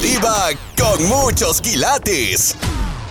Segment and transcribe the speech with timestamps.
[0.00, 2.54] Diva con muchos quilates.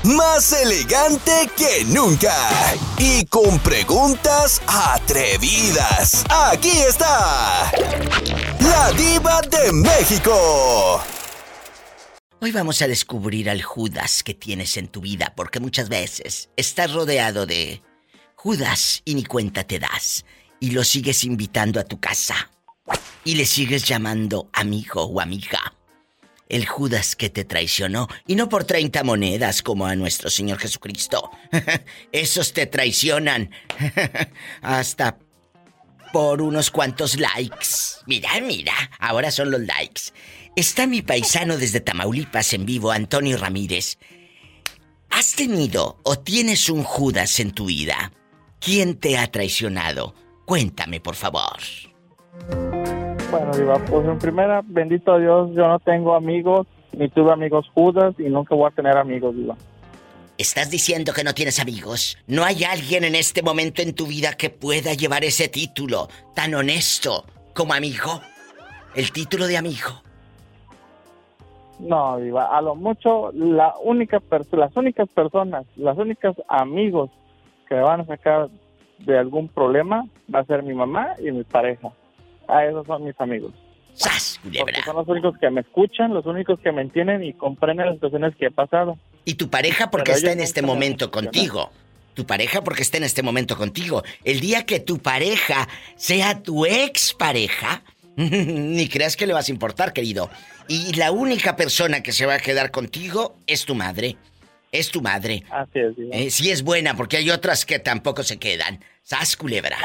[0.04, 2.36] Más elegante que nunca.
[3.00, 6.24] Y con preguntas atrevidas.
[6.30, 7.72] Aquí está.
[8.60, 11.02] La diva de México.
[12.40, 16.94] Hoy vamos a descubrir al Judas que tienes en tu vida, porque muchas veces estás
[16.94, 17.82] rodeado de
[18.36, 20.26] Judas y ni cuenta te das,
[20.60, 22.52] y lo sigues invitando a tu casa,
[23.24, 25.75] y le sigues llamando amigo o amiga.
[26.48, 31.32] El Judas que te traicionó, y no por 30 monedas como a nuestro Señor Jesucristo.
[32.12, 33.50] Esos te traicionan
[34.62, 35.18] hasta
[36.14, 38.00] por unos cuantos likes.
[38.06, 40.04] Mira, mira, ahora son los likes.
[40.56, 43.98] Está mi paisano desde Tamaulipas en vivo, Antonio Ramírez.
[45.10, 48.14] ¿Has tenido o tienes un Judas en tu vida?
[48.60, 50.16] ¿Quién te ha traicionado?
[50.46, 51.58] Cuéntame, por favor.
[53.32, 58.16] Bueno, Diva, pues en primera, bendito Dios, yo no tengo amigos, ni tuve amigos Judas
[58.18, 59.56] y nunca voy a tener amigos, Diva.
[60.38, 62.18] Estás diciendo que no tienes amigos.
[62.28, 66.54] ¿No hay alguien en este momento en tu vida que pueda llevar ese título tan
[66.54, 68.22] honesto como amigo?
[68.96, 70.02] El título de amigo.
[71.80, 74.22] No, Diva, a lo mucho, la única
[74.52, 77.10] las únicas personas, las únicas amigos
[77.68, 78.50] que me van a sacar
[79.00, 81.92] de algún problema va a ser mi mamá y mi pareja.
[82.48, 83.54] Ah, esos son mis amigos.
[83.94, 84.84] ¡Sas, culebra!
[84.84, 88.36] son los únicos que me escuchan, los únicos que me entienden y comprenden las situaciones
[88.36, 88.98] que he pasado.
[89.24, 91.72] ¿Y tu pareja porque está en este momento contigo?
[92.14, 94.04] Tu pareja porque está en este momento contigo.
[94.24, 97.84] El día que tu pareja sea tu ex pareja,
[98.16, 100.30] ni creas que le vas a importar, querido.
[100.68, 104.18] Y la única persona que se va a quedar contigo es tu madre.
[104.72, 105.44] Es tu madre.
[105.50, 108.80] Así es, eh, sí es buena, porque hay otras que tampoco se quedan.
[109.04, 109.78] ¡Sas, culebra!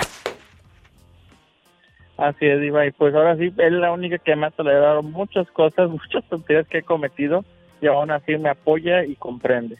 [2.20, 2.86] Así es, Diva.
[2.86, 6.66] Y pues ahora sí, es la única que me ha tolerado muchas cosas, muchas tonterías
[6.68, 7.44] que he cometido
[7.80, 9.78] y aún así me apoya y comprende.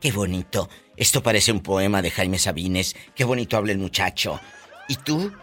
[0.00, 0.68] Qué bonito.
[0.96, 2.94] Esto parece un poema de Jaime Sabines.
[3.14, 4.40] Qué bonito habla el muchacho.
[4.88, 5.32] ¿Y tú?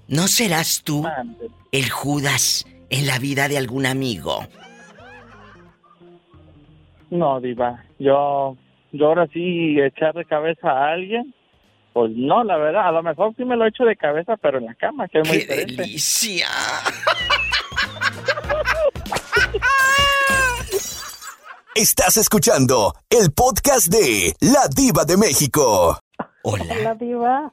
[0.07, 1.05] ¿no serás tú
[1.71, 4.45] el Judas en la vida de algún amigo?
[7.09, 7.83] No, Diva.
[7.99, 8.57] Yo,
[8.93, 11.33] yo ahora sí echar de cabeza a alguien
[11.93, 14.57] pues no, la verdad, a lo mejor sí me lo he hecho de cabeza, pero
[14.59, 16.47] en la cama, que es muy ¡Qué delicia!
[21.75, 25.97] Estás escuchando el podcast de La Diva de México.
[26.43, 26.75] Hola.
[26.79, 27.51] Hola, Diva.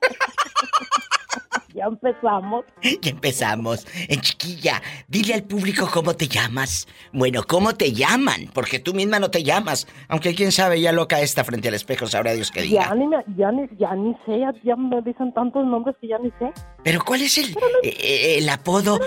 [1.79, 2.65] Ya empezamos.
[3.01, 3.87] Ya empezamos.
[4.09, 6.87] En chiquilla, dile al público cómo te llamas.
[7.13, 8.51] Bueno, ¿cómo te llaman?
[8.53, 9.87] Porque tú misma no te llamas.
[10.09, 12.89] Aunque quién sabe, ya loca está frente al espejo, sabrá Dios qué diga.
[12.89, 13.07] Ya ni,
[13.37, 16.53] ya ni, ya ni sé, ya, me dicen tantos nombres que ya ni sé.
[16.83, 17.51] Pero ¿cuál es el,
[17.83, 18.99] eh, eh, el apodo?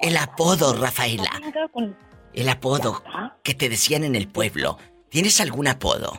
[0.00, 1.30] el apodo, Rafaela.
[2.32, 3.02] El apodo
[3.42, 4.78] que te decían en el pueblo.
[5.08, 6.18] ¿Tienes algún apodo?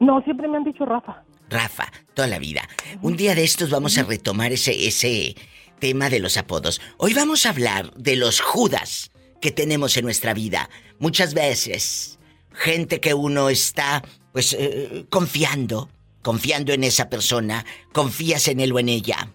[0.00, 1.22] No, siempre me han dicho Rafa.
[1.48, 2.68] Rafa, toda la vida.
[3.02, 5.36] Un día de estos vamos a retomar ese, ese
[5.78, 6.80] tema de los apodos.
[6.96, 9.10] Hoy vamos a hablar de los Judas
[9.40, 10.68] que tenemos en nuestra vida.
[10.98, 12.18] Muchas veces,
[12.52, 15.88] gente que uno está, pues, eh, confiando,
[16.22, 19.32] confiando en esa persona, confías en él o en ella.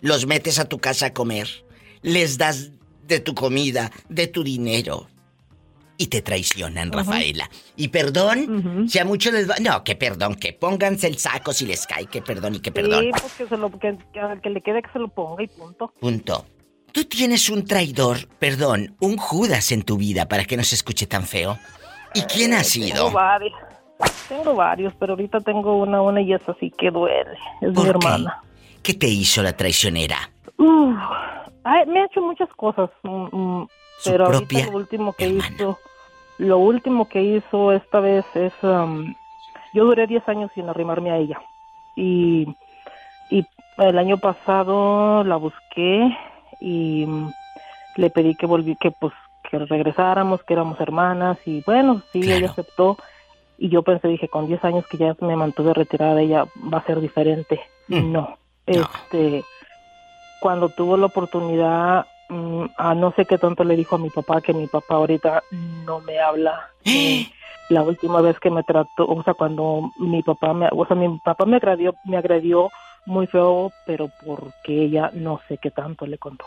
[0.00, 1.64] Los metes a tu casa a comer,
[2.02, 2.70] les das
[3.06, 5.08] de tu comida, de tu dinero
[5.98, 7.48] y te traicionan, Rafaela.
[7.76, 9.54] Y perdón, si a muchos les va...
[9.60, 13.04] No, que perdón, que pónganse el saco si les cae, que perdón y que perdón.
[13.04, 13.96] Sí, pues que, se lo, que,
[14.42, 15.92] que le quede que se lo ponga y punto.
[16.00, 16.46] Punto.
[16.92, 21.06] Tú tienes un traidor, perdón, un Judas en tu vida para que no se escuche
[21.06, 21.58] tan feo.
[22.14, 23.04] ¿Y quién ha sido?
[23.04, 23.54] Tengo varios.
[24.28, 27.38] Tengo varios, pero ahorita tengo una, una y es así que duele.
[27.60, 28.42] Es mi hermana.
[28.82, 28.94] Qué?
[28.94, 30.30] te hizo la traicionera?
[30.58, 32.90] me ha hecho muchas cosas.
[33.02, 33.68] Mm, mm,
[34.04, 35.78] pero ahorita lo último que hizo,
[36.38, 39.14] lo último que hizo esta vez es, um,
[39.72, 41.40] yo duré 10 años sin arrimarme a ella.
[41.96, 42.46] Y,
[43.30, 43.44] y
[43.78, 46.16] el año pasado la busqué
[46.60, 47.30] y mm,
[47.96, 49.12] le pedí que volví, que pues
[49.48, 52.96] que regresáramos, que éramos hermanas y bueno, sí, ella aceptó.
[53.58, 56.84] Y yo pensé, dije, con 10 años que ya me mantuve retirada, ella va a
[56.84, 57.60] ser diferente.
[57.88, 58.12] Mm.
[58.12, 59.44] No, este,
[60.40, 64.40] cuando tuvo la oportunidad mm, a no sé qué tanto le dijo a mi papá
[64.40, 65.42] que mi papá ahorita
[65.84, 66.70] no me habla.
[67.68, 71.18] la última vez que me trató, o sea, cuando mi papá me, o sea, mi
[71.18, 72.70] papá me agredió, me agredió
[73.06, 76.46] muy feo, pero porque ella no sé qué tanto le contó.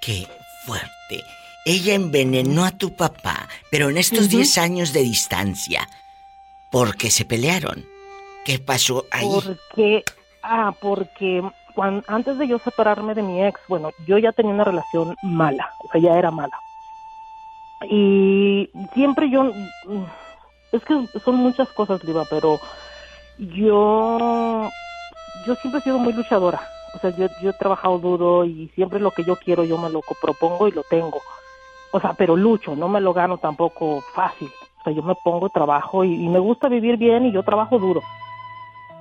[0.00, 0.26] Qué
[0.64, 1.24] fuerte.
[1.64, 5.88] Ella envenenó a tu papá, pero en estos 10 años de distancia,
[6.70, 7.84] porque se pelearon.
[8.44, 9.26] ¿Qué pasó ahí?
[9.26, 10.04] Porque,
[10.42, 11.42] ah, porque
[11.82, 15.88] antes de yo separarme de mi ex, bueno, yo ya tenía una relación mala, o
[15.90, 16.58] sea, ya era mala.
[17.88, 19.52] Y siempre yo,
[20.72, 22.58] es que son muchas cosas, Liva, pero
[23.38, 24.68] yo,
[25.46, 26.60] yo siempre he sido muy luchadora.
[26.94, 29.90] O sea, yo, yo he trabajado duro y siempre lo que yo quiero yo me
[29.90, 31.20] lo propongo y lo tengo.
[31.92, 34.50] O sea, pero lucho, no me lo gano tampoco fácil.
[34.80, 38.00] O sea, yo me pongo trabajo y me gusta vivir bien y yo trabajo duro.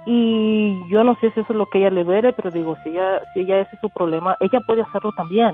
[0.10, 2.92] Y yo no sé si eso es lo que ella le duele, pero digo, si
[2.92, 5.54] ella, si ella ese es su problema, ella puede hacerlo también.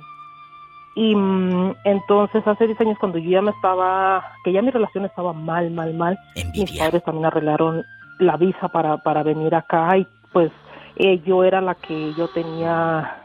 [0.93, 5.05] Y mm, entonces hace 10 años cuando yo ya me estaba, que ya mi relación
[5.05, 6.19] estaba mal, mal, mal,
[6.53, 7.83] mis padres también arreglaron
[8.19, 10.51] la visa para, para venir acá y pues
[10.97, 13.23] eh, yo era la que yo tenía,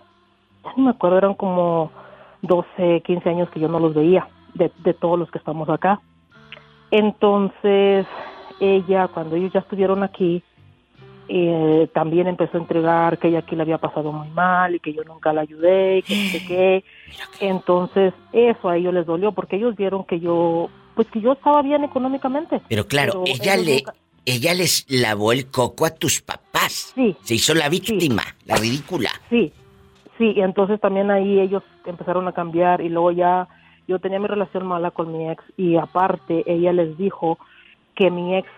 [0.64, 1.90] ya no me acuerdo, eran como
[2.40, 6.00] 12, 15 años que yo no los veía, de, de todos los que estamos acá.
[6.90, 8.06] Entonces
[8.60, 10.42] ella, cuando ellos ya estuvieron aquí,
[11.28, 14.94] eh, también empezó a entregar que ella aquí le había pasado muy mal y que
[14.94, 16.84] yo nunca la ayudé, que no sé qué.
[17.40, 21.60] Entonces, eso a ellos les dolió porque ellos vieron que yo, pues que yo estaba
[21.60, 22.62] bien económicamente.
[22.69, 23.84] Pero claro, ella le,
[24.25, 26.92] ella les lavó el coco a tus papás.
[26.94, 27.14] Sí.
[27.22, 29.10] Se hizo la víctima, la ridícula.
[29.28, 29.52] Sí,
[30.16, 33.48] sí, y entonces también ahí ellos empezaron a cambiar y luego ya
[33.86, 37.38] yo tenía mi relación mala con mi ex y aparte ella les dijo
[37.94, 38.48] que mi ex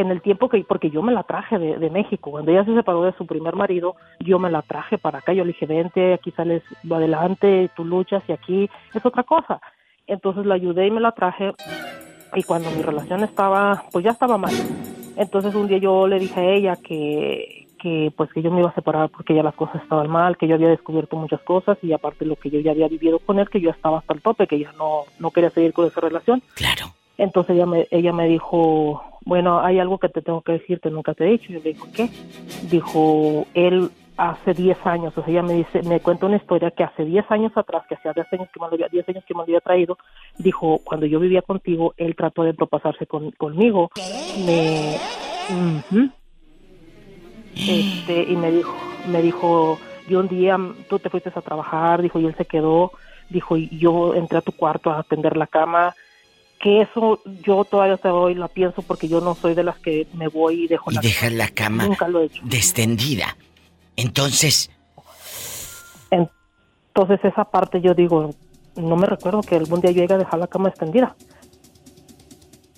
[0.00, 3.02] en el tiempo que, porque yo me la traje de, México, cuando ella se separó
[3.02, 6.30] de su primer marido, yo me la traje para acá, yo le dije, vente, aquí
[6.32, 9.60] sales adelante, tú luchas y aquí es otra cosa.
[10.06, 11.52] Entonces la ayudé y me la traje
[12.34, 14.54] y cuando mi relación estaba, pues ya estaba mal.
[15.16, 18.70] Entonces un día yo le dije a ella que, que pues que yo me iba
[18.70, 21.92] a separar porque ya las cosas estaban mal, que yo había descubierto muchas cosas y
[21.92, 24.46] aparte lo que yo ya había vivido con él, que yo estaba hasta el tope,
[24.46, 26.42] que ya no, no quería seguir con esa relación.
[26.54, 26.92] Claro.
[27.18, 30.88] Entonces ella me, ella me dijo, bueno, hay algo que te tengo que decir que
[30.88, 31.52] nunca te he dicho.
[31.52, 32.08] Yo le dijo, ¿qué?
[32.70, 36.84] Dijo, él hace 10 años, o sea, ella me dice, me cuenta una historia que
[36.84, 39.34] hace 10 años atrás, que hacía 10 años que me lo había, 10 años que
[39.34, 39.98] me lo había traído,
[40.38, 43.90] dijo, cuando yo vivía contigo, él trató de propasarse con, conmigo,
[44.46, 44.96] me,
[47.56, 48.74] este, y me dijo,
[49.08, 49.78] me dijo,
[50.08, 50.56] yo un día,
[50.88, 52.92] tú te fuiste a trabajar, dijo, y él se quedó,
[53.28, 55.94] dijo, y yo entré a tu cuarto a atender la cama,
[56.60, 60.06] que eso yo todavía hasta hoy la pienso porque yo no soy de las que
[60.14, 62.42] me voy y dejo y la la cama Nunca lo he hecho.
[62.44, 63.36] descendida.
[63.96, 64.70] Entonces...
[66.10, 68.34] Entonces esa parte yo digo,
[68.76, 71.14] no me recuerdo que algún día yo llegue a dejar la cama extendida.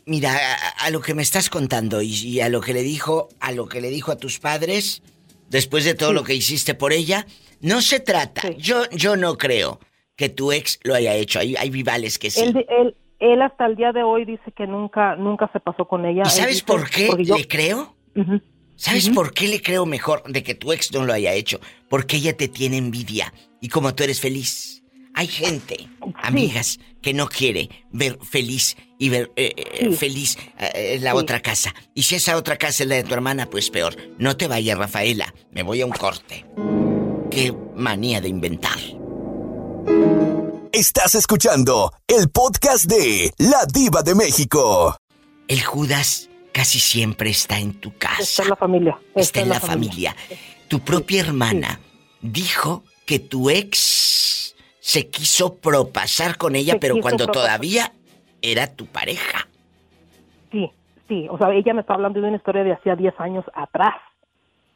[0.07, 0.37] Mira,
[0.79, 3.81] a, lo que me estás contando y, a lo que le dijo, a lo que
[3.81, 5.03] le dijo a tus padres,
[5.51, 7.27] después de todo lo que hiciste por ella,
[7.61, 8.51] no se trata.
[8.57, 9.79] Yo, yo no creo
[10.17, 11.39] que tu ex lo haya hecho.
[11.39, 12.41] Hay, hay vivales que sí.
[12.41, 16.23] él, él hasta el día de hoy dice que nunca nunca se pasó con ella.
[16.27, 17.97] ¿Y sabes por qué le creo?
[18.77, 21.59] ¿Sabes por qué le creo mejor de que tu ex no lo haya hecho?
[21.89, 24.85] Porque ella te tiene envidia y como tú eres feliz.
[25.15, 25.89] Hay gente,
[26.23, 31.75] amigas, que no quiere ver feliz y ver eh, eh, feliz eh, la otra casa.
[31.93, 33.97] Y si esa otra casa es la de tu hermana, pues peor.
[34.19, 35.35] No te vayas, Rafaela.
[35.51, 36.47] Me voy a un corte.
[37.33, 38.79] Qué manía de inventar.
[40.73, 44.95] Estás escuchando el podcast de La Diva de México.
[45.49, 48.23] El Judas casi siempre está en tu casa.
[48.23, 48.99] Está en la familia.
[49.15, 50.15] Está, en la, familia.
[50.69, 51.81] Tu propia hermana
[52.21, 57.93] dijo que tu ex se quiso propasar con ella, pero cuando todavía
[58.43, 59.49] era tu pareja.
[60.53, 60.71] Sí,
[61.09, 61.27] sí.
[61.31, 63.97] O sea, ella me está hablando de una historia de hacía 10 años atrás.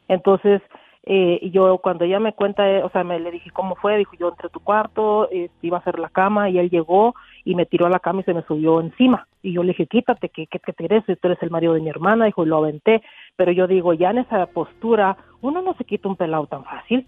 [0.07, 0.61] Entonces,
[1.05, 3.97] eh, y yo cuando ella me cuenta, eh, o sea, me le dije cómo fue,
[3.97, 7.13] dijo yo entré a tu cuarto, eh, iba a hacer la cama y él llegó
[7.43, 9.27] y me tiró a la cama y se me subió encima.
[9.41, 11.89] Y yo le dije, quítate, que, que, te eres, tú eres el marido de mi
[11.89, 13.01] hermana, dijo, y lo aventé.
[13.35, 17.05] Pero yo digo, ya en esa postura, uno no se quita un pelado tan fácil.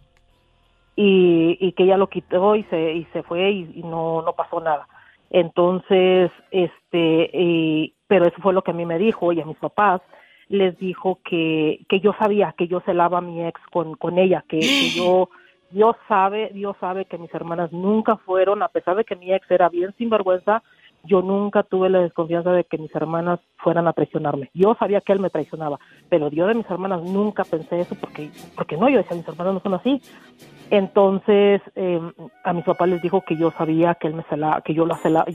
[0.98, 4.60] Y, y que ella lo quitó y se, y se fue y, no, no pasó
[4.60, 4.88] nada.
[5.30, 9.58] Entonces, este, y, pero eso fue lo que a mí me dijo y a mis
[9.58, 10.02] papás
[10.50, 14.44] les dijo que, que yo sabía que yo celaba a mi ex con, con ella,
[14.48, 14.60] que,
[14.96, 15.30] yo,
[15.72, 19.50] Dios sabe, Dios sabe que mis hermanas nunca fueron, a pesar de que mi ex
[19.50, 20.64] era bien sinvergüenza,
[21.06, 24.50] yo nunca tuve la desconfianza de que mis hermanas fueran a traicionarme.
[24.54, 28.30] Yo sabía que él me traicionaba, pero yo de mis hermanas nunca pensé eso porque,
[28.56, 30.02] porque no, yo decía, mis hermanas no son así.
[30.70, 32.02] Entonces, eh,
[32.44, 34.98] a mis papás les dijo que yo sabía que él me celaba, que yo la
[34.98, 35.26] celaba,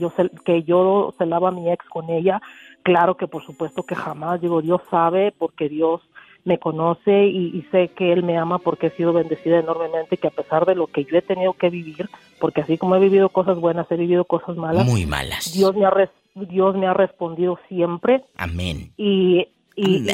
[0.45, 2.41] que yo celaba a mi ex con ella.
[2.83, 6.01] Claro que por supuesto que jamás, digo, Dios sabe porque Dios
[6.43, 10.31] me conoce y, sé que Él me ama porque he sido bendecida enormemente, que a
[10.31, 13.59] pesar de lo que yo he tenido que vivir, porque así como he vivido cosas
[13.59, 14.85] buenas, he vivido cosas malas.
[14.85, 15.53] Muy malas.
[15.53, 15.93] Dios me ha,
[16.35, 18.23] Dios me ha respondido siempre.
[18.37, 18.91] Amén.
[18.97, 20.07] Y, y,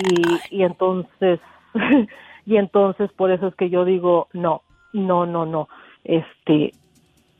[0.51, 1.39] y, entonces,
[2.45, 5.69] y entonces por eso es que yo digo, no, no, no, no.
[6.03, 6.71] Este,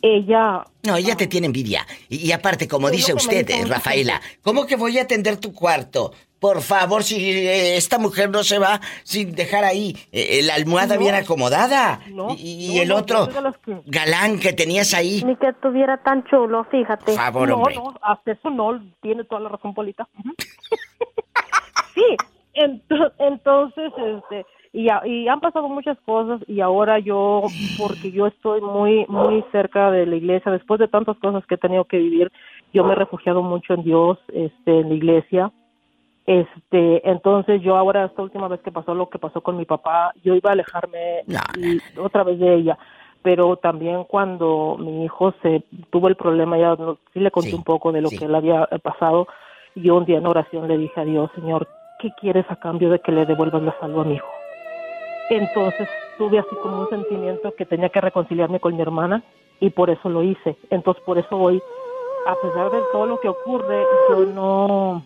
[0.01, 0.65] ella...
[0.83, 1.85] No, ella te tiene envidia.
[2.09, 6.13] Y, aparte, como dice usted, Rafaela, ¿cómo que voy a atender tu cuarto?
[6.39, 10.95] Por favor, si eh, esta mujer no se va sin dejar ahí eh, la almohada
[10.97, 11.99] bien acomodada.
[12.37, 13.27] y, el otro
[13.85, 15.23] galán que tenías ahí.
[15.25, 17.05] Ni que estuviera tan chulo, fíjate.
[17.05, 20.07] Por favor, no, no, hasta eso no, tiene toda la razón, Polita.
[21.95, 22.17] sí,
[23.19, 27.43] entonces, este, y, y, han pasado muchas cosas y ahora yo,
[27.77, 31.59] porque yo estoy muy, muy cerca de la iglesia, después de tantas cosas que he
[31.59, 32.31] tenido que vivir,
[32.73, 35.51] yo me he refugiado mucho en Dios, este, en la iglesia
[36.27, 40.11] este, entonces yo ahora, esta última vez que pasó lo que pasó con mi papá,
[40.23, 41.23] yo iba a alejarme
[41.97, 42.77] otra vez de ella.
[43.23, 46.75] Pero también cuando mi hijo se tuvo el problema, ya
[47.13, 49.27] sí le conté un poco de lo que le había pasado.
[49.75, 51.67] Yo un día en oración le dije a Dios, Señor,
[51.99, 54.31] ¿qué quieres a cambio de que le devuelvas la salud a mi hijo?
[55.29, 59.23] Entonces tuve así como un sentimiento que tenía que reconciliarme con mi hermana
[59.59, 60.57] y por eso lo hice.
[60.69, 61.61] Entonces por eso hoy,
[62.25, 65.03] a pesar de todo lo que ocurre, yo no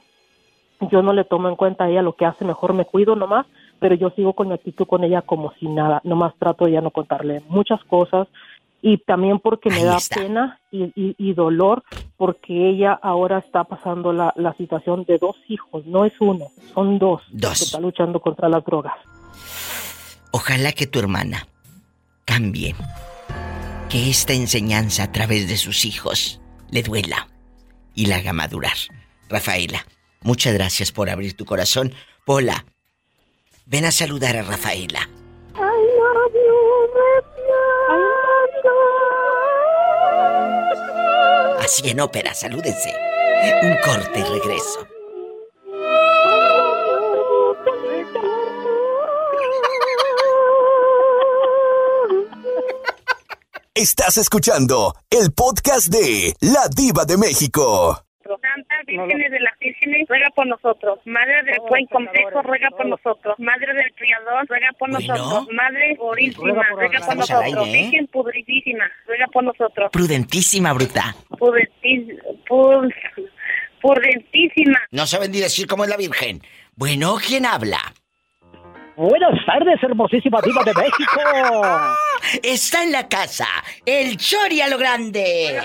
[0.90, 3.46] yo no le tomo en cuenta a ella lo que hace, mejor me cuido nomás,
[3.80, 6.82] pero yo sigo con mi actitud con ella como si nada, nomás trato de ya
[6.82, 8.28] no contarle muchas cosas
[8.82, 11.84] y también porque me da pena y, dolor
[12.18, 17.00] porque ella ahora está pasando la, la, situación de dos hijos, no es uno, son
[17.00, 17.60] dos, dos.
[17.60, 18.94] que está luchando contra las drogas.
[20.32, 21.48] Ojalá que tu hermana
[22.26, 22.76] cambie,
[23.90, 27.28] que esta enseñanza a través de sus hijos le duela
[27.94, 28.78] y la haga madurar.
[29.30, 29.86] Rafaela,
[30.24, 31.94] Muchas gracias por abrir tu corazón.
[32.26, 32.66] Pola,
[33.66, 35.10] ven a saludar a Rafaela.
[41.72, 42.94] Así en ópera, salúdense.
[43.64, 44.86] Un corte y regreso.
[53.74, 58.04] Estás escuchando el podcast de La Diva de México.
[58.42, 61.00] Santas Vírgenes de las Vírgenes, ruega por nosotros.
[61.06, 63.36] Madre del Buen Consejo, ruega por nosotros.
[63.40, 65.48] Madre del Criador, ruega por nosotros.
[65.54, 67.68] Madre Purísima, ruega por nosotros.
[67.68, 67.72] ¿eh?
[67.72, 69.92] Virgen Pudritísima, ruega por nosotros.
[69.92, 71.16] Prudentísima, bruta.
[73.82, 74.80] Prudentísima.
[74.92, 76.42] No saben ni decir cómo es la Virgen.
[76.76, 77.80] Bueno, ¿quién habla?
[79.02, 81.62] Buenas tardes, hermosísima diva de México.
[82.44, 83.48] Está en la casa,
[83.84, 85.60] el Chori a lo grande.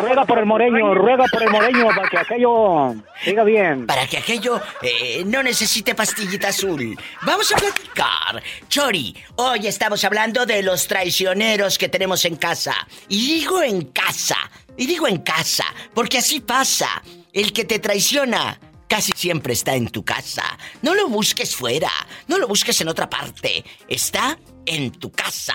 [0.00, 3.86] Ruega por el moreño, ruega por el moreño para que aquello siga bien.
[3.86, 6.98] Para que aquello eh, no necesite pastillita azul.
[7.20, 8.42] Vamos a platicar.
[8.68, 12.74] Chori, hoy estamos hablando de los traicioneros que tenemos en casa.
[13.10, 14.38] Y digo en casa,
[14.74, 17.02] y digo en casa, porque así pasa.
[17.34, 20.44] El que te traiciona casi siempre está en tu casa.
[20.82, 21.90] No lo busques fuera,
[22.28, 23.64] no lo busques en otra parte.
[23.88, 25.54] Está en tu casa.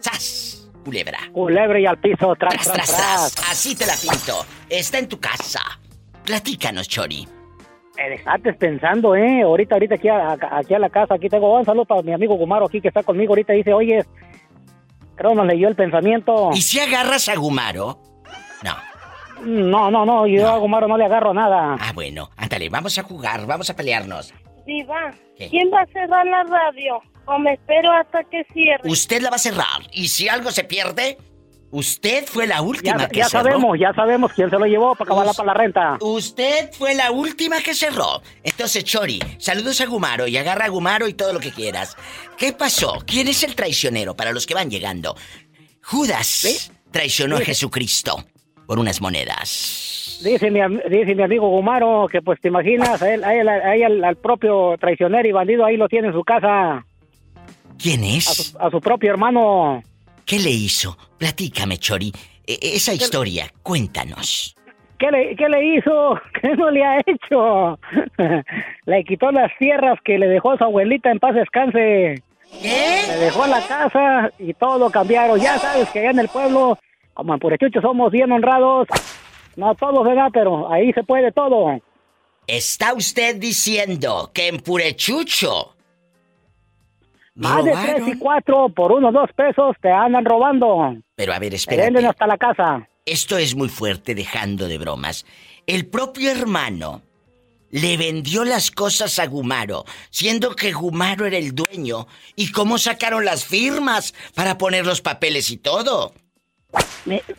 [0.00, 0.68] ¡Sas!
[0.84, 1.18] Culebra.
[1.32, 4.46] Culebra y al piso, tras, tras, tras, Así te la pinto.
[4.68, 5.60] Está en tu casa.
[6.24, 7.28] Platícanos, Chori.
[8.24, 9.42] Antes pensando, ¿eh?
[9.42, 12.34] Ahorita, ahorita aquí a, aquí a la casa, aquí tengo un saludo para mi amigo
[12.34, 13.32] Gumaro aquí que está conmigo.
[13.32, 14.06] Ahorita dice, oye,
[15.16, 16.50] creo nos leyó el pensamiento.
[16.54, 18.00] ¿Y si agarras a Gumaro?
[18.62, 18.89] No.
[19.42, 21.76] No, no, no, yo a Gumaro no le agarro nada.
[21.80, 24.32] Ah, bueno, ándale, vamos a jugar, vamos a pelearnos.
[24.66, 27.00] Diva, ¿quién va a cerrar la radio?
[27.26, 28.82] ¿O me espero hasta que cierre?
[28.84, 31.18] Usted la va a cerrar, y si algo se pierde,
[31.72, 35.08] Usted fue la última ya, que ya sabemos, ya sabemos quién se lo llevó para
[35.08, 35.98] acabarla para la renta.
[36.00, 38.22] Usted fue la última que cerró.
[38.42, 41.96] Entonces, Chori, saludos a Gumaro y agarra a Gumaro y todo lo que quieras.
[42.36, 42.98] ¿Qué pasó?
[43.06, 45.16] ¿Quién es el traicionero para los que van llegando?
[45.80, 48.24] Judas traicionó a Jesucristo
[48.70, 50.20] por unas monedas.
[50.22, 55.28] Dice mi, dice mi amigo Gumaro que pues te imaginas, a él, al, propio traicionero
[55.28, 56.86] y bandido ahí lo tiene en su casa.
[57.82, 58.54] ¿Quién es?
[58.60, 59.82] A su, propio hermano.
[60.24, 60.96] ¿Qué le hizo?
[61.18, 62.12] Platícame, Chori.
[62.46, 64.54] E, e, esa historia, cuéntanos.
[65.00, 66.20] ¿Qué le, ¿Qué le hizo?
[66.40, 67.76] ¿Qué no le ha hecho?
[68.86, 72.22] le quitó las tierras que le dejó su abuelita en paz descanse.
[72.62, 73.02] ¿Qué?
[73.08, 75.40] Le dejó la casa y todo cambiaron.
[75.40, 76.78] Ya sabes que allá en el pueblo
[77.20, 78.88] como en Purechucho somos bien honrados.
[79.56, 80.30] No todos, ¿verdad?
[80.32, 81.78] Pero ahí se puede todo.
[82.46, 85.74] ¿Está usted diciendo que en Purechucho
[87.34, 90.96] más de tres y cuatro por unos dos pesos te andan robando.
[91.14, 91.84] Pero a ver, espérate.
[91.84, 92.88] venden hasta la casa.
[93.04, 95.26] Esto es muy fuerte, dejando de bromas.
[95.66, 97.02] El propio hermano
[97.70, 102.06] le vendió las cosas a Gumaro, siendo que Gumaro era el dueño.
[102.34, 106.12] ¿Y cómo sacaron las firmas para poner los papeles y todo?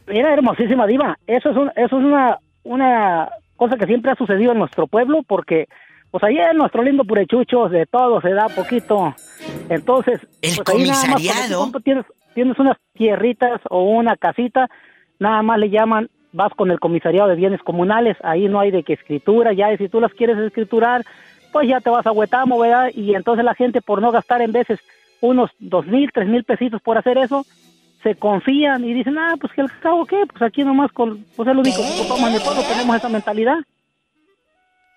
[0.08, 4.60] Mira, hermosísima diva, eso es, eso es una, una cosa que siempre ha sucedido en
[4.60, 5.68] nuestro pueblo porque
[6.10, 9.16] pues ahí en nuestro lindo purechucho de todo se da poquito.
[9.70, 11.72] Entonces, el pues comisariado.
[11.84, 14.70] tienes, tienes unas tierritas o una casita,
[15.20, 18.84] nada más le llaman, vas con el comisariado de bienes comunales, ahí no hay de
[18.84, 21.04] que escritura, ya y si tú las quieres escriturar,
[21.54, 22.90] pues ya te vas a Huetamo, ¿verdad?
[22.94, 24.80] Y entonces la gente por no gastar en veces
[25.22, 27.46] unos dos mil, tres mil pesitos por hacer eso,
[28.04, 31.48] se confían y dicen, ah, pues que el cabo qué, pues aquí nomás con, pues
[31.48, 33.58] es lo único que ocupamos pueblo, tenemos esa mentalidad.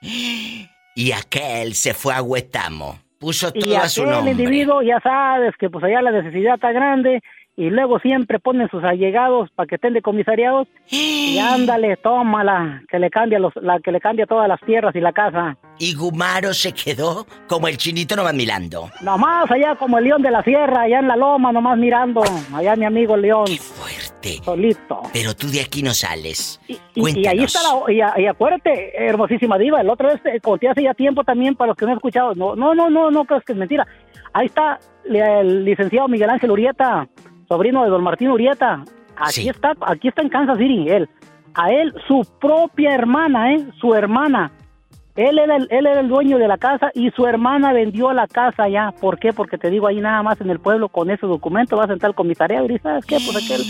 [0.00, 2.98] Y aquel se fue a Huetamo.
[3.18, 4.32] Puso todo a su nombre.
[4.32, 7.22] el individuo, ya sabes que pues allá la necesidad está grande
[7.56, 12.98] y luego siempre ponen sus allegados para que estén de comisariados y ándale, tómala, que
[12.98, 15.56] le cambia los, la que le cambia todas las tierras y la casa.
[15.78, 18.90] Y Gumaro se quedó como el chinito nomás mirando.
[19.02, 22.22] Nomás allá como el león de la sierra, allá en la loma, nomás mirando.
[22.52, 23.44] Allá mi amigo el león.
[23.46, 24.40] Qué fuerte.
[24.44, 25.02] Solito.
[25.12, 26.60] Pero tú de aquí no sales.
[26.66, 30.82] Y, y, ahí está la, y, acuérdate, hermosísima diva, el otro vez eh, conté hace
[30.82, 32.34] ya tiempo también para los que no han escuchado.
[32.34, 33.86] No, no, no, no, no crees que es mentira.
[34.32, 37.06] Ahí está el licenciado Miguel Ángel Urieta
[37.48, 38.84] sobrino de don Martín Urieta.
[39.16, 41.08] Aquí está, aquí está en Kansas City, él.
[41.54, 43.64] A él, su propia hermana, ¿eh?
[43.80, 44.50] Su hermana.
[45.14, 48.26] Él era, el, él era el dueño de la casa y su hermana vendió la
[48.26, 48.92] casa ya.
[49.00, 49.32] ¿Por qué?
[49.32, 52.10] Porque te digo, ahí nada más en el pueblo con ese documento vas a entrar
[52.10, 53.18] al comisariado y dices, ¿sabes qué?
[53.24, 53.62] Pues aquel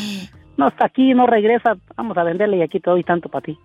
[0.56, 3.58] no está aquí, no regresa, vamos a venderle y aquí te doy tanto para ti.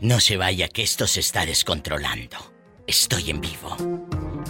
[0.00, 2.36] No se vaya, que esto se está descontrolando.
[2.86, 3.76] Estoy en vivo.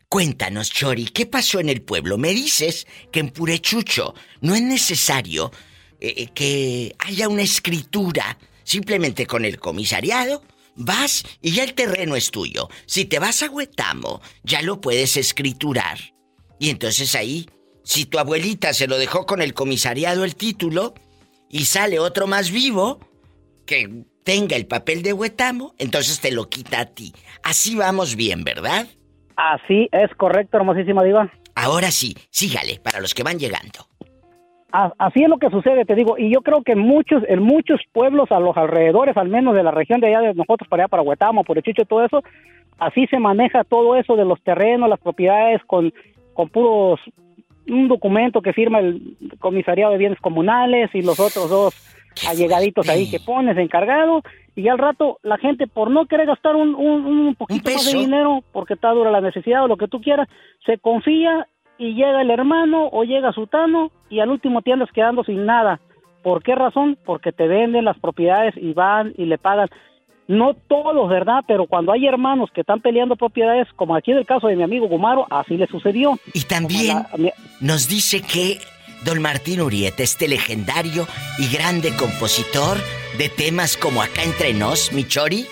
[0.07, 2.19] Cuéntanos, Chori, ¿qué pasó en el pueblo?
[2.19, 5.51] Me dices que en Purechucho no es necesario
[6.01, 8.37] eh, eh, que haya una escritura.
[8.63, 10.43] Simplemente con el comisariado
[10.77, 12.69] vas y ya el terreno es tuyo.
[12.85, 15.99] Si te vas a Huetamo, ya lo puedes escriturar.
[16.59, 17.49] Y entonces ahí,
[17.85, 20.93] si tu abuelita se lo dejó con el comisariado el título
[21.49, 23.01] y sale otro más vivo,
[23.65, 27.13] que tenga el papel de Huetamo, entonces te lo quita a ti.
[27.43, 28.87] Así vamos bien, ¿verdad?
[29.37, 31.31] Así es correcto, hermosísima diva.
[31.55, 33.87] Ahora sí, sígale, para los que van llegando.
[34.73, 37.79] Así es lo que sucede, te digo, y yo creo que en muchos, en muchos
[37.93, 40.89] pueblos a los alrededores, al menos de la región de allá de nosotros, para allá,
[40.89, 42.23] para Huetamo, por Chicho, todo eso,
[42.79, 45.93] así se maneja todo eso de los terrenos, las propiedades, con,
[46.33, 47.01] con puros,
[47.69, 51.75] un documento que firma el comisariado de bienes comunales y los otros dos
[52.29, 54.23] allegaditos ahí que pones encargado
[54.55, 58.43] y al rato la gente por no querer gastar un, un, poquito más de dinero
[58.53, 60.29] porque está dura la necesidad o lo que tú quieras,
[60.67, 61.47] se confía
[61.79, 65.81] y llega el hermano o llega Sutano y al último te andas quedando sin nada.
[66.23, 66.97] ¿Por qué razón?
[67.05, 69.69] Porque te venden las propiedades y van y le pagan.
[70.29, 71.41] No todos, ¿verdad?
[71.49, 74.63] Pero cuando hay hermanos que están peleando propiedades, como aquí en el caso de mi
[74.63, 76.19] amigo Gumaro, así le sucedió.
[76.33, 77.03] Y también
[77.61, 78.59] nos dice que
[79.05, 82.79] Don Martín Urieta, este legendario y grande compositor
[83.19, 85.47] de temas como Acá entre nos, Michori.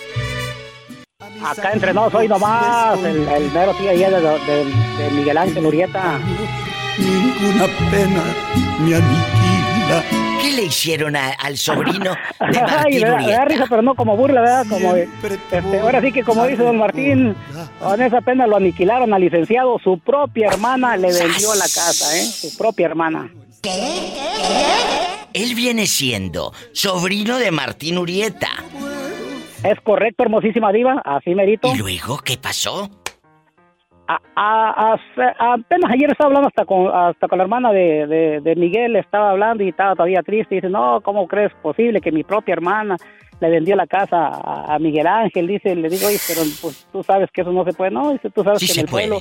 [1.44, 6.18] Acá entre nos, hoy nomás, el, el mero tío ahí de, Miguel Ángel Urieta.
[6.98, 8.24] Ninguna pena
[8.80, 9.39] me aniquila.
[10.40, 13.44] ¿Qué le hicieron al sobrino de Martín Ay, Urieta?
[13.44, 14.66] risa, pero no como burla, ¿verdad?
[14.68, 17.36] Como, este, ahora sí que como dice don Martín,
[17.80, 19.78] con esa pena lo aniquilaron al licenciado.
[19.82, 22.24] Su propia hermana le vendió la casa, ¿eh?
[22.24, 23.30] Su propia hermana.
[23.62, 23.70] ¿Qué?
[25.32, 28.48] Él viene siendo sobrino de Martín Urieta.
[29.62, 31.72] Es correcto, hermosísima diva, así merito.
[31.74, 32.88] ¿Y luego qué pasó?
[34.34, 39.62] Apenas ayer estaba hablando hasta con, hasta con la hermana de, de, Miguel, estaba hablando
[39.62, 40.56] y estaba todavía triste.
[40.56, 42.96] dice, no, ¿cómo crees posible que mi propia hermana
[43.40, 45.46] le vendió la casa a, Miguel Ángel?
[45.46, 47.90] Dice, le digo, oye, pero pues, tú sabes que eso no se puede.
[47.90, 49.18] No, dice, tú sabes que en el pueblo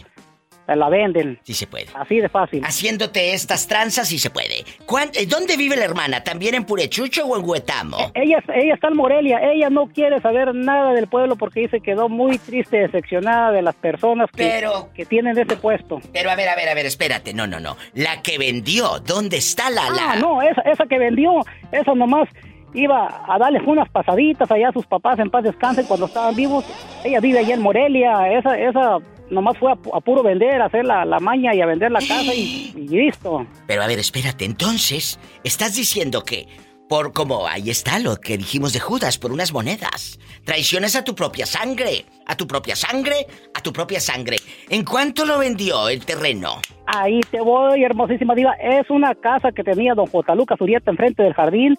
[0.75, 1.39] la venden.
[1.43, 1.87] Sí se puede.
[1.93, 2.63] Así de fácil.
[2.63, 4.59] Haciéndote estas tranzas sí se puede.
[4.59, 6.23] Eh, ¿Dónde vive la hermana?
[6.23, 8.11] ¿También en Purechucho o en Huetamo?
[8.13, 9.39] E, ella, ella está en Morelia.
[9.51, 13.63] Ella no quiere saber nada del pueblo porque dice que quedó muy triste, decepcionada de
[13.63, 15.99] las personas que, que tienen ese puesto.
[16.13, 17.33] Pero a ver, a ver, a ver, espérate.
[17.33, 17.77] No, no, no.
[17.95, 19.89] La que vendió, ¿dónde está la...
[19.89, 20.11] la...
[20.11, 21.31] Ah, no, esa, esa que vendió,
[21.71, 22.29] esa nomás
[22.73, 26.65] iba a darles unas pasaditas allá a sus papás en paz descansen cuando estaban vivos.
[27.03, 28.97] Ella vive allá en Morelia, esa, esa
[29.29, 32.73] nomás fue a, puro vender, a hacer la, maña y a vender la casa y,
[32.89, 33.45] listo.
[33.67, 36.47] Pero a ver, espérate, entonces, estás diciendo que
[36.87, 40.19] por como ahí está lo que dijimos de Judas, por unas monedas.
[40.43, 44.37] Traiciones a tu propia sangre, a tu propia sangre, a tu propia sangre.
[44.69, 46.61] ¿En cuánto lo vendió el terreno?
[46.87, 48.53] Ahí te voy, hermosísima diva.
[48.53, 50.33] Es una casa que tenía don J.
[50.33, 51.77] Lucas Urieta enfrente del jardín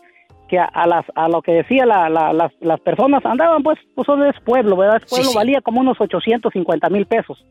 [0.51, 4.43] que a, las a lo que decía la, las, las, personas andaban pues pues es
[4.43, 7.45] pueblo verdad pueblo valía como unos 850 mil pesos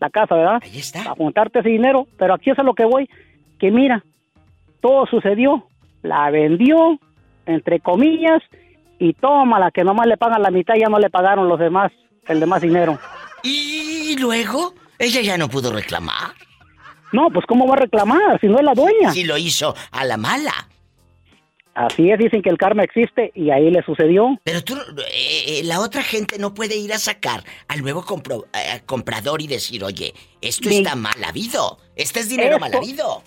[0.00, 1.02] la casa verdad ahí está.
[1.02, 3.10] A juntarte ese dinero pero aquí es a lo que voy
[3.58, 4.04] que mira
[4.80, 5.66] todo sucedió
[6.02, 6.98] la vendió
[7.46, 8.42] entre comillas
[8.98, 11.90] y toma la que nomás le pagan la mitad ya no le pagaron los demás
[12.26, 12.98] el demás dinero.
[13.42, 16.30] Y luego ella ya no pudo reclamar
[17.14, 19.12] no, pues ¿cómo va a reclamar si no es la dueña?
[19.12, 20.52] Si lo hizo a la mala.
[21.74, 24.38] Así es, dicen que el karma existe y ahí le sucedió.
[24.44, 28.04] Pero tú, eh, eh, la otra gente no puede ir a sacar al nuevo
[28.54, 33.22] eh, comprador y decir, oye, esto está mal habido, este es dinero mal habido.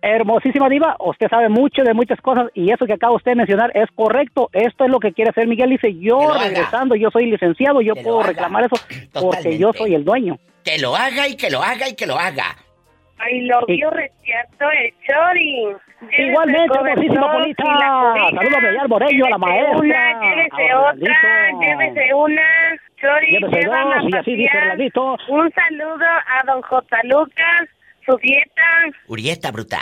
[0.00, 3.76] Hermosísima diva, usted sabe mucho de muchas cosas y eso que acaba usted de mencionar
[3.76, 4.48] es correcto.
[4.52, 5.70] Esto es lo que quiere hacer Miguel.
[5.70, 8.76] Dice, yo regresando, yo soy licenciado, yo puedo reclamar eso
[9.12, 10.38] porque yo soy el dueño.
[10.62, 12.56] Que lo haga y que lo haga y que lo haga.
[13.18, 15.76] Ay, lo vio reciato el chori.
[16.16, 17.64] Igualmente, hermosísima Polita.
[17.64, 19.78] Salúdame ya al Morello, a la maestra.
[19.78, 22.42] Una, llévese otra, llévese una.
[23.00, 26.96] Chori, llévese dos, y así dice Un saludo a don J.
[27.04, 27.68] Lucas,
[28.06, 28.62] su dieta.
[29.08, 29.78] Urieta, bruta.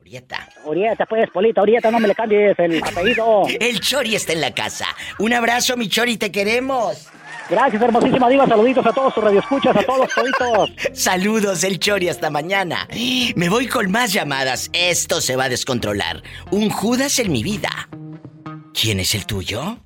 [0.00, 0.48] Urieta.
[0.64, 3.42] Urieta, pues, Polita, Urieta, no me le cambies el apellido.
[3.60, 4.86] El Chori está en la casa.
[5.18, 7.10] Un abrazo, mi Chori, te queremos.
[7.48, 8.46] Gracias, hermosísima diva.
[8.46, 10.70] Saluditos a todos sus radioescuchas, a todos toditos.
[10.98, 12.88] Saludos, el Chori, hasta mañana.
[13.36, 14.70] Me voy con más llamadas.
[14.72, 16.22] Esto se va a descontrolar.
[16.50, 17.88] Un Judas en mi vida.
[18.74, 19.78] ¿Quién es el tuyo?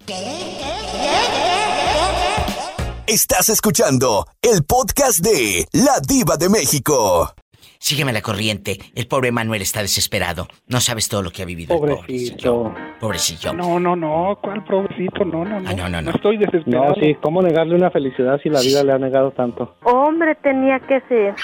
[3.07, 7.35] Estás escuchando el podcast de La Diva de México.
[7.83, 8.79] Sígueme la corriente.
[8.95, 10.47] El pobre Manuel está desesperado.
[10.68, 11.77] No sabes todo lo que ha vivido.
[11.77, 12.73] Pobrecito.
[13.01, 13.53] pobrecillo.
[13.55, 14.38] No, no, no.
[14.40, 15.25] ¿Cuál pobrecito?
[15.25, 15.68] No, no, no.
[15.68, 16.12] Ah, no, no, no.
[16.12, 16.90] estoy desesperado.
[16.90, 17.16] No, sí.
[17.21, 19.79] ¿Cómo negarle una felicidad si la vida le ha negado tanto?
[19.83, 21.35] Hombre, tenía que ser.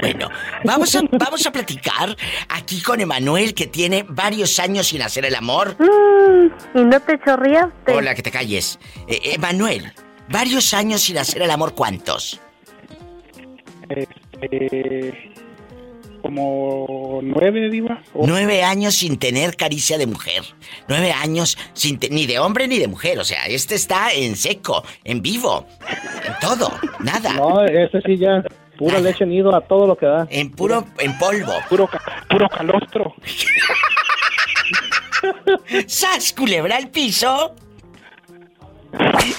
[0.00, 0.28] Bueno,
[0.64, 2.16] vamos a, vamos a platicar
[2.48, 5.74] aquí con Emanuel, que tiene varios años sin hacer el amor.
[5.80, 7.92] Mm, ¿Y no te chorriaste?
[7.92, 8.78] Hola, que te calles.
[9.08, 9.92] Eh, Emanuel,
[10.28, 12.40] varios años sin hacer el amor, ¿cuántos?
[13.88, 15.39] Este
[16.20, 18.02] como nueve, Diva.
[18.14, 20.42] Nueve años sin tener caricia de mujer.
[20.88, 23.18] Nueve años sin ni de hombre ni de mujer.
[23.18, 25.66] O sea, este está en seco, en vivo,
[26.26, 27.32] en todo, nada.
[27.34, 28.42] No, este sí ya.
[28.78, 30.26] Pura leche nido a todo lo que da.
[30.30, 31.52] En puro, en polvo.
[31.68, 31.88] Puro,
[32.30, 33.14] puro calostro.
[35.86, 37.54] ¡Sas, culebra al piso!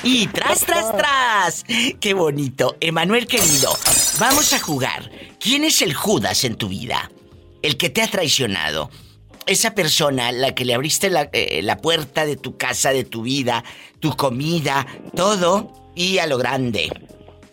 [0.03, 1.65] Y tras, tras, tras.
[1.99, 2.77] ¡Qué bonito!
[2.79, 3.71] Emanuel querido,
[4.19, 5.11] vamos a jugar.
[5.39, 7.11] ¿Quién es el Judas en tu vida?
[7.61, 8.89] El que te ha traicionado.
[9.45, 13.23] Esa persona, la que le abriste la, eh, la puerta de tu casa, de tu
[13.23, 13.63] vida,
[13.99, 14.85] tu comida,
[15.15, 16.89] todo, y a lo grande.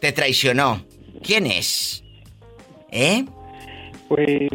[0.00, 0.84] Te traicionó.
[1.22, 2.04] ¿Quién es?
[2.90, 3.24] ¿Eh?
[4.08, 4.48] Pues.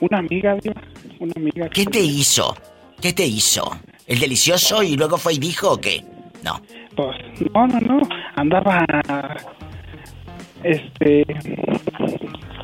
[0.00, 0.56] Una amiga,
[1.18, 1.68] Una amiga.
[1.68, 2.56] ¿Qué te hizo?
[3.00, 3.70] ¿Qué te hizo?
[4.06, 6.04] ¿El delicioso y luego fue y dijo o qué?
[6.42, 6.60] No.
[6.96, 7.16] Pues,
[7.54, 8.00] no, no, no.
[8.36, 8.84] Andaba.
[10.62, 11.24] Este.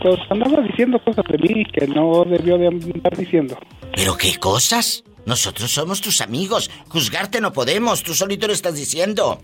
[0.03, 3.59] Pues andaba diciendo cosas de mí que no debió de andar diciendo.
[3.95, 5.05] ¿Pero qué cosas?
[5.25, 6.71] Nosotros somos tus amigos.
[6.89, 8.03] Juzgarte no podemos.
[8.03, 9.41] Tú solito lo estás diciendo.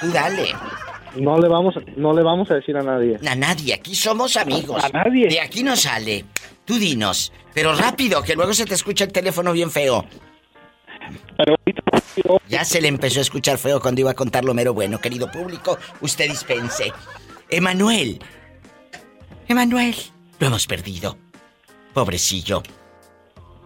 [0.00, 0.48] Tú dale.
[1.16, 3.18] No le vamos, no le vamos a decir a nadie.
[3.28, 3.74] A nadie.
[3.74, 4.82] Aquí somos amigos.
[4.82, 5.28] A nadie.
[5.28, 6.24] De aquí no sale.
[6.64, 7.32] Tú dinos.
[7.52, 10.04] Pero rápido, que luego se te escucha el teléfono bien feo.
[11.36, 11.54] Pero
[12.48, 15.30] ya se le empezó a escuchar feo cuando iba a contar lo mero bueno, querido
[15.30, 15.78] público.
[16.00, 16.92] Usted dispense.
[17.50, 18.20] Emanuel.
[19.48, 19.94] Emanuel.
[20.38, 21.16] Lo hemos perdido.
[21.92, 22.62] Pobrecillo.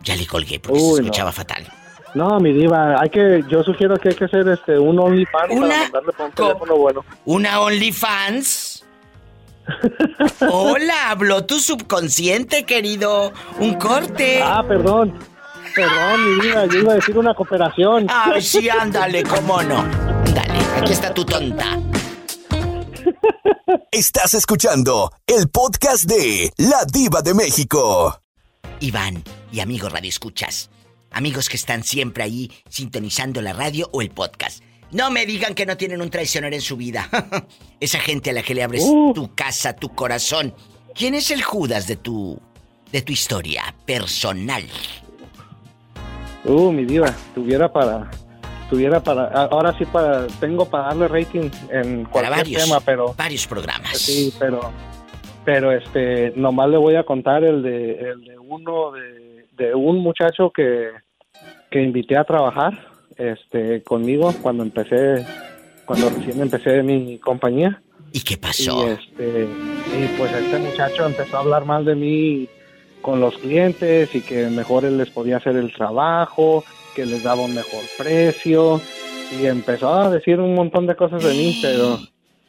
[0.03, 1.67] Ya le colgué porque se escuchaba fatal.
[2.15, 5.91] No, mi diva, hay que, yo sugiero que hay que hacer este un OnlyFans una
[5.93, 7.05] para teléfono bueno.
[7.27, 8.85] ¿Una OnlyFans?
[10.51, 13.33] Hola, habló tu subconsciente, querido.
[13.61, 14.41] Un corte.
[14.43, 15.19] Ah, perdón.
[15.79, 18.09] Perdón, mi vida, yo iba a decir una cooperación.
[18.11, 19.85] Ay, sí, ándale, cómo no.
[20.35, 21.79] Dale, aquí está tu tonta.
[23.93, 28.21] Estás escuchando el podcast de La Diva de México.
[28.81, 30.69] Iván y amigos Radio Escuchas,
[31.12, 34.64] amigos que están siempre ahí sintonizando la radio o el podcast.
[34.91, 37.09] No me digan que no tienen un traicionero en su vida.
[37.79, 39.12] Esa gente a la que le abres uh.
[39.14, 40.53] tu casa, tu corazón.
[40.93, 42.37] ¿Quién es el Judas de tu
[42.91, 44.64] de tu historia personal?
[46.49, 48.11] Uh, mi diva, tuviera para
[48.71, 53.99] tuviera para ahora sí para tengo para darle rating en cualquier tema, pero varios programas.
[53.99, 54.61] Sí, pero
[55.45, 59.99] pero este nomás le voy a contar el de el de uno de, de un
[59.99, 60.91] muchacho que
[61.71, 62.73] que invité a trabajar
[63.19, 65.27] este conmigo cuando empecé
[65.85, 67.83] cuando recién empecé mi compañía.
[68.13, 68.87] ¿Y qué pasó?
[68.87, 69.49] Y este
[69.99, 72.49] y pues este muchacho empezó a hablar mal de mí
[73.03, 77.43] con los clientes y que mejor él les podía hacer el trabajo, que les daba
[77.43, 78.81] un mejor precio.
[79.41, 81.99] Y empezó a decir un montón de cosas de mí, pero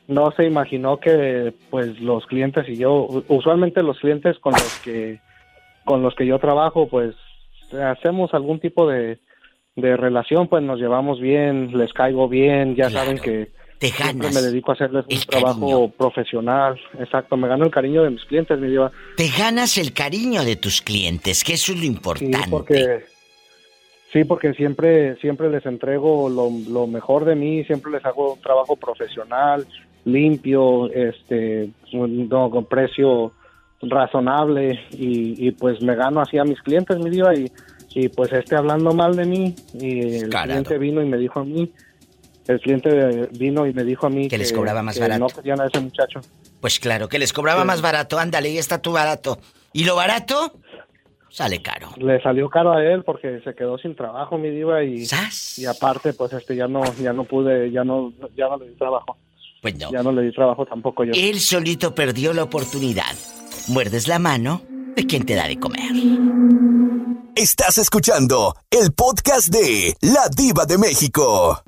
[0.09, 5.19] no se imaginó que pues los clientes y yo usualmente los clientes con los que
[5.85, 7.15] con los que yo trabajo pues
[7.71, 9.19] hacemos algún tipo de,
[9.75, 14.35] de relación pues nos llevamos bien les caigo bien ya saben que te ganas.
[14.35, 16.79] me dedico a hacerles un trabajo profesional.
[16.99, 18.91] Exacto, me gano el cariño de mis clientes, mi diva.
[19.15, 22.37] Te ganas el cariño de tus clientes, que eso es lo importante.
[22.37, 23.05] Sí, porque,
[24.11, 28.41] sí, porque siempre, siempre les entrego lo, lo mejor de mí, siempre les hago un
[28.41, 29.65] trabajo profesional,
[30.03, 33.31] limpio, este, no, con precio
[33.81, 37.49] razonable y, y, pues me gano así a mis clientes, mi diva, y,
[37.95, 41.45] y pues esté hablando mal de mí y el cliente vino y me dijo a
[41.45, 41.71] mí
[42.49, 45.19] el cliente vino y me dijo a mí que, les cobraba más barato.
[45.19, 46.19] No querían a ese muchacho.
[46.59, 48.17] Pues claro, que les cobraba más barato.
[48.17, 49.37] Ándale, ahí está tu barato.
[49.71, 50.53] ¿Y lo barato?
[51.29, 51.89] Sale caro.
[51.97, 55.05] Le salió caro a él porque se quedó sin trabajo, mi diva, y,
[55.57, 58.75] y aparte, pues este ya no, ya no pude, ya no, ya no le di
[58.75, 59.15] trabajo.
[59.61, 59.91] Pues no.
[59.91, 61.11] Ya no le di trabajo tampoco yo.
[61.13, 63.15] Él solito perdió la oportunidad.
[63.67, 64.63] Muerdes la mano
[64.95, 65.91] de quien te da de comer.
[67.35, 71.63] Estás escuchando el podcast de La Diva de México.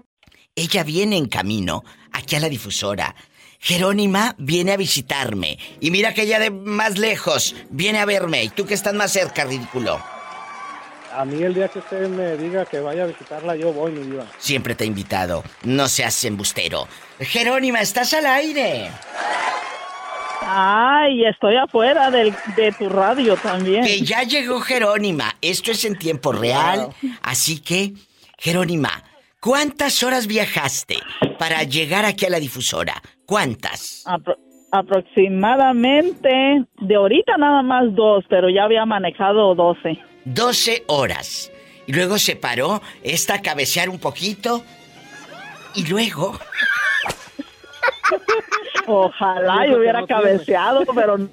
[0.56, 3.16] Ella viene en camino aquí a la difusora.
[3.60, 5.58] Jerónima viene a visitarme.
[5.80, 8.44] Y mira que ella de más lejos viene a verme.
[8.44, 10.02] Y tú que estás más cerca, ridículo.
[11.16, 14.12] A mí el día que usted me diga que vaya a visitarla, yo voy, mi
[14.12, 14.30] vida.
[14.40, 15.42] Siempre te he invitado.
[15.64, 16.86] No seas embustero.
[17.20, 18.92] Jerónima, estás al aire.
[20.42, 23.86] Ay, estoy afuera del, de tu radio también.
[23.86, 25.34] Que ya llegó Jerónima.
[25.40, 26.90] Esto es en tiempo real.
[27.22, 27.94] Así que,
[28.38, 29.04] Jerónima,
[29.43, 30.99] ¿Cuántas horas viajaste
[31.39, 33.01] para llegar aquí a la difusora?
[33.25, 34.06] ¿Cuántas?
[34.71, 36.30] aproximadamente,
[36.80, 39.97] de ahorita nada más dos, pero ya había manejado doce.
[40.25, 41.51] Doce horas.
[41.88, 44.63] Y luego se paró esta a cabecear un poquito.
[45.73, 46.38] Y luego...
[48.88, 51.30] Ojalá yo hubiera cabeceado, pero no,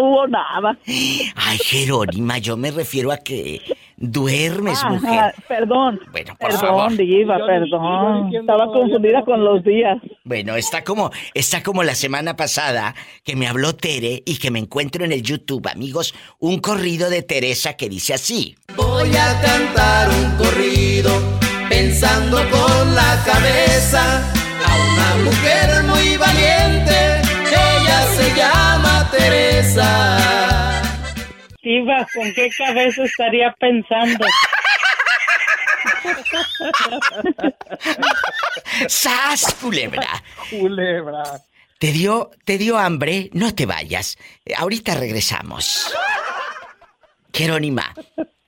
[0.00, 0.76] hubo nada.
[0.86, 3.60] Ay, Jerónima, yo me refiero a que
[3.96, 5.34] duermes, mujer.
[5.48, 6.00] perdón.
[6.12, 6.96] Bueno, por perdón, favor.
[6.96, 8.34] Diva, perdón.
[8.34, 9.98] Estaba confundida con los días.
[10.24, 14.58] Bueno, está como, está como la semana pasada que me habló Tere y que me
[14.58, 18.56] encuentro en el YouTube, amigos, un corrido de Teresa que dice así.
[18.76, 21.10] Voy a cantar un corrido
[21.68, 30.82] pensando con la cabeza una mujer muy valiente, ella se llama Teresa.
[31.62, 34.26] Iba, ¿con qué cabeza estaría pensando?
[38.88, 40.22] ¡Sas, culebra!
[40.50, 41.22] Culebra.
[41.78, 43.30] ¿Te dio, ¿Te dio hambre?
[43.32, 44.16] No te vayas.
[44.56, 45.92] Ahorita regresamos.
[47.32, 47.94] Jerónima,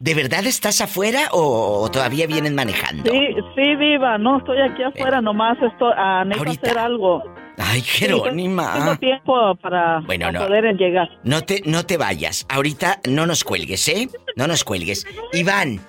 [0.00, 3.11] ¿de verdad estás afuera o todavía vienen manejando?
[3.11, 3.20] Sí,
[3.54, 7.22] sí, viva, no estoy aquí afuera, nomás estoy a hacer algo.
[7.56, 8.74] Ay, Jerónima.
[8.74, 11.08] tengo tiempo para, poder llegar.
[11.24, 12.46] No te, no te vayas.
[12.48, 14.08] Ahorita no nos cuelgues, ¿eh?
[14.37, 15.04] No nos cuelgues.
[15.32, 15.80] Iván,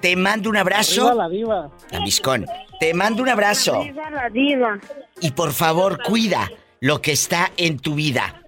[0.00, 1.04] te mando un abrazo.
[1.04, 1.70] Viva la diva.
[1.90, 2.46] Lambiscón,
[2.78, 3.82] te mando un abrazo.
[3.82, 4.78] Viva la diva.
[5.22, 6.50] Y por favor, cuida
[6.80, 8.42] lo que está en tu vida.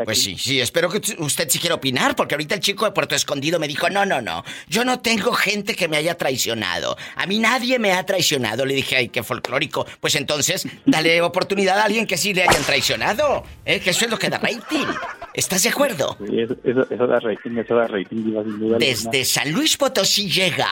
[0.05, 3.15] Pues sí, sí, espero que usted sí quiera opinar, porque ahorita el chico de Puerto
[3.15, 6.95] Escondido me dijo, no, no, no, yo no tengo gente que me haya traicionado.
[7.15, 8.65] A mí nadie me ha traicionado.
[8.65, 9.87] Le dije, ay, qué folclórico.
[9.99, 13.43] Pues entonces, dale oportunidad a alguien que sí le hayan traicionado.
[13.65, 13.79] ¿eh?
[13.79, 14.85] Que eso es lo que da rating.
[15.33, 16.15] ¿Estás de acuerdo?
[16.19, 18.77] Sí, eso, da rating, eso da rating, diva, sin duda.
[18.77, 20.67] Desde San Luis Potosí llega...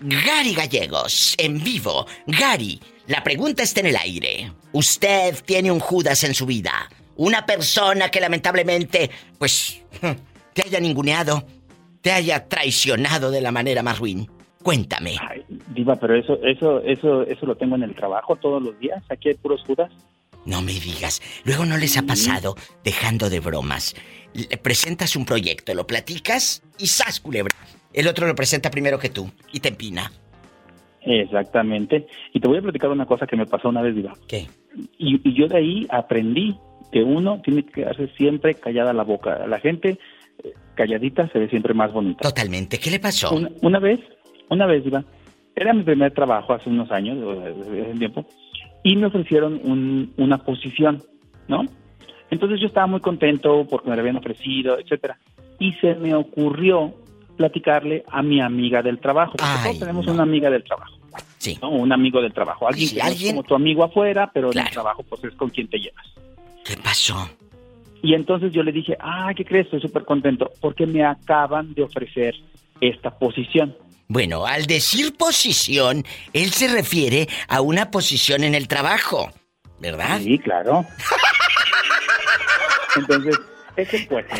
[0.00, 2.06] Gary Gallegos, en vivo.
[2.26, 4.52] Gary, la pregunta está en el aire.
[4.72, 6.88] Usted tiene un Judas en su vida.
[7.16, 9.82] Una persona que lamentablemente, pues,
[10.54, 11.44] te haya ninguneado,
[12.00, 14.30] te haya traicionado de la manera más ruin.
[14.62, 15.16] Cuéntame.
[15.20, 19.02] Ay, diva, pero eso, eso, eso, eso lo tengo en el trabajo todos los días.
[19.10, 19.90] Aquí hay puros Judas.
[20.46, 21.20] No me digas.
[21.44, 23.94] Luego no les ha pasado, dejando de bromas.
[24.32, 27.54] Le presentas un proyecto, lo platicas y ¡zas, culebra!
[27.92, 30.10] El otro lo presenta primero que tú y te empina.
[31.02, 32.06] Exactamente.
[32.32, 34.12] Y te voy a platicar una cosa que me pasó una vez, Diva.
[34.28, 34.46] ¿Qué?
[34.98, 36.56] Y, yo de ahí aprendí
[36.92, 39.46] que uno tiene que quedarse siempre callada la boca.
[39.46, 39.98] La gente
[40.42, 42.20] eh, calladita se ve siempre más bonita.
[42.22, 42.78] Totalmente.
[42.78, 43.34] ¿Qué le pasó?
[43.62, 44.00] Una, vez,
[44.48, 45.04] una vez, Diva,
[45.56, 48.26] era mi primer trabajo hace unos años, hace tiempo,
[48.82, 49.60] y me ofrecieron
[50.16, 51.02] una posición,
[51.48, 51.64] ¿no?
[52.30, 55.18] Entonces yo estaba muy contento porque me lo habían ofrecido, etcétera.
[55.58, 56.94] Y se me ocurrió
[57.40, 59.32] platicarle a mi amiga del trabajo.
[59.38, 60.98] todos tenemos una amiga del trabajo.
[61.38, 61.58] Sí.
[61.62, 62.68] Un amigo del trabajo.
[62.68, 65.78] Alguien que es como tu amigo afuera, pero del trabajo pues es con quien te
[65.78, 66.04] llevas.
[66.62, 67.30] ¿Qué pasó?
[68.02, 69.64] Y entonces yo le dije, ah, ¿qué crees?
[69.64, 72.34] Estoy súper contento porque me acaban de ofrecer
[72.78, 73.74] esta posición.
[74.06, 79.30] Bueno, al decir posición, él se refiere a una posición en el trabajo,
[79.78, 80.20] ¿verdad?
[80.20, 80.84] Sí, claro.
[82.96, 83.40] Entonces,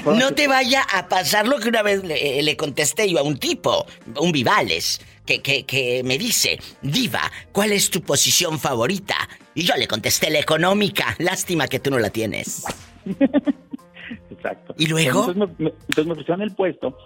[0.05, 3.38] no te vaya a pasar lo que una vez le, le contesté yo a un
[3.38, 3.87] tipo,
[4.18, 7.22] un Vivales, que, que, que, me dice, Diva,
[7.53, 9.14] ¿cuál es tu posición favorita?
[9.55, 11.14] Y yo le contesté la económica.
[11.18, 12.64] Lástima que tú no la tienes.
[14.31, 14.74] Exacto.
[14.79, 15.31] ¿Y luego?
[15.31, 16.96] Entonces me, entonces me pusieron el puesto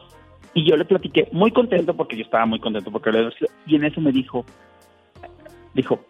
[0.54, 3.28] y yo le platiqué muy contento porque yo estaba muy contento porque le
[3.66, 4.44] y en eso me dijo,
[5.74, 6.04] dijo,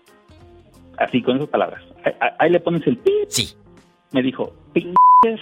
[0.98, 1.82] así con esas palabras,
[2.38, 3.12] ahí, le pones el pi.
[3.28, 3.54] Sí.
[4.14, 4.94] Me dijo, ping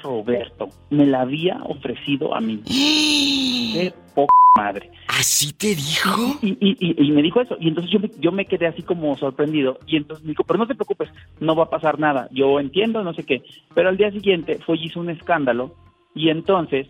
[0.02, 2.62] Roberto me la había ofrecido a mí.
[2.64, 4.90] Qué poca madre.
[5.08, 6.38] ¿Así te dijo?
[6.40, 7.58] Y, me dijo eso.
[7.60, 9.78] Y entonces yo me, yo me quedé así como sorprendido.
[9.86, 12.28] Y entonces me dijo, pero no te preocupes, no va a pasar nada.
[12.32, 13.42] Yo entiendo, no sé qué.
[13.74, 15.74] Pero al día siguiente fue y hizo un escándalo.
[16.14, 16.86] Y entonces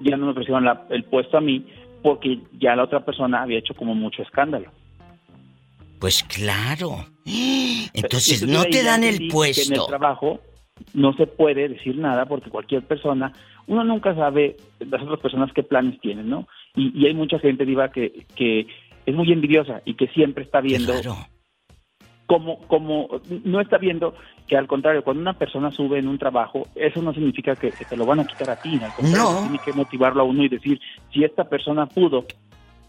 [0.00, 1.64] ya no me ofrecieron el puesto a mí
[2.02, 4.72] porque ya la otra persona había hecho como mucho escándalo.
[6.00, 7.06] Pues claro.
[7.24, 9.72] Entonces, no te dan el puesto.
[9.72, 10.40] En el trabajo
[10.94, 13.32] no se puede decir nada porque cualquier persona,
[13.66, 16.46] uno nunca sabe las otras personas qué planes tienen, ¿no?
[16.74, 18.66] Y, hay mucha gente, Diva, que, que
[19.04, 20.92] es muy envidiosa y que siempre está viendo
[22.32, 23.08] como, como,
[23.44, 24.14] no está viendo
[24.46, 27.96] que al contrario, cuando una persona sube en un trabajo, eso no significa que, te
[27.96, 29.40] lo van a quitar a ti, al contrario, no.
[29.42, 30.80] tiene que motivarlo a uno y decir,
[31.12, 32.24] si esta persona pudo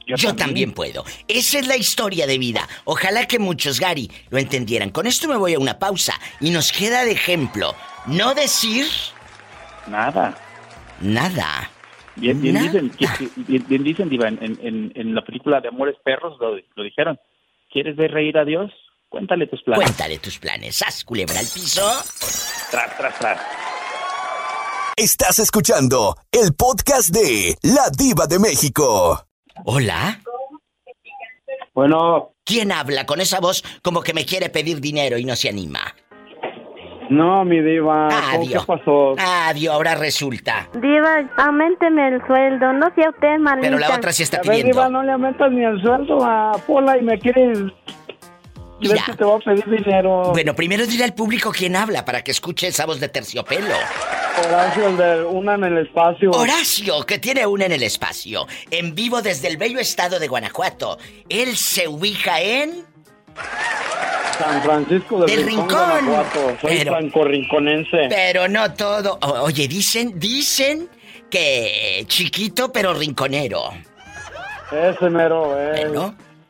[0.05, 0.73] Yo, también.
[0.73, 1.03] puedo.
[1.27, 2.67] Esa es la historia de vida.
[2.85, 4.89] Ojalá que muchos, Gary, lo entendieran.
[4.89, 7.75] Con esto me voy a una pausa y nos queda de ejemplo
[8.05, 8.85] no decir...
[9.87, 10.37] Nada.
[11.01, 11.69] Nada.
[12.15, 12.91] Bien, bien dicen,
[13.67, 17.19] bien, dicen, Diva, en, en, la película de Amores Perros lo, lo dijeron.
[17.71, 18.71] ¿Quieres ver reír a Dios?
[19.09, 19.83] Cuéntale tus planes.
[19.83, 20.81] Cuéntale tus planes.
[20.83, 21.81] Haz culebra al piso.
[22.71, 23.41] Tras, tras, tras.
[24.95, 29.25] Estás escuchando el podcast de La Diva de México.
[29.65, 30.19] Hola.
[31.73, 32.31] Bueno.
[32.45, 35.79] ¿Quién habla con esa voz como que me quiere pedir dinero y no se anima?
[37.09, 38.07] No, mi diva.
[38.31, 38.65] Adiós.
[38.65, 39.15] ¿Qué pasó?
[39.17, 40.69] Adiós, ahora resulta.
[40.73, 42.73] Diva, aumenteme el sueldo.
[42.73, 43.67] No sea usted malita.
[43.67, 44.67] Pero la otra sí está pidiendo.
[44.73, 47.59] diva, no le aumentas ni el sueldo a Pola y me quieres
[48.79, 49.03] Mira.
[49.05, 50.31] que te voy a pedir dinero.
[50.31, 53.75] Bueno, primero dile al público quién habla para que escuche esa voz de terciopelo.
[54.45, 56.31] Horacio, el de una en el espacio.
[56.31, 58.47] Horacio, que tiene una en el espacio.
[58.71, 60.97] En vivo desde el bello estado de Guanajuato.
[61.29, 62.85] Él se ubica en.
[64.37, 66.05] San Francisco del, Rincón.
[66.59, 68.07] Soy pero, rinconense.
[68.09, 69.19] Pero no todo.
[69.21, 70.89] oye, dicen, dicen
[71.29, 73.69] que chiquito pero rinconero.
[74.71, 75.87] Ese mero, eh.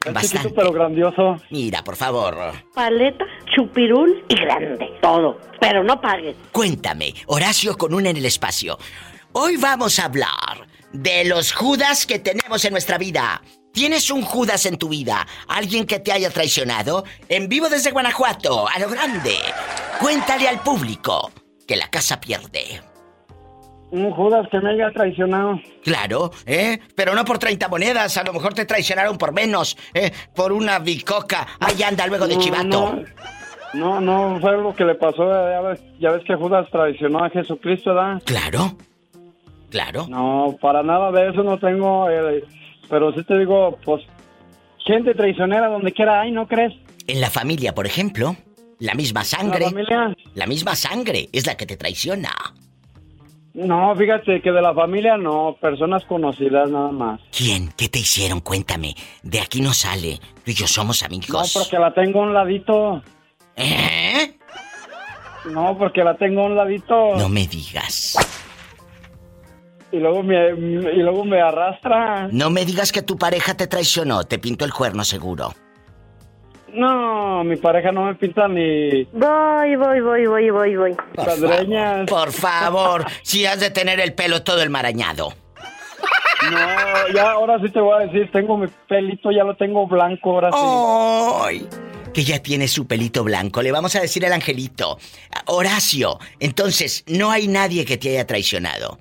[0.05, 1.37] Es chiquito pero grandioso.
[1.49, 2.35] Mira, por favor.
[2.73, 3.25] Paleta,
[3.55, 4.97] chupirul y grande.
[5.01, 5.37] Todo.
[5.59, 6.35] Pero no pagues.
[6.51, 8.77] Cuéntame, Horacio con una en el espacio.
[9.33, 13.41] Hoy vamos a hablar de los Judas que tenemos en nuestra vida.
[13.73, 15.25] ¿Tienes un Judas en tu vida?
[15.47, 17.05] ¿Alguien que te haya traicionado?
[17.27, 19.35] En vivo desde Guanajuato, a lo grande.
[19.99, 21.31] Cuéntale al público
[21.67, 22.92] que la casa pierde.
[23.93, 25.61] Un Judas que me haya traicionado.
[25.83, 26.79] Claro, ¿eh?
[26.95, 30.11] Pero no por 30 monedas, a lo mejor te traicionaron por menos, ¿eh?
[30.33, 31.45] Por una bicoca.
[31.59, 33.03] Ahí anda luego de chivato.
[33.75, 35.29] No, no, fue algo que le pasó.
[35.99, 38.19] Ya ves, que Judas traicionó a Jesucristo, ¿verdad?
[38.25, 38.75] Claro.
[39.69, 40.07] Claro.
[40.09, 42.09] No, para nada de eso no tengo.
[42.09, 42.43] Eh,
[42.89, 44.01] pero sí te digo, pues,
[44.79, 46.73] gente traicionera donde quiera hay, ¿no crees?
[47.05, 48.35] En la familia, por ejemplo.
[48.79, 49.65] La misma sangre.
[49.65, 50.17] ¿La familia?
[50.33, 52.31] La misma sangre es la que te traiciona.
[53.53, 57.21] No, fíjate que de la familia no, personas conocidas nada más.
[57.31, 57.71] ¿Quién?
[57.77, 58.39] ¿Qué te hicieron?
[58.39, 58.95] Cuéntame.
[59.21, 60.19] De aquí no sale.
[60.43, 61.29] Tú y yo somos amigos.
[61.29, 63.03] No, porque la tengo a un ladito.
[63.55, 64.37] ¿Eh?
[65.51, 67.15] No, porque la tengo a un ladito.
[67.15, 68.17] No me digas.
[69.91, 72.27] Y luego me, y luego me arrastra.
[72.31, 75.53] No me digas que tu pareja te traicionó, te pintó el cuerno seguro.
[76.73, 79.03] No, mi pareja no me pinta ni.
[79.05, 80.95] Voy, voy, voy, voy, voy, voy.
[81.15, 85.33] Por, por favor, si has de tener el pelo todo el marañado.
[86.51, 90.31] No, ya ahora sí te voy a decir, tengo mi pelito, ya lo tengo blanco
[90.31, 90.57] ahora sí.
[91.45, 91.67] ¡Ay!
[92.13, 93.61] Que ya tiene su pelito blanco.
[93.61, 94.97] Le vamos a decir al angelito.
[95.45, 98.99] Horacio, entonces, no hay nadie que te haya traicionado.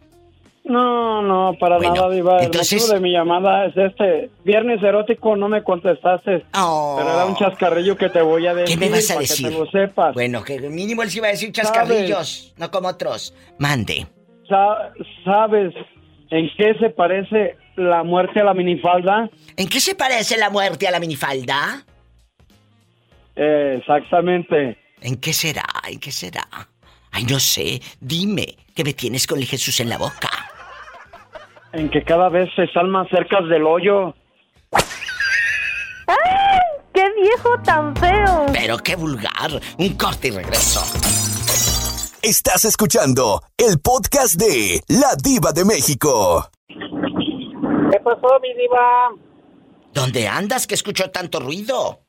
[0.64, 2.38] No, no, para nada, Diva.
[2.38, 4.30] El motivo de mi llamada es este.
[4.44, 6.44] Viernes erótico no me contestaste.
[6.54, 6.94] Oh.
[6.98, 8.78] Pero era un chascarrillo que te voy a decir.
[8.78, 9.48] ¿Qué me vas a decir?
[9.48, 10.14] Que lo sepas.
[10.14, 13.34] Bueno, que mínimo él sí iba a decir chascarrillos, no como otros.
[13.58, 14.06] Mande.
[15.24, 15.74] ¿Sabes
[16.30, 19.30] en qué se parece la muerte a la minifalda?
[19.56, 21.84] ¿En qué se parece la muerte a la minifalda?
[23.34, 24.78] Eh, exactamente.
[25.00, 25.64] ¿En qué será?
[25.88, 26.46] ¿En qué será?
[27.10, 27.80] Ay, no sé.
[28.00, 30.51] Dime, que me tienes con el Jesús en la boca
[31.72, 34.14] en que cada vez se están más cerca del hoyo.
[36.06, 36.60] ¡Ay!
[36.92, 38.46] ¡Qué viejo tan feo!
[38.52, 39.50] Pero qué vulgar.
[39.78, 40.80] Un corte y regreso.
[42.22, 46.48] Estás escuchando el podcast de La Diva de México.
[46.68, 49.10] ¿Qué pasó, mi diva?
[49.92, 52.01] ¿Dónde andas que escucho tanto ruido?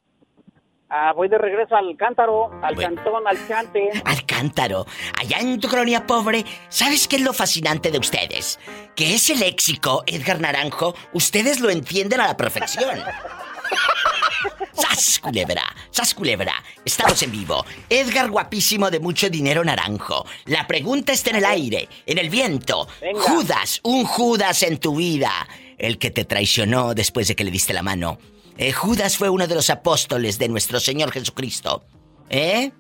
[0.96, 3.90] Ah, voy de regreso al cántaro, al cantón, al chante.
[4.06, 4.86] Al cántaro.
[5.20, 8.60] Allá en tu colonia pobre, ¿sabes qué es lo fascinante de ustedes?
[8.96, 13.00] Que ese léxico, Edgar Naranjo, ustedes lo entienden a la perfección.
[14.74, 15.64] ¡Sas, culebra!
[15.90, 16.54] ¡Sas, culebra!
[16.86, 17.66] Estamos en vivo.
[17.90, 20.28] Edgar guapísimo de mucho dinero naranjo.
[20.46, 22.88] La pregunta está en el aire, en el viento.
[23.16, 25.32] Judas, un Judas en tu vida.
[25.80, 28.20] El que te traicionó después de que le diste la mano.
[28.58, 31.84] Eh, Judas fue uno de los apóstoles de nuestro Señor Jesucristo.
[32.30, 32.72] ¿Eh?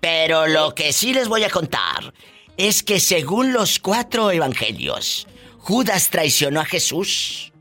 [0.00, 2.12] Pero lo que sí les voy a contar
[2.56, 5.26] es que según los cuatro evangelios,
[5.58, 7.52] Judas traicionó a Jesús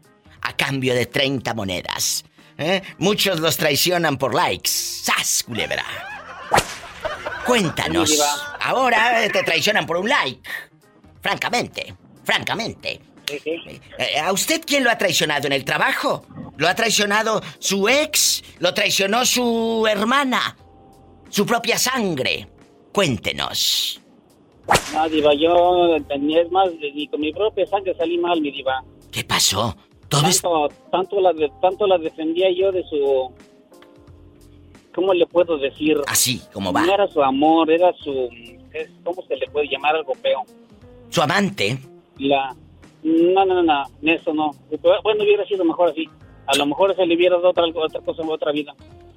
[0.41, 2.26] a cambio de 30 monedas.
[2.58, 2.82] ¿Eh?
[2.97, 4.70] Muchos los traicionan por likes.
[4.70, 5.86] ¡Sas, culebra!
[7.45, 8.22] Cuéntanos.
[8.62, 10.41] Ahora te traicionan por un like.
[11.22, 13.01] Francamente, francamente.
[13.30, 16.26] Eh, ¿A usted quién lo ha traicionado en el trabajo?
[16.57, 18.43] ¿Lo ha traicionado su ex?
[18.59, 20.57] ¿Lo traicionó su hermana?
[21.30, 22.47] ¿Su propia sangre?
[22.91, 23.99] Cuéntenos.
[24.93, 28.84] No, Diva, yo es más, ni con mi propia sangre salí mal, mi Diva.
[29.11, 29.76] ¿Qué pasó?
[30.07, 33.32] tanto, tanto, la tanto la defendía yo de su...
[34.93, 35.97] ¿Cómo le puedo decir?
[36.07, 36.86] Así, como va.
[36.86, 38.30] No era su amor, era su...
[39.03, 40.43] ¿Cómo se le puede llamar algo feo?
[41.09, 41.80] ¿Su amante?
[42.17, 42.55] La...
[43.04, 44.51] No, no, no, no, eso no.
[45.04, 46.08] Bueno, hubiera sido mejor así.
[46.47, 48.74] A lo mejor se le hubiera dado otra, otra cosa en otra vida.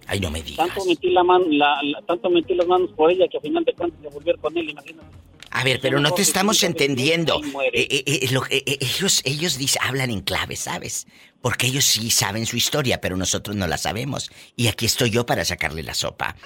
[0.07, 0.67] Ay, no me digas.
[0.69, 1.77] Tanto metí, la mano, la,
[2.07, 4.71] tanto metí las manos por ella que al final de cuentas se volvió con él,
[4.71, 5.09] imagínate.
[5.51, 7.41] A ver, pero no te estamos entendiendo.
[7.73, 11.07] Eh, eh, eh, ellos, ellos dicen, hablan en clave, ¿sabes?
[11.41, 14.31] Porque ellos sí saben su historia, pero nosotros no la sabemos.
[14.55, 16.37] Y aquí estoy yo para sacarle la sopa.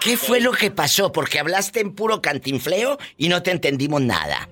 [0.00, 1.12] ¿Qué fue lo que pasó?
[1.12, 4.48] Porque hablaste en puro cantinfleo y no te entendimos nada.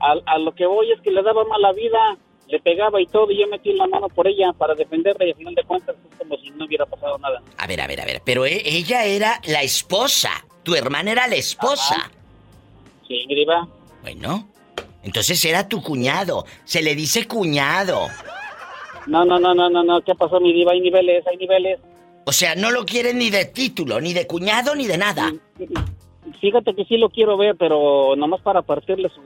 [0.00, 2.18] A, a lo que voy es que le daba mala vida
[2.48, 5.36] le pegaba y todo, y yo metí la mano por ella para defenderla y al
[5.36, 7.42] final de cuentas es como si no hubiera pasado nada.
[7.58, 10.30] A ver, a ver, a ver, pero e, ella era la esposa,
[10.62, 12.10] tu hermana era la esposa.
[13.06, 13.66] Sí, Griba.
[14.02, 14.48] Bueno,
[15.02, 18.08] entonces era tu cuñado, se le dice cuñado.
[19.06, 20.72] No, no, no, no, no, no, ¿qué pasó, mi diva?
[20.72, 21.80] Hay niveles, hay niveles.
[22.24, 25.32] O sea, no lo quieren ni de título, ni de cuñado, ni de nada.
[26.40, 29.20] Fíjate que sí lo quiero ver, pero nomás para partirle su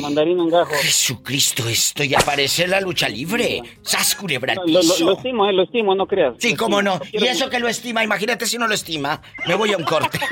[0.00, 0.72] mandarín un gajo.
[0.82, 3.62] Jesucristo, esto ya parece la lucha libre.
[3.82, 6.34] ¡Sas, culebra lo, lo, estimo, eh, lo estimo, no creas.
[6.38, 7.00] Sí, cómo no.
[7.12, 9.22] Y eso que lo estima, imagínate si no lo estima.
[9.46, 10.18] Me voy a un corte.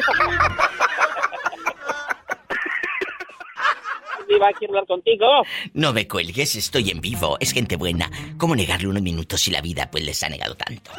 [4.29, 5.27] Diva, quiero hablar contigo.
[5.75, 7.37] No me cuelgues, estoy en vivo.
[7.41, 8.11] Es gente buena.
[8.39, 10.93] ¿Cómo negarle unos minutos si la vida pues les ha negado tanto?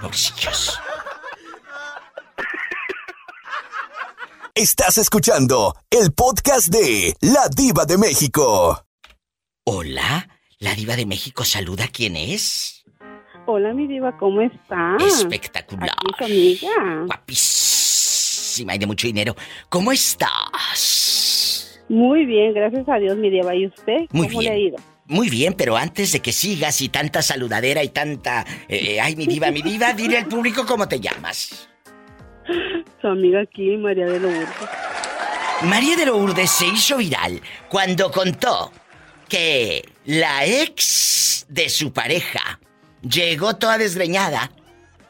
[0.00, 0.80] Pobrecillos.
[4.56, 8.86] Estás escuchando el podcast de La Diva de México.
[9.64, 10.28] Hola,
[10.60, 11.88] La Diva de México saluda.
[11.88, 12.84] ¿Quién es?
[13.46, 15.02] Hola, mi diva, ¿cómo estás?
[15.02, 15.90] Espectacular.
[15.90, 17.02] Aquí amiga.
[17.06, 19.34] Guapísima y de mucho dinero.
[19.68, 21.80] ¿Cómo estás?
[21.88, 23.56] Muy bien, gracias a Dios, mi diva.
[23.56, 24.06] ¿Y usted?
[24.12, 24.52] Muy ¿Cómo bien.
[24.52, 24.76] le ha ido?
[25.06, 28.46] Muy bien, pero antes de que sigas y tanta saludadera y tanta...
[28.68, 31.68] eh, ay, mi diva, mi diva, dile al público cómo te llamas.
[33.00, 34.48] Su amiga aquí, María de Lourdes.
[35.62, 38.72] María de Lourdes se hizo viral cuando contó
[39.28, 42.58] que la ex de su pareja
[43.02, 44.50] llegó toda desgreñada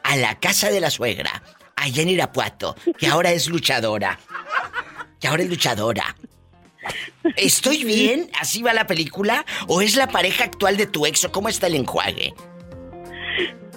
[0.03, 1.41] a la casa de la suegra,
[1.75, 4.19] allá en Irapuato, que ahora es luchadora.
[5.19, 6.15] Que ahora es luchadora.
[7.35, 8.29] ¿Estoy bien?
[8.39, 9.45] ¿Así va la película?
[9.67, 12.33] ¿O es la pareja actual de tu ex o cómo está el enjuague?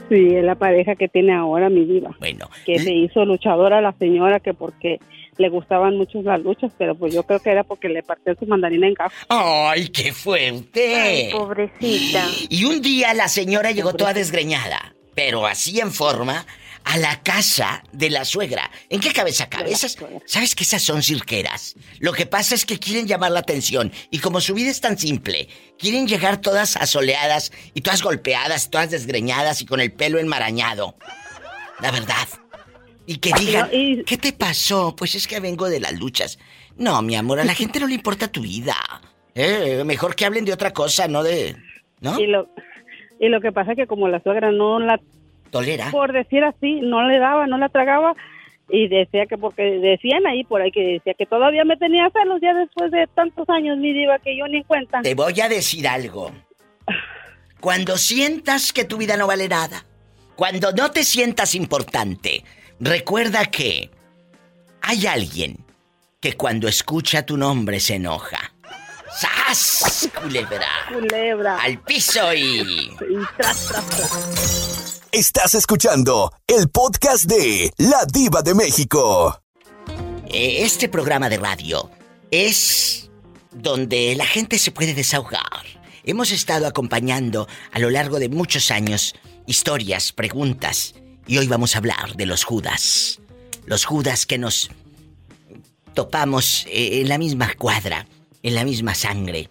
[0.09, 2.17] Sí, es la pareja que tiene ahora mi diva.
[2.19, 2.49] Bueno.
[2.65, 4.99] Que se hizo luchadora la señora que porque
[5.39, 8.47] le gustaban mucho las luchas, pero pues yo creo que era porque le partió su
[8.47, 9.15] mandarina en caja.
[9.29, 10.95] ¡Ay, qué fuerte!
[10.95, 12.27] Ay, pobrecita.
[12.49, 16.45] Y un día la señora llegó toda desgreñada, pero así en forma,
[16.85, 18.71] a la casa de la suegra.
[18.89, 19.73] ¿En qué cabeza cabe?
[19.73, 21.77] Esas, ¿Sabes que esas son cirqueras?
[21.99, 24.99] Lo que pasa es que quieren llamar la atención y como su vida es tan
[24.99, 25.49] simple,
[25.79, 30.97] quieren llegar todas asoleadas y todas golpeadas, todas desgreñadas y con el pelo enmarañado.
[31.81, 32.29] La verdad.
[33.07, 34.95] Y que digan, ¿qué te pasó?
[34.95, 36.39] Pues es que vengo de las luchas.
[36.77, 38.77] No, mi amor, a la gente no le importa tu vida.
[39.35, 41.57] Eh, mejor que hablen de otra cosa, no de...
[42.01, 42.21] ¿No?
[42.21, 42.49] Y lo,
[43.19, 45.01] y lo que pasa es que como la suegra no la
[45.51, 45.91] Tolera.
[45.91, 48.15] por decir así, no le daba, no la tragaba.
[48.71, 52.39] Y decía que, porque decían ahí por ahí que decía que todavía me tenía celos
[52.43, 55.01] ya después de tantos años, mi diva, que yo ni en cuenta.
[55.01, 56.33] Te voy a decir algo.
[57.61, 59.85] Cuando sientas que tu vida no vale nada,
[60.37, 62.45] cuando no te sientas importante,
[62.79, 63.91] recuerda que
[64.83, 65.65] hay alguien
[66.21, 68.53] que cuando escucha tu nombre se enoja.
[69.11, 70.11] ¡Sas!
[70.21, 70.67] Culebra.
[70.93, 71.59] Culebra.
[71.61, 72.61] Al piso y...
[72.61, 72.97] Y
[73.37, 74.88] tras, tras, tras.
[75.13, 79.41] Estás escuchando el podcast de La Diva de México.
[80.27, 81.91] Eh, Este programa de radio
[82.31, 83.11] es
[83.51, 85.65] donde la gente se puede desahogar.
[86.05, 89.15] Hemos estado acompañando a lo largo de muchos años
[89.47, 90.95] historias, preguntas,
[91.27, 93.21] y hoy vamos a hablar de los Judas.
[93.65, 94.71] Los Judas que nos
[95.95, 98.07] topamos eh, en la misma cuadra,
[98.43, 99.49] en la misma sangre,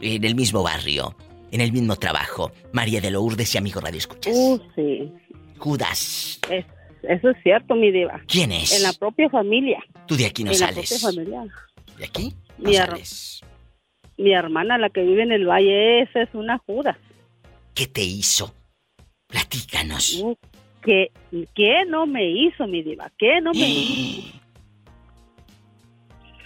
[0.00, 1.16] en el mismo barrio,
[1.50, 2.52] en el mismo trabajo.
[2.72, 4.34] María de Lourdes y amigo Radio Escuchas.
[4.36, 5.12] Uh, sí.
[5.58, 6.40] Judas.
[6.50, 6.66] Es-
[7.02, 8.20] eso es cierto, mi diva.
[8.26, 8.76] ¿Quién es?
[8.76, 9.82] En la propia familia.
[10.06, 10.88] Tú de aquí no en la sales.
[10.90, 11.44] propia familia.
[11.98, 12.34] ¿De aquí?
[12.58, 13.42] Mi, her-
[14.18, 16.98] mi hermana, la que vive en el valle, esa es una juda.
[17.74, 18.54] ¿Qué te hizo?
[19.28, 20.22] Platícanos.
[20.82, 21.10] ¿Qué,
[21.54, 23.10] ¿Qué no me hizo, mi diva?
[23.18, 24.28] ¿Qué no me hizo?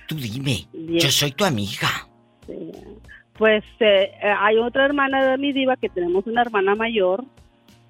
[0.08, 0.66] Tú dime.
[0.72, 1.00] Bien.
[1.00, 2.08] Yo soy tu amiga.
[3.38, 7.24] Pues eh, eh, hay otra hermana de mi diva que tenemos una hermana mayor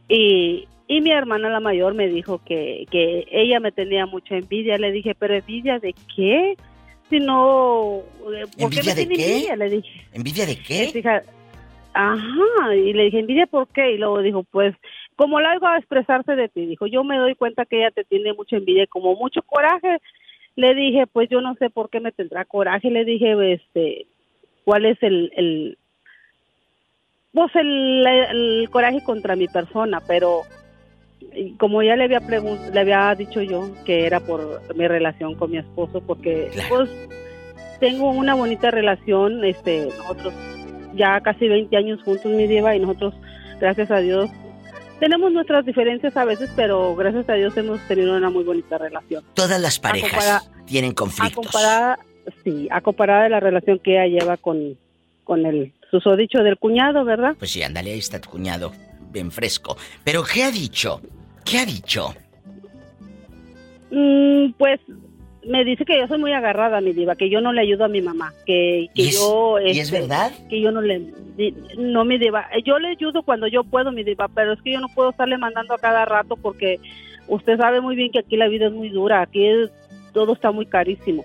[0.09, 4.78] y, y mi hermana la mayor me dijo que, que ella me tenía mucha envidia.
[4.78, 6.57] Le dije, pero envidia de qué?
[7.11, 7.99] Si no,
[8.34, 9.30] eh, ¿por qué ¿Envidia me de tiene qué?
[9.34, 9.57] envidia?
[9.57, 10.01] Le dije.
[10.12, 10.90] ¿Envidia de qué?
[10.92, 11.22] Fija-
[11.92, 13.92] ajá, y le dije, envidia, ¿por qué?
[13.92, 14.74] Y luego dijo, pues,
[15.16, 18.05] como la hago a expresarse de ti, dijo, yo me doy cuenta que ella te
[18.05, 19.99] tiene mucha envidia y como mucho coraje.
[20.57, 22.90] Le dije, pues yo no sé por qué me tendrá coraje.
[22.90, 24.07] Le dije, este,
[24.64, 25.78] ¿cuál es el, el
[27.32, 30.00] pues el, el coraje contra mi persona?
[30.06, 30.44] Pero
[31.58, 35.58] como ya le había le había dicho yo que era por mi relación con mi
[35.58, 36.88] esposo porque pues
[37.80, 40.32] tengo una bonita relación este nosotros
[40.94, 43.14] ya casi 20 años juntos mi diva y nosotros
[43.60, 44.30] gracias a Dios
[45.00, 49.24] tenemos nuestras diferencias a veces pero gracias a Dios hemos tenido una muy bonita relación
[49.34, 51.98] todas las parejas tienen conflictos a comparada
[52.42, 54.76] sí a comparada de la relación que ella lleva con
[55.24, 58.72] con el susodicho del cuñado verdad pues sí ándale ahí está tu cuñado
[59.12, 61.00] bien fresco pero qué ha dicho
[61.44, 62.14] ¿Qué ha dicho?
[63.90, 64.80] Mm, pues
[65.46, 67.88] me dice que yo soy muy agarrada, mi diva, que yo no le ayudo a
[67.88, 69.58] mi mamá, que, que yo...
[69.60, 70.32] ¿Y es este, verdad?
[70.48, 71.02] Que yo no le...
[71.76, 74.80] No, mi diva, yo le ayudo cuando yo puedo, mi diva, pero es que yo
[74.80, 76.80] no puedo estarle mandando a cada rato porque
[77.28, 79.46] usted sabe muy bien que aquí la vida es muy dura, aquí
[80.12, 81.24] todo está muy carísimo.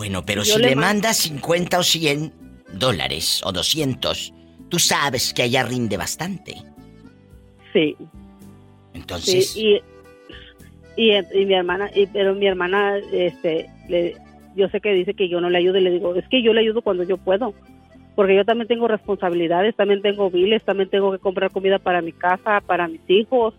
[0.00, 2.32] Bueno, pero si le, manda 50 o 100
[2.72, 4.32] dólares o 200,
[4.70, 6.54] tú sabes que allá rinde bastante.
[7.74, 7.94] Sí.
[8.94, 9.54] Entonces.
[9.54, 9.78] y,
[10.96, 14.16] y, mi hermana, y, pero mi hermana, este, le,
[14.56, 16.54] yo sé que dice que yo no le ayudo y le digo, es que yo
[16.54, 17.52] le ayudo cuando yo puedo.
[18.16, 22.12] Porque yo también tengo responsabilidades, también tengo biles, también tengo que comprar comida para mi
[22.12, 23.52] casa, para mis hijos.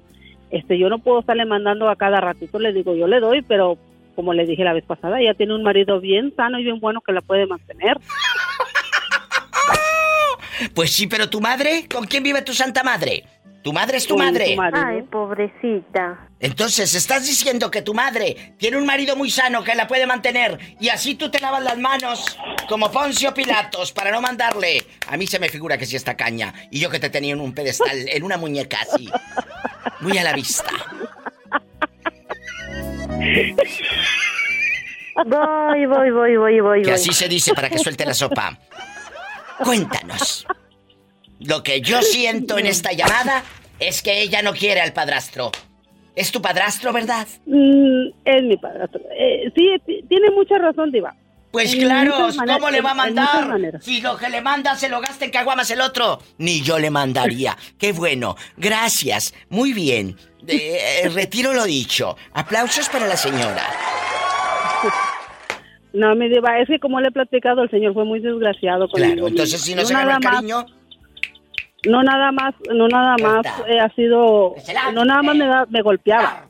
[0.49, 3.77] Este, yo no puedo estarle mandando a cada ratito, le digo, yo le doy, pero
[4.15, 7.01] como le dije la vez pasada, ella tiene un marido bien sano y bien bueno
[7.01, 7.97] que la puede mantener.
[10.75, 13.23] Pues sí, pero tu madre, ¿con quién vive tu santa madre?
[13.63, 14.57] ¿Tu madre es tu madre?
[14.73, 16.27] Ay, pobrecita.
[16.39, 20.57] Entonces, estás diciendo que tu madre tiene un marido muy sano que la puede mantener
[20.79, 22.37] y así tú te lavas las manos
[22.67, 24.83] como Poncio Pilatos para no mandarle.
[25.07, 26.53] A mí se me figura que sí está caña.
[26.71, 29.09] Y yo que te tenía en un pedestal, en una muñeca así.
[29.99, 30.71] Muy a la vista.
[35.25, 36.81] Voy, voy, voy, voy, voy.
[36.83, 38.57] Que así se dice para que suelte la sopa.
[39.63, 40.45] Cuéntanos.
[41.39, 43.43] Lo que yo siento en esta llamada
[43.79, 45.51] es que ella no quiere al padrastro.
[46.15, 47.27] ¿Es tu padrastro, verdad?
[47.45, 49.01] Mm, es mi padrastro.
[49.17, 51.15] Eh, sí, tiene mucha razón, Diva.
[51.51, 53.79] Pues claro, ¿cómo le va a mandar?
[53.81, 56.19] Si lo que le manda se lo gasta en caguamas el otro.
[56.37, 57.57] Ni yo le mandaría.
[57.77, 58.35] Qué bueno.
[58.57, 59.33] Gracias.
[59.49, 60.17] Muy bien.
[60.47, 62.17] Eh, retiro lo dicho.
[62.33, 63.61] Aplausos para la señora.
[65.93, 69.13] No, mi diva, es que como le he platicado, el señor fue muy desgraciado conmigo.
[69.13, 70.65] Claro, entonces si no, se gana el cariño...
[71.85, 74.55] No nada más, no nada más eh, ha sido,
[74.93, 76.47] no nada más me, me golpeaba.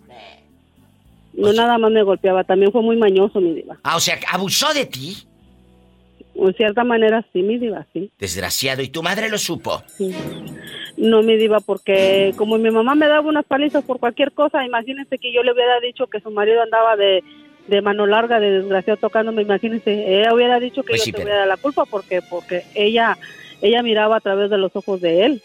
[1.34, 3.78] No nada más me golpeaba, también fue muy mañoso, mi diva.
[3.84, 5.18] Ah, o sea, abusó de ti.
[6.36, 8.12] En cierta manera sí, mi diva, sí.
[8.20, 9.84] Desgraciado, ¿y tu madre lo supo?
[9.98, 10.14] Sí.
[10.98, 15.18] No, mi diva, porque como mi mamá me daba unas palizas por cualquier cosa, imagínense
[15.18, 17.24] que yo le hubiera dicho que su marido andaba de,
[17.68, 21.58] de mano larga, de desgraciado tocándome, imagínense, ella hubiera dicho que pues yo tuviera la
[21.58, 23.18] culpa porque porque ella
[23.62, 25.44] ella miraba a través de los ojos de él.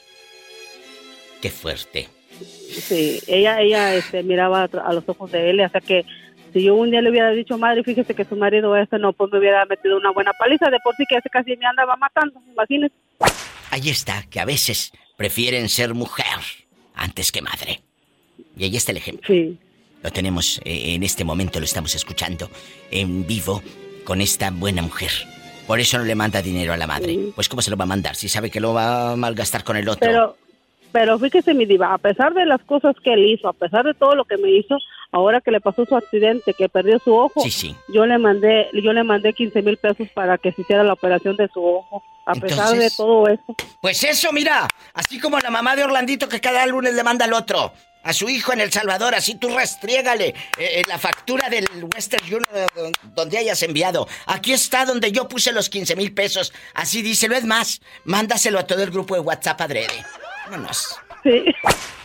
[1.40, 2.08] Qué fuerte.
[2.44, 6.04] Sí, ella, ella este, miraba a los ojos de él, hasta que
[6.52, 9.30] si yo un día le hubiera dicho, madre, fíjese que su marido este no, pues
[9.32, 12.40] me hubiera metido una buena paliza, de por sí que ese casi me andaba matando,
[12.50, 12.94] imagínese.
[13.70, 16.24] Ahí está, que a veces prefieren ser mujer
[16.94, 17.82] antes que madre.
[18.56, 19.26] Y ahí está el ejemplo.
[19.26, 19.58] Sí.
[20.02, 22.50] Lo tenemos eh, en este momento, lo estamos escuchando
[22.90, 23.62] en vivo
[24.04, 25.10] con esta buena mujer.
[25.66, 27.18] Por eso no le manda dinero a la madre.
[27.34, 29.76] Pues ¿cómo se lo va a mandar si sabe que lo va a malgastar con
[29.76, 30.06] el otro?
[30.06, 30.36] Pero,
[30.92, 33.94] pero fíjese mi diva, a pesar de las cosas que él hizo, a pesar de
[33.94, 34.78] todo lo que me hizo,
[35.12, 37.42] ahora que le pasó su accidente, que perdió su ojo,
[37.88, 41.36] yo le mandé, yo le mandé 15 mil pesos para que se hiciera la operación
[41.36, 42.02] de su ojo.
[42.28, 43.54] A pesar de todo eso.
[43.80, 47.32] Pues eso, mira, así como la mamá de Orlandito que cada lunes le manda al
[47.32, 47.72] otro
[48.06, 52.24] a su hijo en El Salvador, así tú restriégale eh, eh, la factura del Western
[52.24, 54.08] Union donde hayas enviado.
[54.26, 56.52] Aquí está donde yo puse los 15 mil pesos.
[56.74, 60.04] Así díselo, es más, mándaselo a todo el grupo de WhatsApp adrede.
[60.50, 60.98] Vámonos.
[61.22, 61.44] Sí.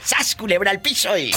[0.03, 1.31] ¡Sas, culebra al piso y...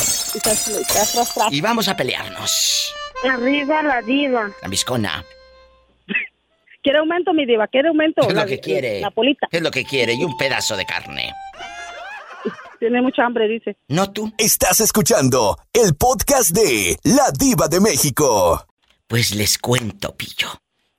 [1.50, 2.94] Y vamos a pelearnos.
[3.30, 4.50] Arriba la diva.
[4.62, 5.24] La viscona.
[6.82, 7.66] ¿Quiere aumento, mi diva?
[7.68, 8.22] ¿Quiere aumento?
[8.22, 9.00] ¿Qué es lo que quiere?
[9.00, 9.46] La polita.
[9.50, 10.14] ¿Qué es lo que quiere?
[10.14, 11.32] Y un pedazo de carne.
[12.78, 13.76] Tiene mucha hambre, dice.
[13.88, 14.32] No tú.
[14.36, 18.66] Estás escuchando el podcast de La Diva de México.
[19.06, 20.48] Pues les cuento, Pillo,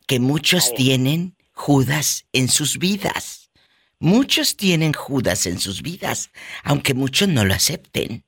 [0.08, 3.45] que muchos tienen Judas en sus vidas.
[4.00, 6.30] Muchos tienen Judas en sus vidas,
[6.64, 8.26] aunque muchos no lo acepten.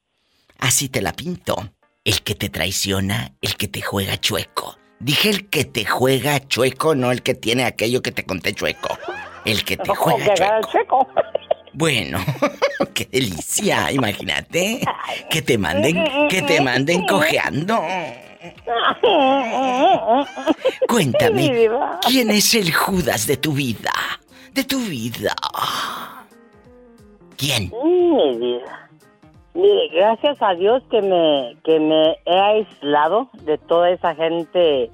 [0.57, 1.73] Así te la pinto.
[2.05, 4.77] El que te traiciona, el que te juega chueco.
[4.99, 8.97] Dije el que te juega chueco, no el que tiene aquello que te conté chueco.
[9.43, 11.05] El que te juega chueco.
[11.73, 12.19] Bueno,
[12.93, 14.81] qué delicia, imagínate.
[15.29, 17.83] Que te manden, que te manden cojeando.
[20.87, 21.69] Cuéntame,
[22.07, 23.91] ¿quién es el Judas de tu vida?
[24.53, 25.33] De tu vida.
[27.37, 27.71] ¿Quién?
[27.83, 28.89] Mi vida.
[29.53, 34.91] Mire, gracias a Dios que me, que me he aislado de toda esa gente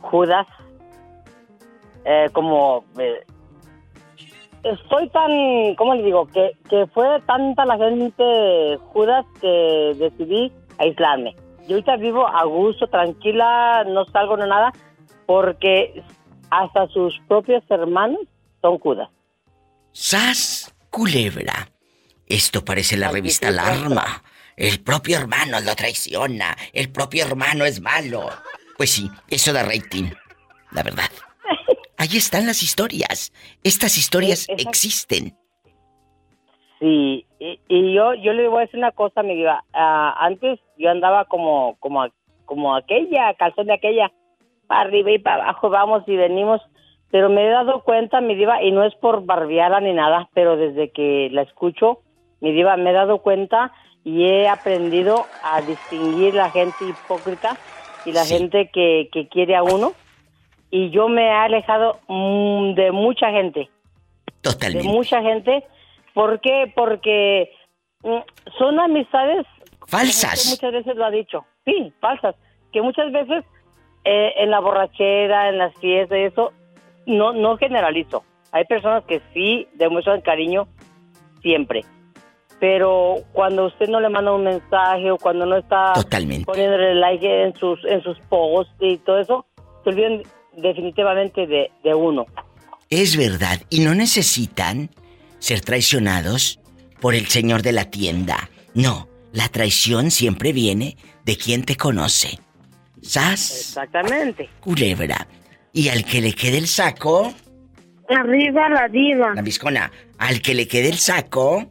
[0.00, 0.46] Judas.
[2.04, 3.24] Eh, como eh,
[4.62, 6.26] estoy tan, ¿cómo le digo?
[6.26, 11.36] Que, que fue tanta la gente Judas que decidí aislarme.
[11.66, 14.72] Yo ahorita vivo a gusto, tranquila, no salgo nada,
[15.26, 16.02] porque
[16.48, 18.20] hasta sus propios hermanos
[18.60, 19.08] son Judas.
[19.92, 20.74] ¡Sas!
[20.90, 21.68] Culebra.
[22.26, 24.22] Esto parece la revista Alarma.
[24.56, 26.56] El propio hermano lo traiciona.
[26.72, 28.28] El propio hermano es malo.
[28.76, 30.10] Pues sí, eso da rating.
[30.72, 31.10] La verdad.
[31.96, 33.32] Ahí están las historias.
[33.62, 35.36] Estas historias existen.
[36.78, 39.64] Sí, y, yo yo le voy a decir una cosa, mi diva.
[39.72, 42.06] Ah, antes yo andaba como como
[42.44, 44.10] como aquella, calzón de aquella,
[44.66, 46.60] para arriba y para abajo, vamos y venimos.
[47.10, 50.56] Pero me he dado cuenta, mi diva, y no es por barbiarla ni nada, pero
[50.56, 52.00] desde que la escucho,
[52.40, 53.72] mi diva, me he dado cuenta
[54.04, 57.56] y he aprendido a distinguir la gente hipócrita
[58.04, 59.92] y la gente que, que quiere a uno.
[60.70, 63.70] Y yo me he alejado mm, de mucha gente.
[64.42, 64.86] Totalmente.
[64.86, 65.64] De mucha gente.
[66.14, 66.72] ¿Por qué?
[66.74, 67.50] Porque
[68.02, 68.18] mm,
[68.58, 69.46] son amistades
[69.86, 70.46] falsas.
[70.50, 71.44] muchas veces lo ha dicho.
[71.64, 72.34] Sí, falsas.
[72.72, 73.44] Que muchas veces
[74.04, 76.52] eh, en la borrachera, en las fiestas y eso,
[77.08, 78.22] no, no generalizo.
[78.52, 80.68] Hay personas que sí demuestran cariño
[81.42, 81.84] siempre
[82.60, 85.92] pero cuando usted no le manda un mensaje o cuando no está
[86.44, 89.46] poniéndole like en sus en sus posts y todo eso,
[89.84, 90.22] se olvidan
[90.56, 92.26] definitivamente de, de uno.
[92.90, 94.90] Es verdad, y no necesitan
[95.38, 96.60] ser traicionados
[97.00, 98.50] por el señor de la tienda.
[98.74, 102.38] No, la traición siempre viene de quien te conoce.
[103.02, 103.56] ¿Sas?
[103.60, 104.48] Exactamente.
[104.60, 105.28] Culebra.
[105.78, 107.32] Y al que le quede el saco.
[108.08, 109.32] Arriba la diva.
[109.36, 109.92] La viscona.
[110.18, 111.70] Al que le quede el saco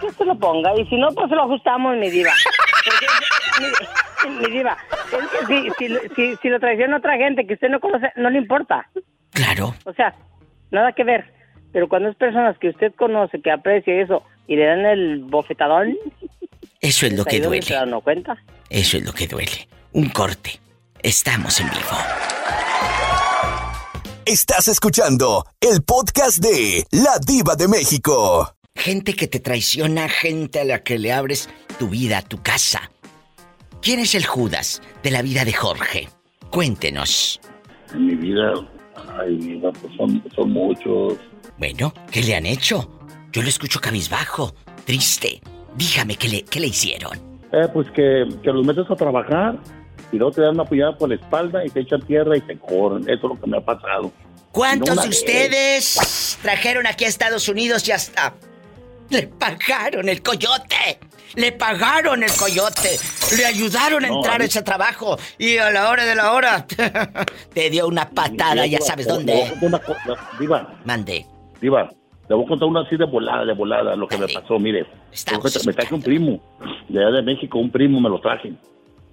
[0.00, 2.32] que se lo ponga y si no, pues lo ajustamos, mi diva.
[4.28, 4.78] mi, diva,
[6.16, 8.88] si, si, lo traiciona otra gente que usted no conoce, no le importa.
[9.32, 9.74] Claro.
[9.84, 10.14] O sea,
[10.70, 11.34] nada que ver.
[11.72, 15.98] Pero cuando es personas que usted conoce, que aprecia eso, y le dan el bofetadón...
[16.80, 17.62] Eso es lo que duele.
[17.62, 18.38] ¿Se dan cuenta?
[18.70, 19.68] Eso es lo que duele.
[19.92, 20.59] Un corte.
[21.02, 21.96] Estamos en vivo.
[24.26, 28.54] Estás escuchando el podcast de La Diva de México.
[28.74, 31.48] Gente que te traiciona, gente a la que le abres
[31.78, 32.90] tu vida, tu casa.
[33.80, 36.08] ¿Quién es el Judas de la vida de Jorge?
[36.50, 37.40] Cuéntenos.
[37.94, 38.52] En mi vida,
[39.18, 41.14] ay, pues son, muchos.
[41.56, 42.90] Bueno, ¿qué le han hecho?
[43.32, 45.40] Yo lo escucho cabizbajo, triste.
[45.76, 47.16] Dígame, ¿qué le, qué le hicieron?
[47.52, 49.58] Eh, pues que, que los metes a trabajar
[50.12, 52.58] y luego te dan una apoyada por la espalda y te echan tierra y te
[52.58, 53.02] corren.
[53.02, 54.12] Eso es lo que me ha pasado.
[54.52, 58.34] ¿Cuántos de ustedes trajeron aquí a Estados Unidos y hasta
[59.10, 60.98] le pagaron el coyote.
[61.36, 62.96] Le pagaron el coyote.
[63.36, 65.16] Le ayudaron a entrar a ese trabajo.
[65.38, 66.66] Y a la hora de la hora
[67.54, 69.52] te dio una patada, ya sabes dónde.
[70.38, 70.74] Diva.
[70.84, 71.26] Mande.
[71.60, 71.90] Diva,
[72.28, 74.58] le voy a contar una así de volada, de volada, lo que me pasó.
[74.58, 74.86] Mire,
[75.66, 76.40] me traje un primo.
[76.88, 78.52] De allá de México, un primo me lo traje.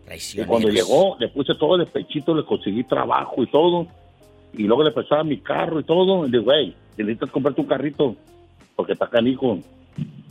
[0.10, 3.88] Y cuando llegó, le puse todo el pechito, le conseguí trabajo y todo.
[4.53, 6.26] Y luego le prestaba mi carro y todo.
[6.26, 8.16] Y le digo, güey, necesitas comprarte un carrito.
[8.76, 9.60] Porque está canijo.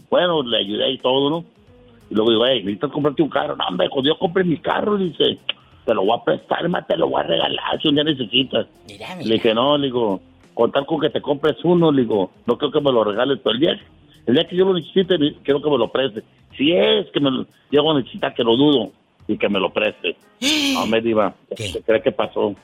[0.08, 1.44] Bueno, le ayudé y todo, ¿no?
[2.08, 3.56] Y luego digo, hey, necesitas comprarte un carro.
[3.56, 5.38] No, hombre, cuando yo compré mi carro, dice,
[5.84, 8.66] te lo voy a prestar, más te lo voy a regalar si un día necesitas.
[9.22, 10.20] Le dije, no, le digo,
[10.54, 13.54] contar con que te compres uno, le digo, no creo que me lo regales, pero
[13.54, 13.80] el día,
[14.26, 16.22] el día que yo lo necesite, quiero que me lo preste.
[16.56, 18.90] Si es que me lo llego a necesitar, que lo dudo,
[19.28, 20.16] y que me lo preste.
[20.74, 22.54] no, me diva, ¿qué cree que pasó?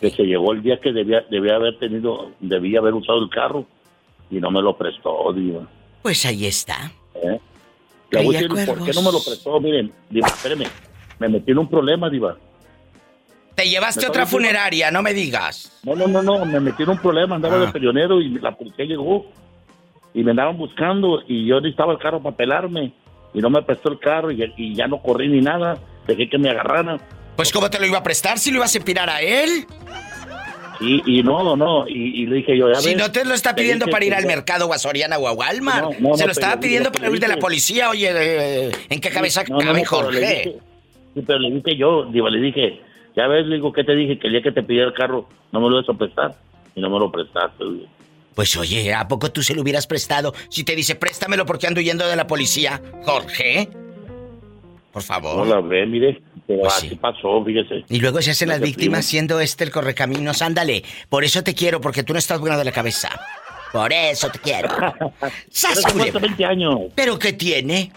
[0.00, 3.66] Que se llegó el día que debía, debía haber tenido, debía haber usado el carro,
[4.30, 5.66] y no me lo prestó, diva.
[6.02, 6.92] Pues ahí está.
[7.14, 7.40] ¿Eh?
[8.10, 9.60] ¿Por qué no me lo prestó?
[9.60, 10.66] Miren, Diva, espéreme.
[11.18, 12.36] Me metí en un problema, Diva.
[13.54, 15.80] Te llevaste otra funeraria, no me digas.
[15.82, 16.44] No, no, no, no.
[16.44, 17.36] Me metí en un problema.
[17.36, 17.72] Andaba de ah.
[17.72, 19.26] peleonero y la policía llegó.
[20.12, 21.22] Y me andaban buscando.
[21.26, 22.92] Y yo necesitaba el carro para pelarme.
[23.32, 24.30] Y no me prestó el carro.
[24.30, 25.78] Y, y ya no corrí ni nada.
[26.06, 27.00] Dejé que me agarraran.
[27.36, 29.66] Pues, ¿cómo te lo iba a prestar si lo ibas a empinar a él?
[30.80, 34.04] Y, y no, no, y, le dije yo, Si no te lo está pidiendo para
[34.04, 37.20] ir al mercado o a Soriana o a Walmart, se lo estaba pidiendo para huir
[37.20, 40.56] de la policía, oye, eh, ¿en qué cabeza cabe Jorge?
[41.14, 42.80] sí, pero le dije yo, digo, le dije,
[43.16, 44.18] ya ves, digo, ¿qué te dije?
[44.18, 46.34] Que el día que te pidiera el carro no me lo ibas a prestar,
[46.74, 47.64] y no me lo prestaste,
[48.34, 51.80] Pues oye, ¿a poco tú se lo hubieras prestado si te dice préstamelo porque ando
[51.80, 52.82] huyendo de la policía?
[53.02, 53.70] Jorge.
[54.96, 55.46] Por favor.
[55.46, 56.22] Hola, ve, mire.
[56.46, 57.84] Pero pues así pasó, fíjese.
[57.90, 60.40] Y luego se hacen las víctimas siendo este el correcaminos.
[60.40, 60.84] Ándale.
[61.10, 63.10] Por eso te quiero, porque tú no estás bueno de la cabeza.
[63.74, 64.70] Por eso te quiero.
[65.50, 66.80] ¡Sas, 20 años.
[66.94, 67.92] ¿Pero qué tiene?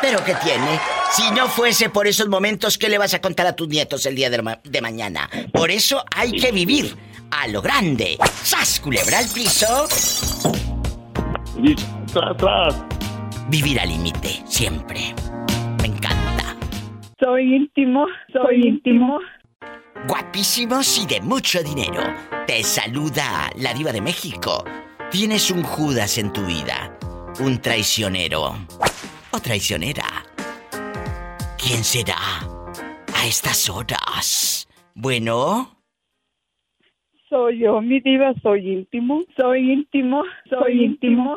[0.00, 0.78] ¿Pero qué tiene?
[1.10, 4.14] Si no fuese por esos momentos, ¿qué le vas a contar a tus nietos el
[4.14, 5.28] día de, mañana?
[5.52, 6.94] Por eso hay que vivir
[7.32, 8.16] a lo grande.
[8.44, 9.88] ¡Sas, culebra al piso!
[13.48, 15.16] Vivir al límite, siempre.
[17.22, 19.20] Soy íntimo, soy íntimo.
[20.08, 22.02] Guapísimos y de mucho dinero.
[22.48, 24.64] Te saluda la diva de México.
[25.08, 26.98] Tienes un Judas en tu vida.
[27.38, 28.56] Un traicionero.
[29.30, 30.02] O traicionera.
[31.56, 32.16] ¿Quién será?
[33.14, 34.66] A estas horas.
[34.96, 35.76] Bueno.
[37.28, 41.36] Soy yo, mi diva, soy íntimo, soy íntimo, soy íntimo.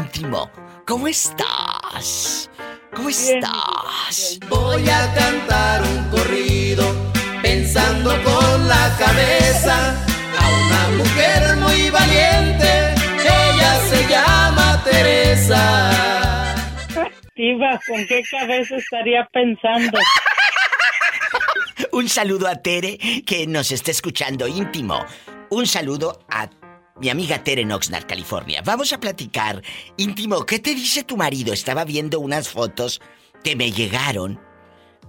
[0.00, 0.50] íntimo,
[0.86, 2.50] ¿cómo estás?
[2.94, 4.38] ¿Cómo estás?
[4.48, 6.84] Voy a cantar un corrido
[7.42, 9.96] pensando con la cabeza
[10.38, 12.94] a una mujer muy valiente.
[13.20, 16.54] Ella se llama Teresa.
[17.36, 19.98] Diva, ¿con qué cabeza estaría pensando?
[21.92, 25.04] Un saludo a Tere que nos está escuchando íntimo.
[25.50, 26.48] Un saludo a
[27.02, 28.62] mi amiga Tere Oxnard, California.
[28.64, 29.60] Vamos a platicar.
[29.96, 31.52] Íntimo, ¿qué te dice tu marido?
[31.52, 33.00] Estaba viendo unas fotos
[33.42, 34.40] que me llegaron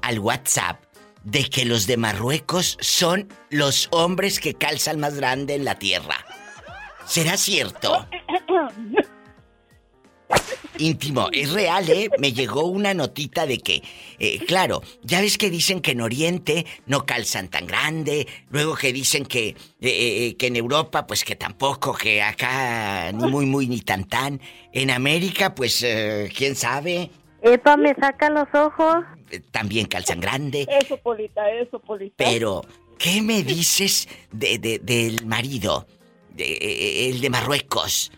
[0.01, 0.83] al WhatsApp
[1.23, 6.25] de que los de Marruecos son los hombres que calzan más grande en la tierra.
[7.05, 8.07] ¿Será cierto?
[10.77, 11.29] íntimo.
[11.31, 12.09] Es real, ¿eh?
[12.19, 13.81] Me llegó una notita de que,
[14.19, 18.93] eh, claro, ya ves que dicen que en Oriente no calzan tan grande, luego que
[18.93, 23.67] dicen que, eh, eh, que en Europa, pues que tampoco, que acá ni muy, muy,
[23.67, 24.41] ni tan tan.
[24.71, 25.85] En América, pues,
[26.35, 27.09] quién sabe.
[27.41, 29.03] Epa, me saca los ojos.
[29.51, 30.67] También calzan grande.
[30.69, 32.23] Eso, Polita, eso, Polita.
[32.23, 32.63] Pero,
[32.97, 35.87] ¿qué me dices de, de del marido?
[36.29, 38.11] De, el de Marruecos.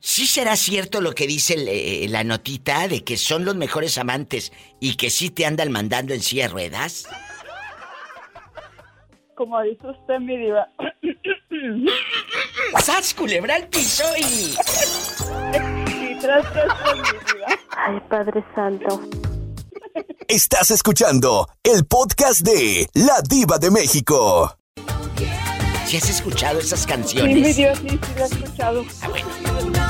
[0.00, 4.52] ¿Sí será cierto lo que dice eh, la notita de que son los mejores amantes
[4.80, 7.08] y que sí te andan mandando en silla de ruedas?
[9.34, 10.68] Como dice usted, mi diva.
[12.82, 14.54] ¡Sas, culebra al piso y...
[16.20, 17.46] tras, tras, mi diva.
[17.76, 19.02] Ay, Padre Santo.
[20.28, 24.56] Estás escuchando el podcast de La Diva de México.
[25.86, 27.34] ¿Si has escuchado esas canciones?
[27.34, 28.84] Sí, mi Dios, sí, sí, lo he escuchado.
[29.02, 29.85] Ah, bueno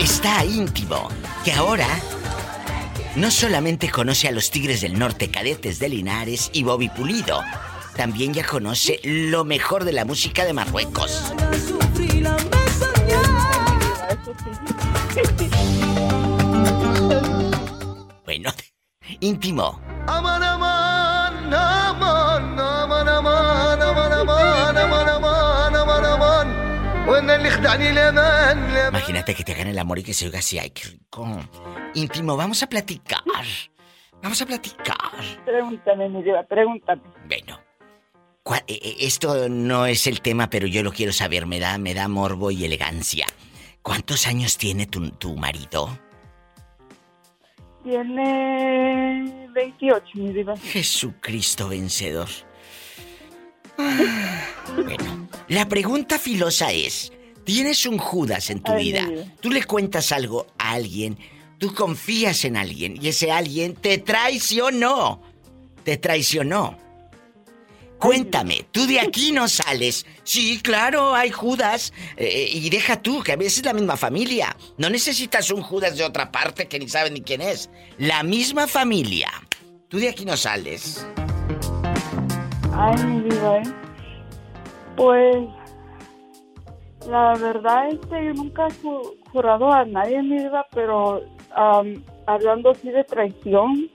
[0.00, 1.08] está íntimo,
[1.44, 1.86] que ahora
[3.16, 7.42] no solamente conoce a los Tigres del Norte, cadetes de Linares y Bobby Pulido,
[7.96, 11.34] también ya conoce lo mejor de la música de Marruecos.
[18.24, 18.52] Bueno,
[19.20, 19.80] íntimo.
[28.88, 31.26] Imagínate que te hagan el amor y que se oiga así, ay, qué rico.
[31.94, 33.20] Íntimo, vamos a platicar.
[34.22, 34.96] Vamos a platicar.
[35.44, 37.02] Pregúntame, mi diva, pregúntame.
[37.26, 37.60] Bueno.
[38.66, 41.46] E, e, esto no es el tema, pero yo lo quiero saber.
[41.46, 43.26] Me da, me da morbo y elegancia.
[43.82, 45.88] ¿Cuántos años tiene tu, tu marido?
[47.82, 50.56] Tiene 28, mi diva.
[50.56, 52.28] Jesucristo vencedor.
[54.84, 57.12] Bueno, la pregunta filosa es,
[57.44, 59.08] tienes un Judas en tu vida,
[59.40, 61.18] tú le cuentas algo a alguien,
[61.58, 65.20] tú confías en alguien y ese alguien te traicionó,
[65.82, 66.78] te traicionó.
[67.98, 70.06] Cuéntame, tú de aquí no sales.
[70.24, 71.92] Sí, claro, hay Judas.
[72.16, 74.56] Eh, y deja tú, que a veces es la misma familia.
[74.78, 77.68] No necesitas un Judas de otra parte que ni sabe ni quién es.
[77.98, 79.30] La misma familia.
[79.88, 81.04] Tú de aquí no sales.
[82.82, 83.62] Ay, mi vida, ¿eh?
[84.96, 85.36] Pues,
[87.06, 91.22] la verdad es que yo nunca he jurado a nadie en mi vida, pero
[92.24, 93.90] hablando así de traición,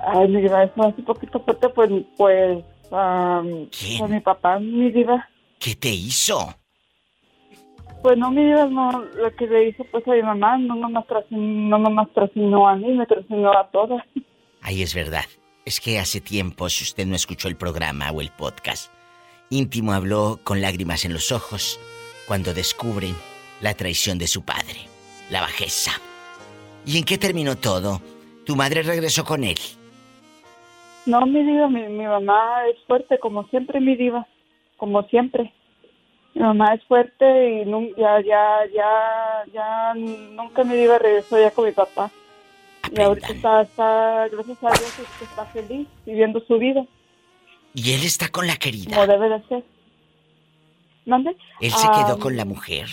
[0.00, 5.28] ay, mi vida, es más un poquito fuerte, pues, pues, con mi papá, mi vida.
[5.58, 6.54] ¿Qué te hizo?
[8.02, 11.06] Pues no, mi vida, no, lo que le hizo pues a mi mamá, no nomás
[11.06, 11.78] traicionó,
[12.50, 14.02] no a mí, me traicionó a todas.
[14.62, 15.24] Ahí es verdad.
[15.64, 18.92] Es que hace tiempo, si usted no escuchó el programa o el podcast,
[19.48, 21.80] Íntimo habló con lágrimas en los ojos
[22.26, 23.14] cuando descubren
[23.62, 24.76] la traición de su padre,
[25.30, 25.92] la bajeza.
[26.84, 28.02] ¿Y en qué terminó todo?
[28.44, 29.56] ¿Tu madre regresó con él?
[31.06, 34.26] No, mi diva, mi, mamá es fuerte como siempre, mi diva.
[34.76, 35.50] como siempre.
[36.34, 41.40] Mi mamá es fuerte y nunca, ya, ya, ya, ya nunca me iba a regresar
[41.40, 42.10] ya con mi papá.
[42.96, 46.84] Y ahorita está, está, gracias a Dios, está feliz viviendo su vida.
[47.74, 48.94] ¿Y él está con la querida?
[48.94, 49.64] Como debe de ser.
[51.04, 51.36] ¿Dónde?
[51.60, 52.86] ¿Él se quedó con la mujer?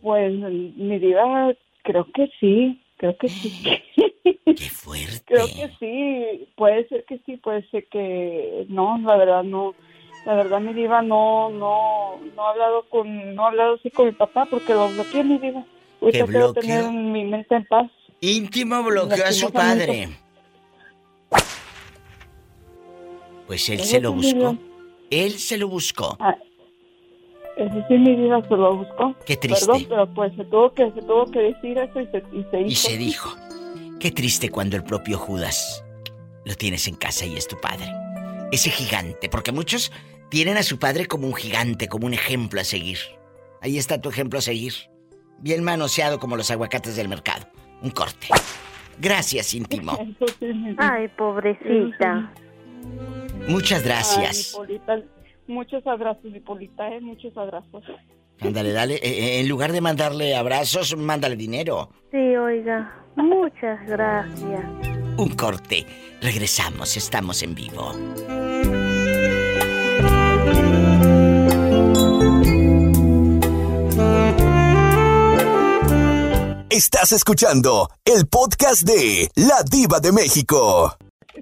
[0.00, 3.82] Pues mi vida, creo que sí, creo que sí.
[4.44, 5.22] ¡Qué fuerte!
[5.26, 9.74] Creo que sí, puede ser que sí, puede ser que no, la verdad no.
[10.24, 14.06] La verdad mi diva no, no, no ha hablado con, no ha hablado así con
[14.06, 15.64] mi papá porque lo bloqueé mi diva.
[16.00, 17.90] Ahorita quiero tener mi mente en paz.
[18.24, 20.08] Íntimo bloqueó a su padre.
[23.46, 24.56] Pues él se lo buscó.
[25.10, 26.16] Él se lo buscó.
[27.58, 29.14] Ese sí mi vida se lo buscó.
[29.26, 29.66] Qué triste.
[29.66, 32.60] Perdón, pero pues se tuvo que, se tuvo que decir eso y se, y se
[32.60, 32.66] hizo.
[32.66, 33.36] Y se dijo.
[34.00, 35.84] Qué triste cuando el propio Judas
[36.46, 37.92] lo tienes en casa y es tu padre.
[38.50, 39.92] Ese gigante, porque muchos
[40.30, 42.98] tienen a su padre como un gigante, como un ejemplo a seguir.
[43.60, 44.72] Ahí está tu ejemplo a seguir.
[45.38, 47.46] Bien manoseado como los aguacates del mercado.
[47.84, 48.28] Un corte.
[48.98, 49.92] Gracias, íntimo.
[50.78, 52.32] Ay, pobrecita.
[53.46, 54.58] Muchas gracias.
[55.46, 57.00] muchos abrazos, Hipólita, ¿eh?
[57.02, 57.84] Muchos abrazos.
[58.40, 58.94] Ándale, dale.
[58.94, 61.90] Eh, eh, en lugar de mandarle abrazos, mándale dinero.
[62.10, 63.04] Sí, oiga.
[63.16, 64.64] Muchas gracias.
[65.18, 65.86] Un corte.
[66.22, 67.92] Regresamos, estamos en vivo.
[76.74, 80.96] Estás escuchando el podcast de La Diva de México.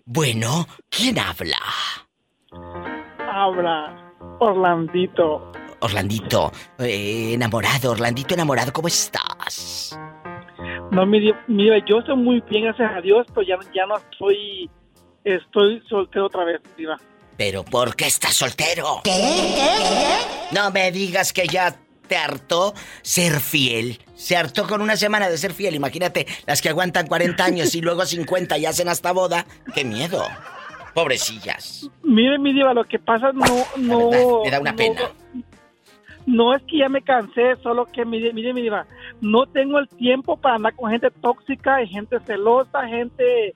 [0.05, 1.57] Bueno, ¿quién habla?
[3.19, 5.51] Habla Orlandito.
[5.81, 9.99] Orlandito, eh, enamorado, Orlandito enamorado, ¿cómo estás?
[10.91, 11.35] No, mira,
[11.89, 14.71] yo estoy muy bien, gracias a Dios, pero ya, ya no estoy,
[15.25, 17.01] estoy soltero otra vez, diva.
[17.39, 19.01] ¿Pero por qué estás soltero?
[19.03, 19.49] ¿Qué?
[20.51, 21.75] No me digas que ya
[22.13, 23.99] te hartó ser fiel.
[24.13, 25.75] Se hartó con una semana de ser fiel.
[25.75, 29.47] Imagínate, las que aguantan 40 años y luego 50 y hacen hasta boda.
[29.75, 30.23] ¡Qué miedo!
[30.93, 31.89] Pobrecillas.
[32.03, 33.47] Mire, mi diva, lo que pasa no...
[33.79, 35.01] no me da una pena.
[36.27, 38.87] No es que ya me cansé, solo que, mire, mire, mi diva,
[39.23, 43.55] no tengo el tiempo para andar con gente tóxica y gente celosa, gente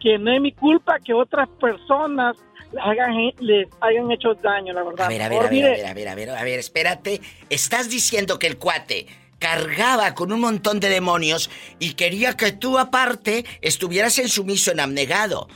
[0.00, 2.34] que no es mi culpa que otras personas
[2.82, 5.06] hagan, les hayan hecho daño, la verdad.
[5.06, 7.20] A ver, a ver, a ver, a ver, a ver, a ver, a ver, espérate.
[7.50, 9.06] Estás diciendo que el cuate
[9.38, 14.80] cargaba con un montón de demonios y quería que tú aparte estuvieras en sumiso, en
[14.80, 15.48] abnegado.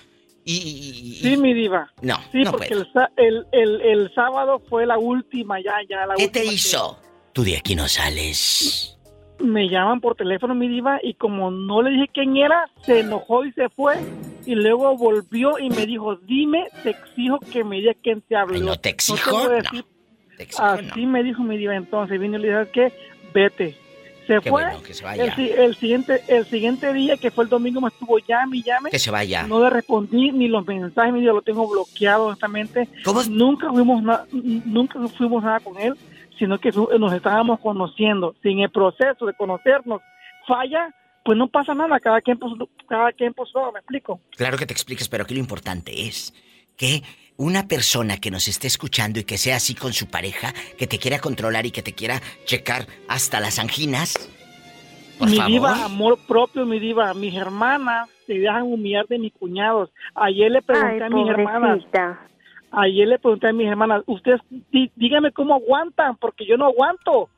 [0.45, 1.93] Y, Sí, mi diva.
[2.01, 2.69] No, sí, porque
[3.16, 6.99] El, el, el, sábado fue la última, ya, ya, la ¿Qué te hizo?
[7.35, 8.97] Tú de aquí no sales
[9.41, 13.45] me llaman por teléfono mi diva y como no le dije quién era, se enojó
[13.45, 13.97] y se fue
[14.47, 18.59] y luego volvió y me dijo, dime, te exijo que me diga quién te habló.
[18.61, 19.84] no te exijo, no
[20.59, 22.93] Así me dijo mi diva entonces, vino y le dije, ¿qué?
[23.34, 23.76] Vete.
[24.26, 24.62] Se fue.
[25.16, 28.91] El, siguiente, el siguiente día, que fue el domingo, me estuvo llame y llame.
[28.91, 29.47] Que se vaya.
[29.47, 32.89] No le respondí ni los mensajes, mi diva, lo tengo bloqueado honestamente.
[33.30, 35.95] Nunca fuimos, nunca fuimos nada con él
[36.39, 38.34] sino que nos estábamos conociendo.
[38.43, 40.01] Sin el proceso de conocernos
[40.47, 42.57] falla, pues no pasa nada, cada quien por,
[42.89, 44.20] cada quien por su ¿me explico?
[44.36, 46.32] Claro que te expliques, pero aquí lo importante es
[46.76, 47.03] que
[47.36, 50.99] una persona que nos esté escuchando y que sea así con su pareja, que te
[50.99, 54.30] quiera controlar y que te quiera checar hasta las anginas.
[55.18, 57.12] Por mi diva, amor propio, mi diva.
[57.14, 59.91] Mis hermanas se dejan humillar de mis cuñados.
[60.14, 61.84] Ayer le pregunté a mis hermanas.
[62.71, 64.41] Ayer le pregunté a mis hermanas, ustedes
[64.97, 67.31] díganme cómo aguantan, porque yo no aguanto.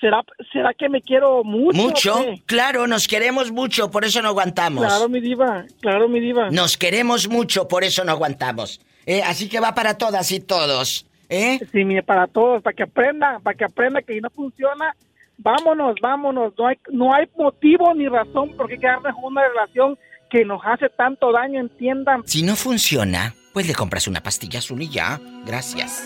[0.00, 1.80] ¿Será, ¿Será que me quiero mucho?
[1.80, 2.24] ¿Mucho?
[2.46, 4.84] Claro, nos queremos mucho, por eso no aguantamos.
[4.84, 6.50] Claro, mi diva, claro, mi diva.
[6.50, 8.80] Nos queremos mucho, por eso no aguantamos.
[9.06, 11.60] Eh, así que va para todas y todos, ¿eh?
[11.70, 14.96] Sí, mire, para todos, para que aprendan, para que aprendan que no funciona,
[15.38, 16.52] vámonos, vámonos.
[16.58, 19.96] No hay, no hay motivo ni razón por qué quedarnos en una relación
[20.30, 22.26] que nos hace tanto daño, entiendan.
[22.26, 25.20] Si no funciona, pues le compras una pastilla azul y ya.
[25.44, 26.02] Gracias.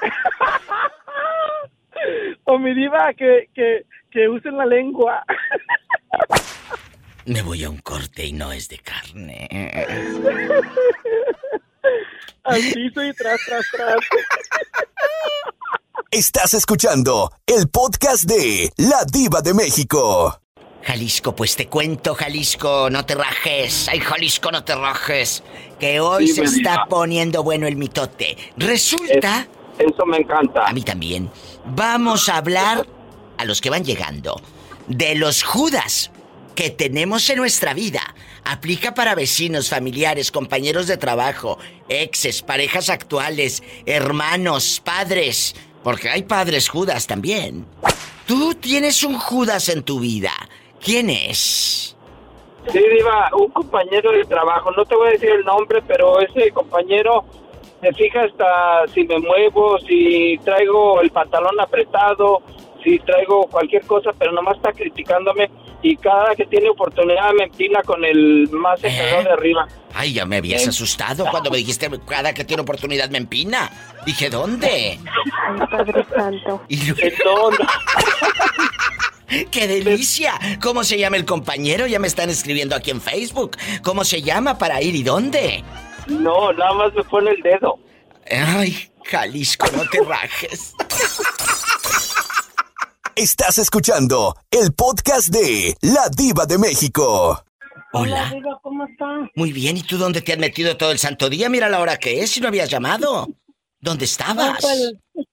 [2.44, 5.24] o mi diva, que, que, que usen la lengua.
[7.26, 9.48] Me voy a un corte y no es de carne.
[12.44, 13.96] Así soy tras, tras, tras.
[16.10, 20.38] Estás escuchando el podcast de La Diva de México.
[20.84, 23.88] Jalisco, pues te cuento, Jalisco, no te rajes.
[23.88, 25.42] Ay, Jalisco, no te rajes.
[25.80, 28.36] Que hoy se está poniendo bueno el mitote.
[28.58, 29.48] Resulta.
[29.78, 30.66] eso me encanta.
[30.66, 31.30] A mí también.
[31.64, 32.86] Vamos a hablar
[33.38, 34.40] a los que van llegando
[34.86, 36.10] de los Judas
[36.54, 38.14] que tenemos en nuestra vida.
[38.44, 41.58] Aplica para vecinos, familiares, compañeros de trabajo,
[41.88, 45.56] exes, parejas actuales, hermanos, padres.
[45.82, 47.66] Porque hay padres Judas también.
[48.26, 50.32] Tú tienes un Judas en tu vida.
[50.84, 51.96] ¿Quién es?
[52.70, 54.70] Sí, Diva, un compañero de trabajo.
[54.72, 57.24] No te voy a decir el nombre, pero ese compañero
[57.80, 62.42] me fija hasta si me muevo, si traigo el pantalón apretado,
[62.82, 65.50] si traigo cualquier cosa, pero nomás está criticándome
[65.82, 69.68] y cada que tiene oportunidad me empina con el más encargado de arriba.
[69.94, 73.70] Ay, ya me habías asustado cuando me dijiste cada que tiene oportunidad me empina.
[74.04, 74.98] Dije, ¿dónde?
[75.46, 76.62] Ay, Padre Santo.
[76.68, 76.78] Y
[79.50, 80.34] ¡Qué delicia!
[80.62, 81.86] ¿Cómo se llama el compañero?
[81.86, 83.56] Ya me están escribiendo aquí en Facebook.
[83.82, 85.64] ¿Cómo se llama para ir y dónde?
[86.06, 87.78] No, nada más me pone el dedo.
[88.30, 90.74] Ay, Jalisco, no te rajes.
[93.16, 97.44] Estás escuchando el podcast de La Diva de México.
[97.92, 98.30] Hola.
[98.32, 99.30] Diva, ¿cómo estás?
[99.36, 101.48] Muy bien, ¿y tú dónde te has metido todo el santo día?
[101.48, 103.28] Mira la hora que es, si no habías llamado.
[103.80, 104.58] ¿Dónde estabas?
[104.60, 105.23] Pues,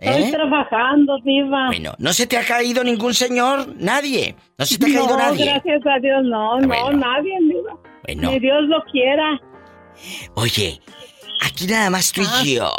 [0.00, 0.30] estoy ¿Eh?
[0.32, 1.66] trabajando, Diva.
[1.66, 3.74] Bueno, ¿no se te ha caído ningún señor?
[3.76, 4.34] Nadie.
[4.58, 5.44] ¿No se te ha caído nadie?
[5.44, 7.76] gracias a Dios, no, ah, no, nadie, Diva.
[8.04, 8.30] Bueno.
[8.30, 9.40] Ni Dios lo quiera.
[10.34, 10.80] Oye,
[11.42, 12.42] aquí nada más tú y ah.
[12.44, 12.72] yo.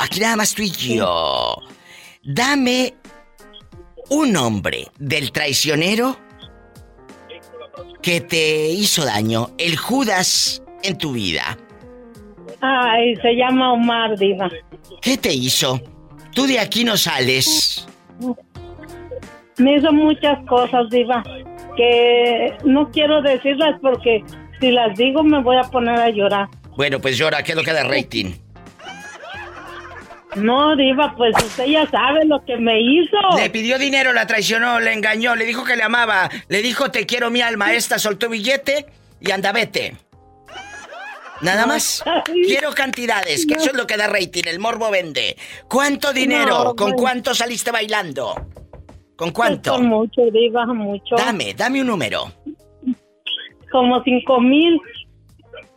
[0.00, 1.56] Aquí nada más tú y yo.
[2.22, 2.94] Dame
[4.10, 6.16] un nombre del traicionero
[8.02, 11.58] que te hizo daño, el Judas en tu vida.
[12.60, 14.48] Ay, se llama Omar, Diva.
[15.02, 15.80] ¿Qué te hizo?
[16.34, 17.86] Tú de aquí no sales.
[19.58, 21.22] Me hizo muchas cosas, Diva,
[21.76, 24.22] que no quiero decirlas porque
[24.60, 26.48] si las digo me voy a poner a llorar.
[26.76, 28.34] Bueno, pues llora, ¿qué es lo que da rating?
[30.36, 33.16] No, Diva, pues usted ya sabe lo que me hizo.
[33.36, 37.06] Le pidió dinero, la traicionó, le engañó, le dijo que le amaba, le dijo te
[37.06, 38.86] quiero mi alma, esta soltó billete
[39.20, 39.96] y anda vete.
[41.40, 42.02] Nada más.
[42.46, 45.36] Quiero cantidades, que eso es lo que da rating, el morbo vende.
[45.68, 46.74] ¿Cuánto dinero?
[46.76, 48.34] ¿Con cuánto saliste bailando?
[49.16, 49.72] ¿Con cuánto?
[49.72, 51.16] con mucho, Diva, mucho.
[51.16, 52.32] Dame, dame un número.
[53.70, 54.80] Como cinco mil.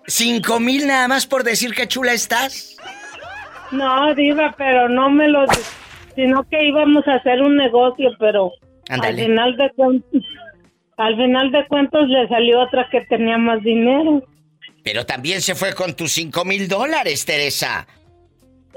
[0.07, 2.77] ¿Cinco mil nada más por decir que chula estás?
[3.71, 5.45] No, Diva, pero no me lo...
[6.15, 8.51] Sino que íbamos a hacer un negocio, pero
[8.89, 10.21] al final de cuentas...
[10.97, 14.21] Al final de cuentas le salió otra que tenía más dinero.
[14.83, 17.87] Pero también se fue con tus cinco mil dólares, Teresa.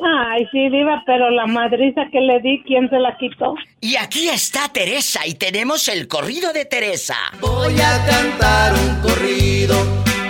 [0.03, 3.55] Ay, sí, Diva, pero la madriza que le di, ¿quién se la quitó?
[3.81, 7.17] Y aquí está Teresa y tenemos el corrido de Teresa.
[7.41, 9.77] Voy a cantar un corrido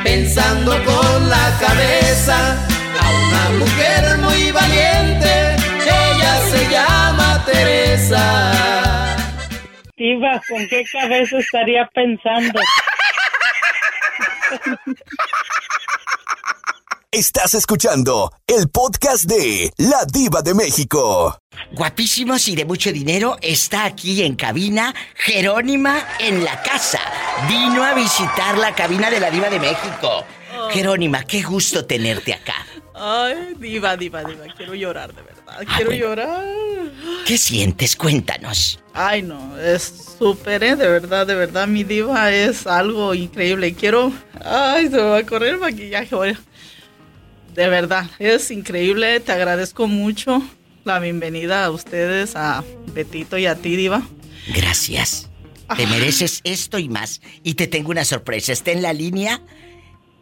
[0.03, 2.67] pensando con la cabeza
[3.01, 9.17] a una mujer muy valiente, ella se llama Teresa.
[9.97, 12.61] Diva, ¿con qué cabeza estaría pensando?
[17.15, 21.39] Estás escuchando el podcast de La Diva de México.
[21.71, 26.99] Guapísimos y de mucho dinero está aquí en cabina Jerónima en la casa.
[27.49, 30.25] Vino a visitar la cabina de la Diva de México.
[30.59, 30.71] Oh.
[30.71, 32.67] Jerónima, qué gusto tenerte acá.
[32.97, 36.45] Ay, diva, diva, diva, quiero llorar de verdad, ah, quiero llorar.
[37.25, 37.95] ¿Qué sientes?
[37.95, 38.81] Cuéntanos.
[38.93, 40.75] Ay, no, es súper, ¿eh?
[40.75, 43.75] de verdad, de verdad, mi diva es algo increíble.
[43.75, 44.13] Quiero,
[44.45, 46.15] ay, se me va a correr el maquillaje,
[47.55, 50.43] De verdad, es increíble, te agradezco mucho
[50.85, 54.03] la bienvenida a ustedes, a Betito y a ti, diva.
[54.55, 55.31] Gracias.
[55.77, 57.21] Te mereces esto y más.
[57.43, 58.53] Y te tengo una sorpresa.
[58.53, 59.41] Está en la línea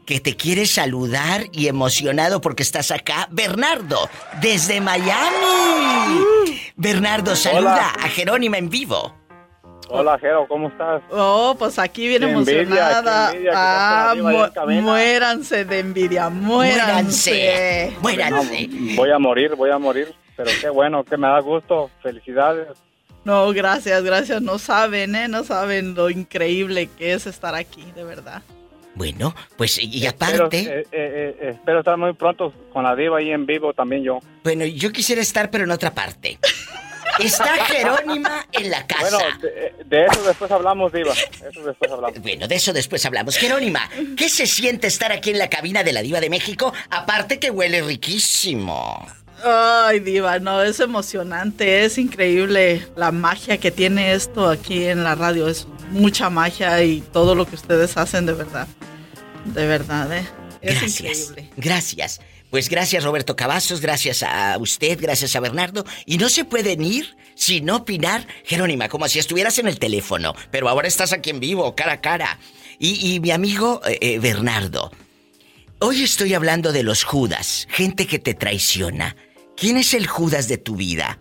[0.07, 4.09] que te quiere saludar y emocionado porque estás acá, Bernardo,
[4.41, 6.25] desde Miami.
[6.77, 9.22] Bernardo, saluda a Jerónima en vivo.
[9.95, 11.03] Hola, Jero, ¿cómo estás?
[11.11, 13.31] Oh, pues aquí viene emocionada.
[13.53, 17.93] ah, muéranse de envidia, muéranse.
[18.01, 18.71] Muéranse.
[18.97, 20.15] voy a morir, voy a morir.
[20.35, 21.91] Pero qué bueno, que me da gusto.
[22.03, 22.69] Felicidades.
[23.25, 24.41] No, gracias, gracias.
[24.41, 25.29] No saben, ¿eh?
[25.29, 28.43] No saben lo increíble que es estar aquí, de verdad.
[28.95, 30.59] Bueno, pues y aparte...
[30.59, 34.03] Espero, eh, eh, eh, espero estar muy pronto con la diva ahí en vivo también
[34.03, 34.21] yo.
[34.43, 36.39] Bueno, yo quisiera estar pero en otra parte.
[37.19, 39.19] Está Jerónima en la casa.
[39.19, 39.39] Bueno,
[39.85, 41.13] de, eso después hablamos, Diva.
[41.13, 42.21] Eso después hablamos.
[42.21, 43.37] Bueno, de eso después hablamos.
[43.37, 46.73] Jerónima, ¿qué se siente estar aquí en la cabina de la Diva de México?
[46.91, 49.07] Aparte que huele riquísimo.
[49.45, 55.15] Ay, Diva, no, es emocionante, es increíble la magia que tiene esto aquí en la
[55.15, 55.49] radio.
[55.49, 58.69] Es mucha magia y todo lo que ustedes hacen de verdad.
[59.47, 60.25] De verdad, ¿eh?
[60.61, 61.01] Es gracias.
[61.01, 61.51] Increíble.
[61.57, 62.21] Gracias.
[62.53, 65.87] Pues gracias Roberto Cavazos, gracias a usted, gracias a Bernardo.
[66.05, 70.35] Y no se pueden ir sin opinar, Jerónima, como si estuvieras en el teléfono.
[70.51, 72.39] Pero ahora estás aquí en vivo, cara a cara.
[72.79, 74.93] Y, mi amigo eh, eh, Bernardo,
[75.79, 79.17] hoy estoy hablando de los Judas, gente que te traiciona.
[79.57, 81.19] ¿Quién es el Judas de tu vida?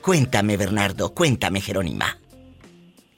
[0.00, 2.18] Cuéntame, Bernardo, cuéntame, Jerónima.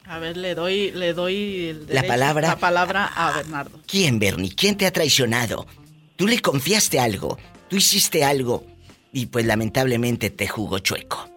[0.07, 3.79] A ver, le doy, le doy la palabra, la palabra a Bernardo.
[3.87, 4.53] ¿Quién, Bernie?
[4.53, 5.69] ¿Quién te ha traicionado?
[6.17, 7.39] Tú le confiaste algo,
[7.69, 8.65] tú hiciste algo
[9.13, 11.29] y pues lamentablemente te jugó chueco.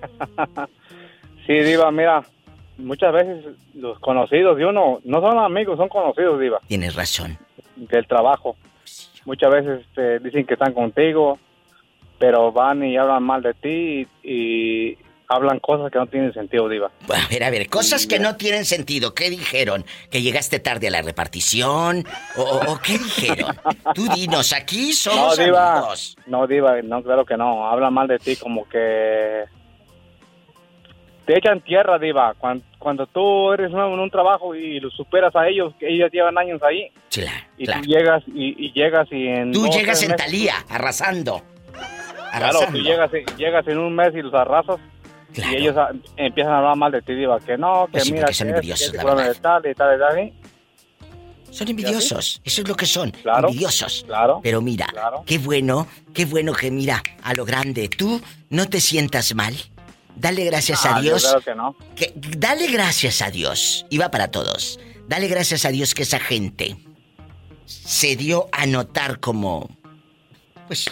[1.46, 2.24] sí, Diva, mira,
[2.78, 3.44] muchas veces
[3.74, 6.60] los conocidos de uno no son amigos, son conocidos, Diva.
[6.66, 7.38] Tienes razón.
[7.76, 8.56] Del trabajo.
[9.24, 11.38] Muchas veces este, dicen que están contigo,
[12.18, 14.96] pero van y hablan mal de ti y,
[15.28, 16.90] hablan cosas que no tienen sentido, Diva.
[17.08, 19.14] A ver, a ver, cosas que no tienen sentido.
[19.14, 19.84] ¿Qué dijeron?
[20.10, 22.04] ¿Que llegaste tarde a la repartición?
[22.36, 23.56] ¿O, qué dijeron?
[23.94, 25.94] Tú dinos, aquí somos no, diva,
[26.26, 27.66] No, Diva, no, claro que no.
[27.66, 29.44] Hablan mal de ti como que...
[31.24, 32.34] Te echan tierra, Diva.
[32.78, 36.38] Cuando, tú eres nuevo en un trabajo y lo superas a ellos, que ellos llevan
[36.38, 36.92] años ahí.
[37.10, 39.52] Claro, y tú llegas y, llegas y en...
[39.52, 41.42] Tú llegas en Talía, arrasando.
[42.30, 44.78] Claro, tú llegas, llegas en un mes y los arrasas
[45.36, 45.76] y ellos
[46.16, 48.94] empiezan a hablar mal de ti, diva, que no, que pues mira, que son envidiosos,
[48.94, 49.36] la verdad.
[49.40, 50.32] tal, y tal, y tal,
[51.50, 54.04] Son envidiosos, eso es lo que son, envidiosos.
[54.06, 54.40] Claro.
[54.42, 54.86] Pero mira,
[55.26, 57.88] qué bueno, qué bueno que mira a lo grande.
[57.88, 59.54] Tú no te sientas mal.
[60.14, 61.22] Dale gracias a Dios.
[61.22, 61.76] Claro que no.
[61.94, 63.84] Que, dale gracias a Dios.
[63.90, 64.80] Y va para todos.
[65.08, 66.76] Dale gracias a Dios que esa gente
[67.66, 69.68] se dio a notar como.
[70.66, 70.90] Pues.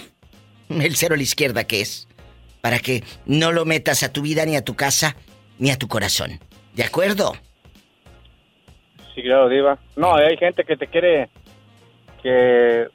[0.69, 2.09] El cero a la izquierda que es
[2.65, 5.17] para que no lo metas a tu vida, ni a tu casa,
[5.59, 6.41] ni a tu corazón.
[6.73, 7.35] ¿De acuerdo?
[9.15, 9.79] Sí, claro, Diva.
[9.97, 11.29] No, hay gente que te quiere.
[12.23, 12.87] que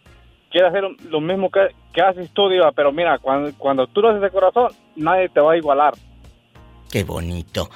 [0.49, 1.69] quiere hacer lo mismo que,
[2.01, 5.51] haces tú, Diva, pero mira, cuando, cuando tú lo haces de corazón, nadie te va
[5.51, 5.93] a igualar.
[6.91, 7.69] Qué bonito.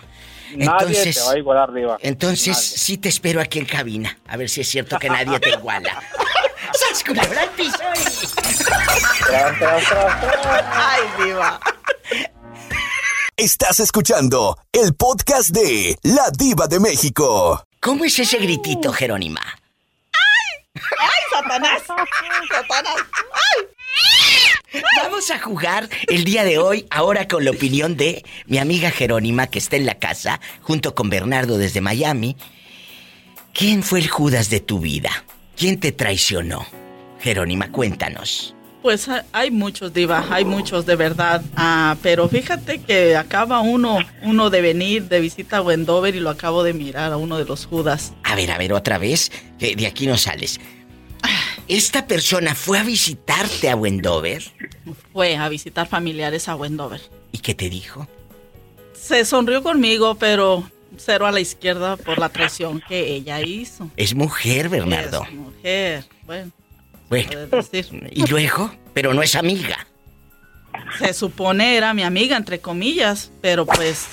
[0.56, 1.98] Nadie te va a igualar, Diva.
[2.02, 5.52] Entonces, sí te espero aquí en cabina, a ver si es cierto que nadie te
[5.52, 6.02] iguala.
[6.74, 7.78] ¡Sas culebra el piso!
[10.74, 11.60] ¡Ay, Diva!
[13.44, 17.62] Estás escuchando el podcast de La Diva de México.
[17.82, 19.42] ¿Cómo es ese gritito, Jerónima?
[20.14, 20.82] ¡Ay!
[20.98, 21.82] ¡Ay, Satanás!
[22.50, 22.96] ¡Satanás!
[23.34, 24.82] ¡Ay!
[24.96, 29.48] Vamos a jugar el día de hoy, ahora con la opinión de mi amiga Jerónima,
[29.48, 32.38] que está en la casa, junto con Bernardo desde Miami.
[33.54, 35.26] ¿Quién fue el Judas de tu vida?
[35.58, 36.66] ¿Quién te traicionó?
[37.20, 38.56] Jerónima, cuéntanos.
[38.84, 41.42] Pues hay muchos, Diva, hay muchos de verdad.
[41.56, 46.30] Ah, pero fíjate que acaba uno, uno de venir de visita a Wendover y lo
[46.30, 48.12] acabo de mirar a uno de los Judas.
[48.24, 50.60] A ver, a ver, otra vez, que de aquí no sales.
[51.70, 54.44] ¿Esta persona fue a visitarte a Wendover?
[55.14, 57.00] Fue a visitar familiares a Wendover.
[57.32, 58.06] ¿Y qué te dijo?
[58.94, 63.90] Se sonrió conmigo, pero cero a la izquierda por la traición que ella hizo.
[63.96, 65.24] Es mujer, Bernardo.
[65.24, 66.52] Es mujer, bueno.
[67.16, 68.72] ¿Y luego?
[68.94, 69.88] Pero no es amiga.
[71.00, 74.08] Se supone era mi amiga, entre comillas, pero pues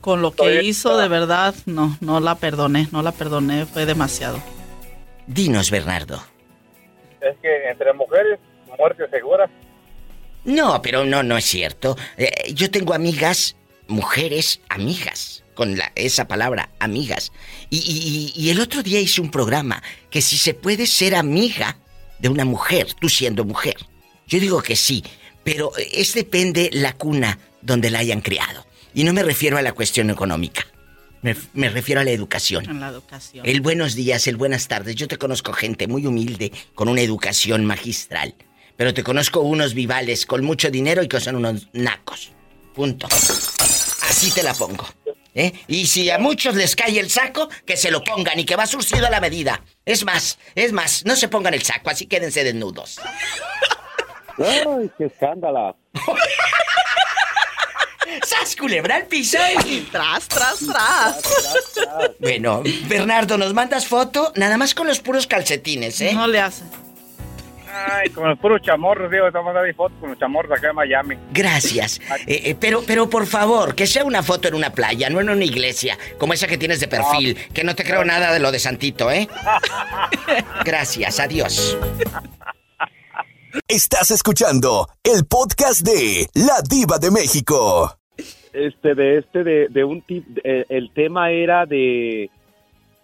[0.00, 4.38] con lo que hizo de verdad, no, no la perdoné, no la perdoné, fue demasiado.
[5.26, 6.22] Dinos, Bernardo.
[7.20, 8.38] Es que entre mujeres,
[8.78, 9.48] muerte segura.
[10.44, 11.96] No, pero no, no es cierto.
[12.18, 13.56] Eh, yo tengo amigas,
[13.88, 17.32] mujeres, amigas, con la, esa palabra, amigas.
[17.70, 21.78] Y, y el otro día hice un programa que si se puede ser amiga
[22.24, 23.76] de una mujer, tú siendo mujer.
[24.26, 25.04] Yo digo que sí,
[25.44, 28.66] pero es depende la cuna donde la hayan criado.
[28.94, 30.66] Y no me refiero a la cuestión económica.
[31.20, 32.80] Me, refiero a la educación.
[32.80, 33.44] la educación.
[33.44, 34.94] El buenos días, el buenas tardes.
[34.94, 38.34] Yo te conozco gente muy humilde, con una educación magistral.
[38.74, 42.32] Pero te conozco unos vivales con mucho dinero y que son unos nacos.
[42.74, 43.06] Punto.
[43.06, 44.86] Así te la pongo.
[45.34, 45.52] ¿Eh?
[45.66, 48.66] Y si a muchos les cae el saco, que se lo pongan y que va
[48.66, 49.62] surcido a la medida.
[49.84, 53.00] Es más, es más, no se pongan el saco, así quédense desnudos.
[54.38, 55.74] ¡Ay, qué escándala!
[58.22, 61.22] ¡Sas culebra al piso y tras, tras, tras!
[62.20, 64.32] Bueno, Bernardo, ¿nos mandas foto?
[64.36, 66.12] Nada más con los puros calcetines, ¿eh?
[66.14, 66.62] No le hace.
[67.74, 71.16] Ay, con los puros chamorros, digo, estamos dando fotos con los chamorros acá en Miami.
[71.32, 72.00] Gracias.
[72.26, 75.28] Eh, eh, pero, pero por favor, que sea una foto en una playa, no en
[75.28, 78.50] una iglesia, como esa que tienes de perfil, que no te creo nada de lo
[78.50, 79.28] de Santito, ¿eh?
[80.64, 81.76] Gracias, adiós.
[83.68, 87.98] Estás escuchando el podcast de La Diva de México.
[88.52, 92.30] Este, de este, de, un tip, el tema era de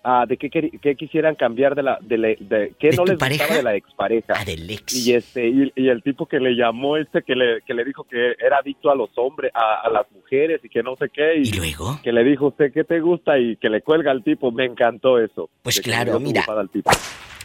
[0.02, 3.62] Ah, de qué, qué, quisieran cambiar de la de, de, qué no les gustaba de
[3.62, 4.32] la expareja.
[4.34, 4.94] Ah, del ex.
[4.94, 8.34] y este y, el tipo que le llamó este que le, que le dijo que
[8.38, 12.00] era adicto a los hombres a, las mujeres y que no sé qué y, luego
[12.02, 14.50] que le dijo usted qué te gusta y que le cuelga al tipo.
[14.50, 15.50] Me encantó eso.
[15.62, 16.46] Pues claro mira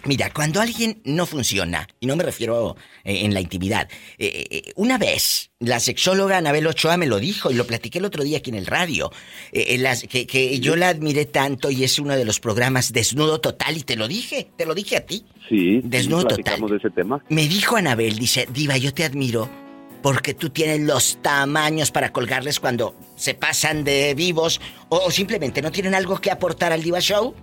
[0.06, 4.72] Mira, cuando alguien no funciona, y no me refiero eh, en la intimidad, eh, eh,
[4.76, 8.38] una vez la sexóloga Anabel Ochoa me lo dijo y lo platiqué el otro día
[8.38, 9.12] aquí en el radio,
[9.52, 13.96] que, yo la admiré tanto y es uno de los programas Desnudo Total y te
[13.96, 15.26] lo dije, te lo dije a ti.
[15.50, 16.62] Sí, Desnudo Total.
[16.62, 17.24] de ese tema.
[17.30, 19.50] Me dijo Anabel, dice, Diva, yo te admiro
[20.04, 25.72] porque tú tienes los tamaños para colgarles cuando se pasan de vivos o, simplemente no
[25.72, 27.34] tienen algo que aportar al Diva Show.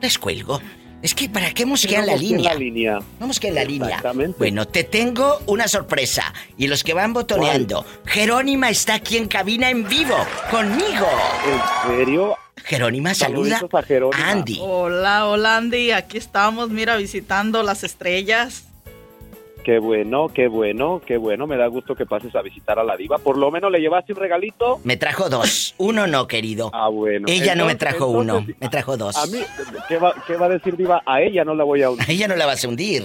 [0.00, 0.60] Les cuelgo.
[1.04, 2.54] Es que ¿para qué mosquean la línea?
[2.54, 2.98] la línea.
[3.20, 4.02] Vamos que en la línea.
[4.38, 6.32] Bueno, te tengo una sorpresa.
[6.56, 10.16] Y los que van botoneando, Jerónima está aquí en cabina en vivo,
[10.50, 11.06] conmigo.
[11.46, 12.38] ¿En serio?
[12.64, 13.60] Jerónima, saluda
[14.14, 14.56] a Andy.
[14.62, 18.64] Hola, hola Andy, aquí estamos, mira, visitando las estrellas.
[19.64, 21.46] Qué bueno, qué bueno, qué bueno.
[21.46, 23.16] Me da gusto que pases a visitar a la diva.
[23.16, 24.78] Por lo menos le llevaste un regalito.
[24.84, 25.74] Me trajo dos.
[25.78, 26.70] Uno no, querido.
[26.74, 27.26] Ah, bueno.
[27.30, 29.16] Ella no me trajo uno, me trajo dos.
[29.16, 29.38] A mí,
[29.88, 31.02] ¿qué va, ¿qué va, a decir diva?
[31.06, 32.06] A ella no la voy a hundir.
[32.06, 33.04] A ella no la vas a hundir.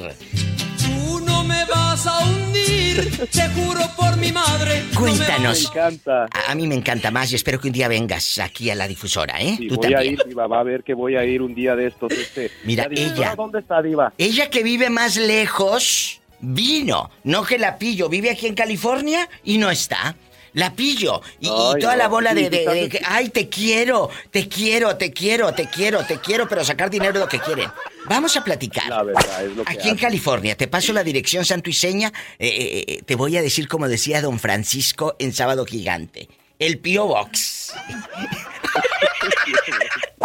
[0.77, 4.83] Tú no me vas a hundir, te juro por mi madre.
[4.99, 5.61] Cuéntanos.
[5.61, 6.27] me encanta.
[6.45, 9.39] A, mí me encanta más y espero que un día vengas aquí a la difusora,
[9.39, 9.55] ¿eh?
[9.55, 10.45] Sí, voy a ir, diva.
[10.47, 12.11] Va a ver que voy a ir un día de estos.
[12.11, 12.51] Este.
[12.65, 13.33] Mira, ella.
[13.37, 14.11] ¿Dónde está, diva?
[14.17, 17.09] Ella que vive más lejos vino.
[17.23, 18.09] No que la pillo.
[18.09, 20.15] Vive aquí en California y no está.
[20.53, 21.21] La pillo.
[21.39, 26.19] Y, toda la bola de, Ay, te quiero, te quiero, te quiero, te quiero, te
[26.19, 27.69] quiero, pero sacar dinero es lo que quieren.
[28.05, 28.89] Vamos a platicar.
[28.89, 32.11] La verdad, es lo que Aquí en California, te paso la dirección santo y seña.
[32.39, 36.27] Eh, eh, eh, te voy a decir como decía don Francisco en Sábado Gigante.
[36.57, 37.73] El Pio Box.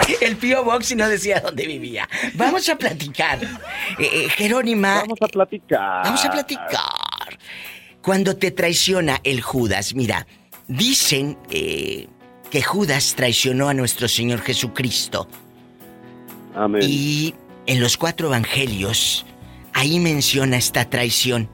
[0.21, 2.09] El Pio Box y no decía dónde vivía.
[2.35, 3.43] Vamos a platicar.
[3.99, 5.01] Eh, eh, Jerónima.
[5.01, 6.05] Vamos a platicar.
[6.05, 7.39] Vamos a platicar.
[8.03, 10.27] Cuando te traiciona el Judas, mira,
[10.69, 12.09] dicen eh,
[12.51, 15.27] que Judas traicionó a nuestro Señor Jesucristo.
[16.55, 16.83] Amén.
[16.85, 17.35] Y
[17.67, 19.25] en los cuatro evangelios,
[19.73, 21.49] ahí menciona esta traición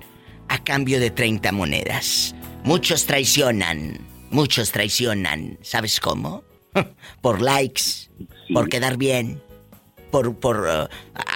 [0.49, 2.35] a cambio de 30 monedas.
[2.65, 3.99] Muchos traicionan,
[4.31, 5.59] muchos traicionan.
[5.63, 6.43] ¿Sabes cómo?
[7.21, 8.10] por likes,
[8.53, 9.41] por quedar bien,
[10.11, 10.89] por, por uh,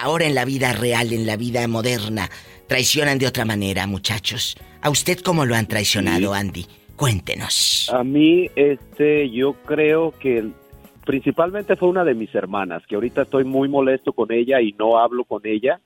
[0.03, 2.29] ahora en la vida real, en la vida moderna,
[2.67, 4.57] traicionan de otra manera, muchachos.
[4.81, 6.67] ¿A usted cómo lo han traicionado, Andy?
[6.97, 7.91] Cuéntenos.
[7.93, 10.45] A mí, este, yo creo que
[11.05, 14.99] principalmente fue una de mis hermanas, que ahorita estoy muy molesto con ella y no
[14.99, 15.81] hablo con ella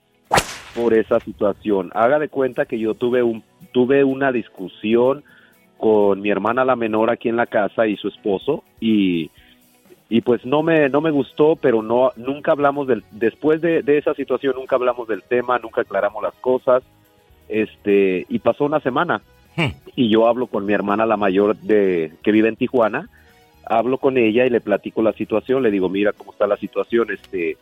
[0.75, 1.89] por esa situación.
[1.93, 5.23] Haga de cuenta que yo tuve un tuve una discusión
[5.77, 9.29] con mi hermana la menor aquí en la casa y su esposo y
[10.09, 14.15] y pues no me no me gustó pero no nunca hablamos del después de, esa
[14.15, 16.83] situación nunca hablamos del tema nunca aclaramos las cosas
[17.47, 19.21] este y pasó una semana
[19.55, 19.67] hmm.
[19.95, 23.07] y yo hablo con mi hermana la mayor de que vive en Tijuana
[23.65, 27.11] hablo con ella y le platico la situación le digo mira cómo está la situación
[27.11, 27.57] este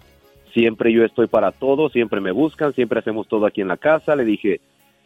[0.53, 4.15] siempre yo estoy para todo siempre me buscan siempre hacemos todo aquí en la casa
[4.15, 4.61] le dije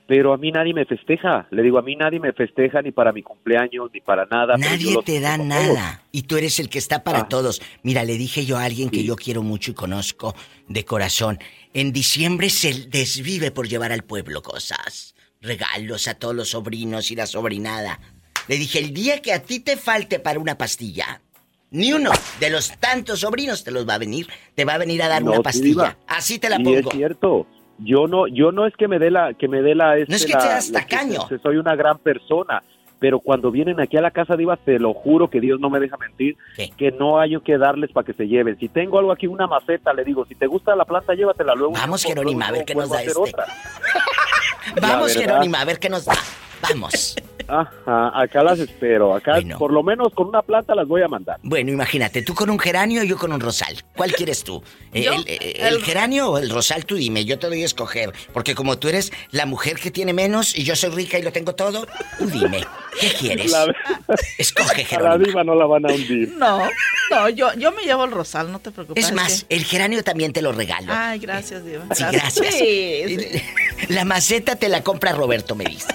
[0.08, 1.48] pero a mí nadie me festeja.
[1.52, 4.58] Le digo, a mí nadie me festeja ni para mi cumpleaños, ni para nada.
[4.58, 6.04] Nadie te da nada.
[6.12, 7.30] Y tú eres el que está para ah.
[7.30, 7.62] todos.
[7.84, 10.36] Mira, le dije yo a alguien que yo quiero mucho y conozco
[10.68, 11.40] de corazón.
[11.74, 15.16] En diciembre se desvive por llevar al pueblo cosas.
[15.40, 18.00] Regalos a todos los sobrinos y la sobrinada.
[18.48, 21.22] Le dije, el día que a ti te falte para una pastilla,
[21.70, 25.02] ni uno de los tantos sobrinos te los va a venir, te va a venir
[25.04, 25.98] a dar una pastilla.
[26.08, 26.78] Así te la pongo.
[26.80, 27.48] es cierto
[27.84, 30.26] yo no yo no es que me dé la que me dé la no es
[30.26, 31.22] que seas tacaño.
[31.42, 32.64] soy una gran persona
[33.00, 35.80] pero cuando vienen aquí a la casa diva te lo juro que Dios no me
[35.80, 36.38] deja mentir
[36.78, 38.58] que no hay que darles para que se lleven.
[38.60, 41.74] Si tengo algo aquí una maceta le digo si te gusta la planta llévatela luego
[41.74, 43.20] vamos Jerónima a ver qué nos da este
[44.82, 46.14] vamos Jerónima a ver qué nos da.
[46.62, 47.16] Vamos
[47.52, 49.14] Ajá, acá las espero.
[49.14, 51.38] Acá, por lo menos con una planta las voy a mandar.
[51.44, 53.76] Bueno, imagínate, tú con un geranio y yo con un rosal.
[53.94, 54.64] ¿Cuál quieres tú?
[54.94, 56.86] ¿El, geranio o el rosal?
[56.86, 58.14] Tú dime, yo te doy a escoger.
[58.32, 61.34] Porque como tú eres la mujer que tiene menos y yo soy rica y lo
[61.34, 61.86] tengo todo,
[62.18, 62.66] tú dime,
[63.02, 63.54] ¿qué quieres?
[64.38, 65.14] Escoge, Jerónimo.
[65.14, 66.34] A la diva no la van a hundir.
[66.38, 66.70] No,
[67.10, 69.04] no, yo, yo me llevo el rosal, no te preocupes.
[69.04, 70.94] Es más, el geranio también te lo regalo.
[70.96, 71.84] Ay, gracias, diva.
[71.94, 72.56] Sí, gracias.
[73.90, 75.94] La maceta te la compra Roberto, me dice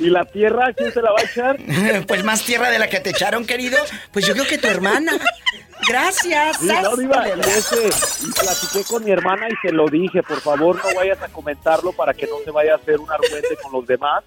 [0.00, 1.58] ¿Y la tierra quién se la va a echar?
[2.06, 3.78] pues más tierra de la que te echaron, querido.
[4.12, 5.12] Pues yo creo que tu hermana.
[5.88, 6.58] Gracias.
[6.58, 7.88] Sí, no, Diva, y, ese,
[8.26, 11.92] y platiqué con mi hermana y se lo dije, por favor no vayas a comentarlo
[11.92, 14.22] para que no se vaya a hacer un argumento con los demás.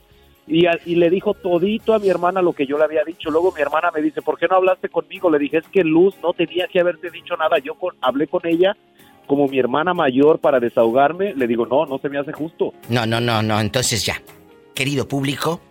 [0.47, 3.31] Y, y, le dijo todito a mi hermana lo que yo le había dicho.
[3.31, 5.31] Luego mi hermana me dice, ¿por qué no hablaste conmigo?
[5.31, 7.57] Le dije, es que Luz no tenía que haberte dicho nada.
[7.57, 8.75] Yo hablé con ella
[9.25, 11.33] como mi hermana mayor para desahogarme.
[11.33, 12.73] Le digo, no, no se me hace justo.
[12.89, 13.59] No, no, no, no.
[13.59, 14.21] Entonces ya,
[14.73, 15.61] querido público,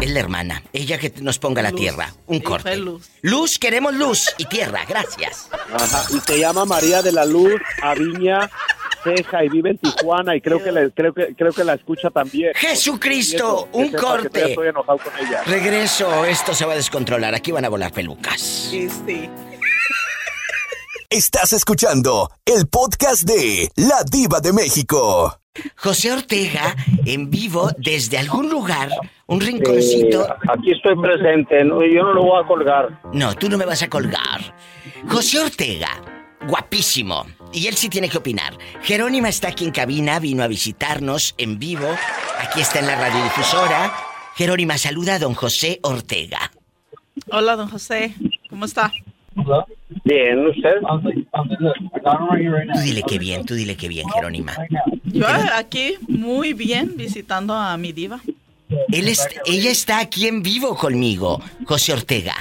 [0.00, 0.62] es la hermana.
[0.72, 2.12] Ella que nos ponga la tierra.
[2.26, 2.76] Un corte.
[2.76, 3.10] Luz.
[3.22, 3.58] luz.
[3.58, 4.80] queremos luz y tierra.
[4.88, 5.50] Gracias.
[5.72, 6.04] Ajá.
[6.14, 8.50] Y se llama María de la Luz Aviña
[9.04, 12.10] Ceja y vive en Tijuana y creo que la, creo que creo que la escucha
[12.10, 12.52] también.
[12.54, 14.50] Jesucristo, un corte.
[14.50, 15.42] Estoy enojado con ella.
[15.46, 17.34] Regreso, esto se va a descontrolar.
[17.34, 18.40] Aquí van a volar pelucas.
[18.40, 19.28] Sí, sí.
[21.14, 25.38] Estás escuchando el podcast de La Diva de México.
[25.76, 26.74] José Ortega
[27.06, 28.88] en vivo desde algún lugar,
[29.28, 30.26] un rinconcito.
[30.48, 33.00] aquí estoy presente, yo no lo voy a colgar.
[33.12, 34.56] No, tú no me vas a colgar.
[35.08, 36.02] José Ortega,
[36.48, 37.26] guapísimo.
[37.52, 38.58] Y él sí tiene que opinar.
[38.82, 41.86] Jerónima está aquí en cabina, vino a visitarnos en vivo.
[42.40, 43.94] Aquí está en la radiodifusora.
[44.34, 46.50] Jerónima, saluda a don José Ortega.
[47.30, 48.16] Hola, don José.
[48.50, 48.92] ¿Cómo está?
[50.04, 50.76] Bien, ¿usted?
[52.72, 54.52] Tú dile que bien, tú dile que bien, Jerónima.
[55.04, 58.20] Yo aquí muy bien visitando a mi diva.
[58.90, 59.08] Él
[59.46, 62.34] ella está aquí en vivo conmigo, José Ortega.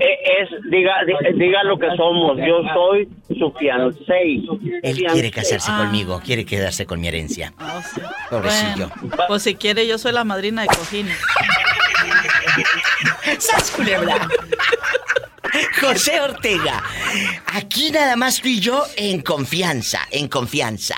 [0.00, 0.92] Eh, es, diga,
[1.34, 2.36] diga lo que somos.
[2.38, 3.08] Yo soy
[3.38, 4.42] su fiancé.
[4.82, 7.52] Él quiere casarse conmigo, quiere quedarse con mi herencia.
[7.58, 7.82] Ah,
[8.30, 8.90] Pobrecillo.
[9.28, 11.18] pues si quiere, yo soy la madrina de cojines.
[13.38, 14.28] ¡Sas culebra!
[15.80, 16.82] José Ortega,
[17.52, 20.96] aquí nada más tú y yo en confianza, en confianza.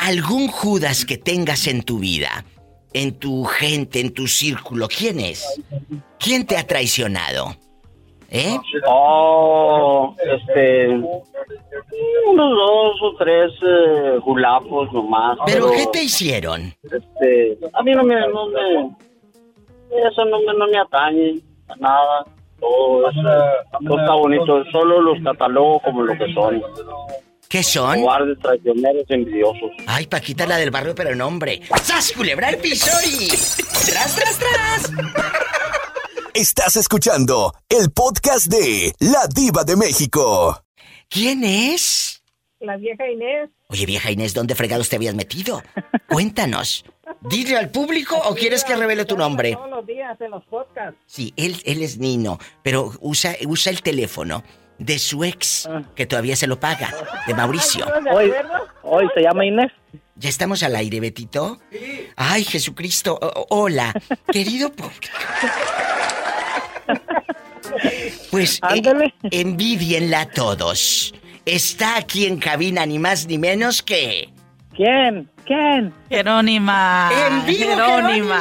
[0.00, 2.44] ¿Algún Judas que tengas en tu vida,
[2.92, 5.44] en tu gente, en tu círculo, quién es?
[6.18, 7.56] ¿Quién te ha traicionado?
[8.30, 8.56] ¿Eh?
[8.86, 10.88] Oh, este.
[10.88, 15.36] Unos dos o tres eh, gulapos nomás.
[15.44, 16.74] ¿Pero, qué te hicieron?
[16.82, 17.58] Este.
[17.74, 18.14] A mí no me.
[18.28, 19.11] No me
[19.98, 22.24] eso no me, no me atañe a nada.
[22.60, 24.64] Todo, está bonito.
[24.70, 26.62] Solo los catalogo como lo que son.
[27.48, 28.00] ¿Qué son?
[28.00, 29.70] Guardes traicioneros envidiosos.
[29.86, 31.60] Ay, Paquita, la del barrio, pero no, hombre.
[31.82, 33.28] ¡Sas, culebra el pisori!
[33.28, 34.92] ¡Tras, tras, tras!
[36.32, 40.62] Estás escuchando el podcast de La Diva de México.
[41.10, 42.21] ¿Quién es?
[42.62, 43.50] La vieja Inés.
[43.68, 45.64] Oye, vieja Inés, ¿dónde fregados te habías metido?
[46.08, 46.84] Cuéntanos.
[47.20, 49.54] ¿Dile al público o quieres que revele tu nombre?
[49.54, 50.96] Todos los días en los podcasts.
[51.06, 54.44] Sí, él, él es Nino, pero usa, usa el teléfono
[54.78, 55.82] de su ex, ah.
[55.96, 56.94] que todavía se lo paga,
[57.26, 57.84] de Mauricio.
[58.14, 58.32] Hoy,
[58.82, 59.72] hoy se llama Inés.
[60.14, 61.58] ¿Ya estamos al aire, Betito?
[61.72, 62.06] Sí.
[62.14, 63.18] Ay, Jesucristo.
[63.48, 63.92] hola,
[64.32, 65.08] querido público.
[68.30, 71.14] Pues eh, envidienla todos.
[71.44, 74.32] Está aquí en cabina ni más ni menos que...
[74.74, 75.28] ¿Quién?
[75.44, 75.92] ¿Quién?
[76.08, 77.10] Jerónima.
[77.12, 78.38] ¡En Jerónima!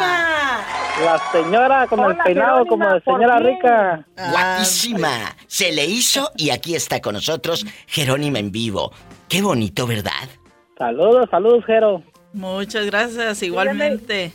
[1.03, 4.05] La señora con el peinado como de señora rica.
[4.15, 5.35] Guapísima.
[5.47, 8.93] Se le hizo y aquí está con nosotros Jerónima en vivo.
[9.27, 10.29] Qué bonito, ¿verdad?
[10.77, 12.03] Saludos, saludos, Jero.
[12.33, 14.31] Muchas gracias, igualmente.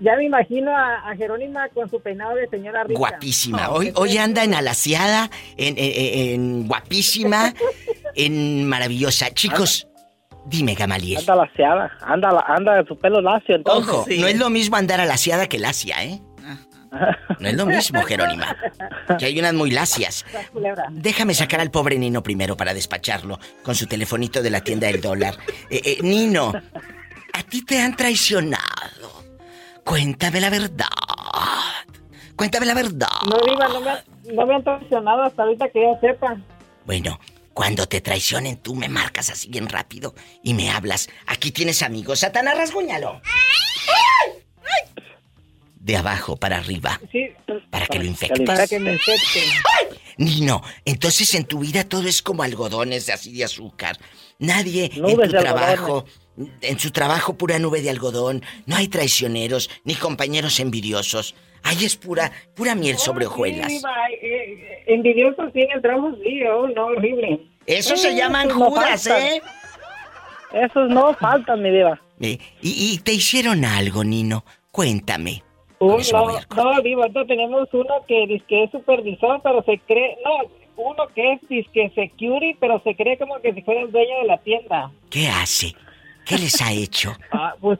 [0.00, 2.98] Ya me imagino a, Jerónima con su peinado de señora rica.
[2.98, 3.70] Guapísima.
[3.70, 7.54] Hoy, hoy anda en alaciada, en, en guapísima,
[8.14, 9.30] en maravillosa.
[9.30, 9.88] Chicos,
[10.46, 11.18] Dime, Gamaliel.
[11.18, 13.92] Anda laseada, anda, anda su pelo lacio entonces.
[13.92, 16.20] Ojo, no es lo mismo andar alaciada que lacia, ¿eh?
[17.40, 18.56] No es lo mismo, Jerónima.
[19.18, 20.24] Que hay unas muy lacias.
[20.92, 25.00] Déjame sacar al pobre Nino primero para despacharlo con su telefonito de la tienda del
[25.00, 25.34] dólar.
[25.68, 26.52] Eh, eh, Nino,
[27.32, 29.25] a ti te han traicionado.
[29.86, 30.86] Cuéntame la verdad.
[32.34, 33.06] Cuéntame la verdad.
[33.30, 36.36] No, Diva, no me, no me han traicionado hasta ahorita que yo sepa.
[36.84, 37.20] Bueno,
[37.54, 41.08] cuando te traicionen, tú me marcas así bien rápido y me hablas.
[41.28, 42.18] Aquí tienes amigos.
[42.18, 43.22] Satanás, rasguñalo.
[45.76, 47.00] De abajo para arriba.
[47.12, 47.28] Sí.
[47.70, 48.44] Para que lo infectes.
[48.44, 49.40] Para que me infecte.
[50.16, 53.96] Nino, entonces en tu vida todo es como algodones así de azúcar.
[54.40, 56.06] Nadie en tu trabajo,
[56.60, 58.42] en su trabajo pura nube de algodón.
[58.66, 61.34] No hay traicioneros ni compañeros envidiosos.
[61.62, 63.72] Ahí es pura, pura miel sobre hojuelas.
[63.72, 63.82] Sí,
[64.22, 67.40] eh, envidiosos tienen trabajos, sí, oh, no, horrible.
[67.66, 69.42] Eso se llaman judas, ¿eh?
[70.52, 72.00] Esos no faltan, mi diva.
[72.20, 74.44] ¿Y, y, te hicieron algo, Nino?
[74.70, 75.42] Cuéntame.
[75.80, 80.16] Uh, no, no, diva, no, tenemos uno que dice que es supervisor, pero se cree...
[80.24, 84.18] No, uno que es disque security, pero se cree como que si fuera el dueño
[84.20, 84.90] de la tienda.
[85.10, 85.74] ¿Qué hace?
[86.26, 87.16] ¿Qué les ha hecho?
[87.32, 87.78] ah, pues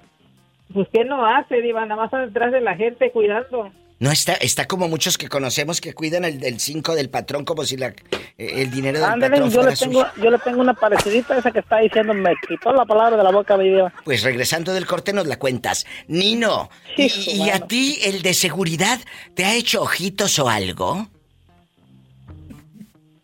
[0.72, 1.86] pues ¿qué no hace, Diva?
[1.86, 3.70] Nada más detrás de la gente cuidando.
[3.98, 7.78] No está, está como muchos que conocemos que cuidan el 5 del patrón como si
[7.78, 7.94] la, eh,
[8.36, 11.78] el dinero del patrón yo le tengo, yo le tengo una parecidita esa que está
[11.78, 13.90] diciendo, me quitó la palabra de la boca, mi diva.
[14.04, 15.86] Pues regresando del corte nos la cuentas.
[16.08, 16.68] Nino,
[16.98, 19.00] ¿y, a ti el de seguridad
[19.34, 21.08] te ha hecho ojitos o algo?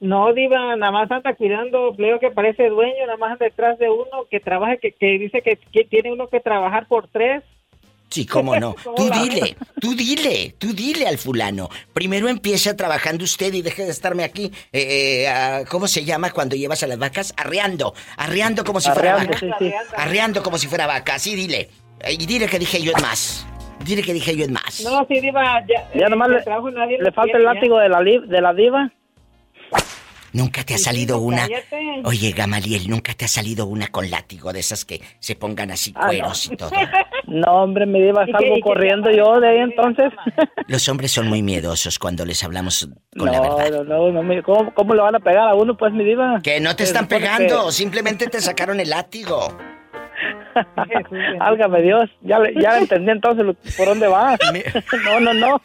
[0.02, 3.88] No, Diva, nada más anda cuidando, veo que parece dueño, nada más anda detrás de
[3.88, 7.44] uno que trabaja, que, que dice que, que tiene uno que trabajar por tres.
[8.08, 8.74] Sí, cómo no.
[8.96, 11.68] Tú dile, tú dile, tú dile al fulano.
[11.92, 14.50] Primero empieza trabajando usted y deje de estarme aquí.
[14.72, 17.32] Eh, eh, ¿Cómo se llama cuando llevas a las vacas?
[17.36, 17.94] Arreando.
[18.16, 19.38] Arreando como si fuera vaca.
[19.96, 21.20] Arreando como si fuera vaca.
[21.20, 21.70] Sí, dile.
[22.10, 23.46] Y dile que dije yo es más.
[23.84, 24.82] Dile que dije yo es más.
[24.84, 25.64] No, sí, diva.
[25.68, 28.92] Ya, ya nomás le, le falta el látigo de la, de la diva.
[30.32, 31.46] ¿Nunca te ha salido una?
[32.04, 35.92] Oye, Gamaliel, ¿nunca te ha salido una con látigo de esas que se pongan así
[35.94, 36.70] ah, cueros y todo?
[37.24, 40.12] No, hombre, me iba algo corriendo yo de ahí entonces.
[40.66, 43.84] Los hombres son muy miedosos cuando les hablamos con la verdad.
[43.84, 46.40] No, no, no, ¿cómo, ¿cómo le van a pegar a uno, pues, mi diva?
[46.42, 49.56] Que no te están pegando, simplemente te sacaron el látigo.
[51.40, 53.44] Álgame Dios, ya, ya entendí entonces
[53.76, 54.36] por dónde va.
[55.04, 55.62] no, no, no.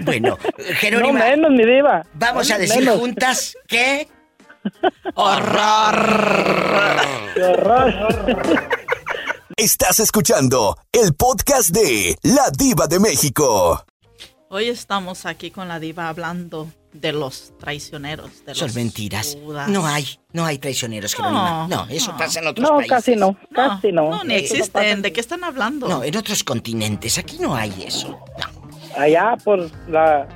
[0.00, 1.12] Bueno, Jerónimo.
[1.12, 2.02] No menos, mi diva.
[2.14, 4.08] Vamos a decir juntas que.
[5.14, 5.96] ¡Horror!
[7.36, 7.92] horror!
[9.56, 13.84] Estás escuchando el podcast de La Diva de México.
[14.54, 18.44] Hoy estamos aquí con la diva hablando de los traicioneros.
[18.44, 19.38] De Son mentiras.
[19.68, 22.90] No hay, no hay traicioneros, No, no eso pasa en otros no, países.
[22.90, 24.10] Casi no, casi no.
[24.10, 25.00] No, ni existen.
[25.00, 25.88] ¿De qué están hablando?
[25.88, 27.16] No, en otros continentes.
[27.16, 28.22] Aquí no hay eso.
[28.94, 30.28] Allá por la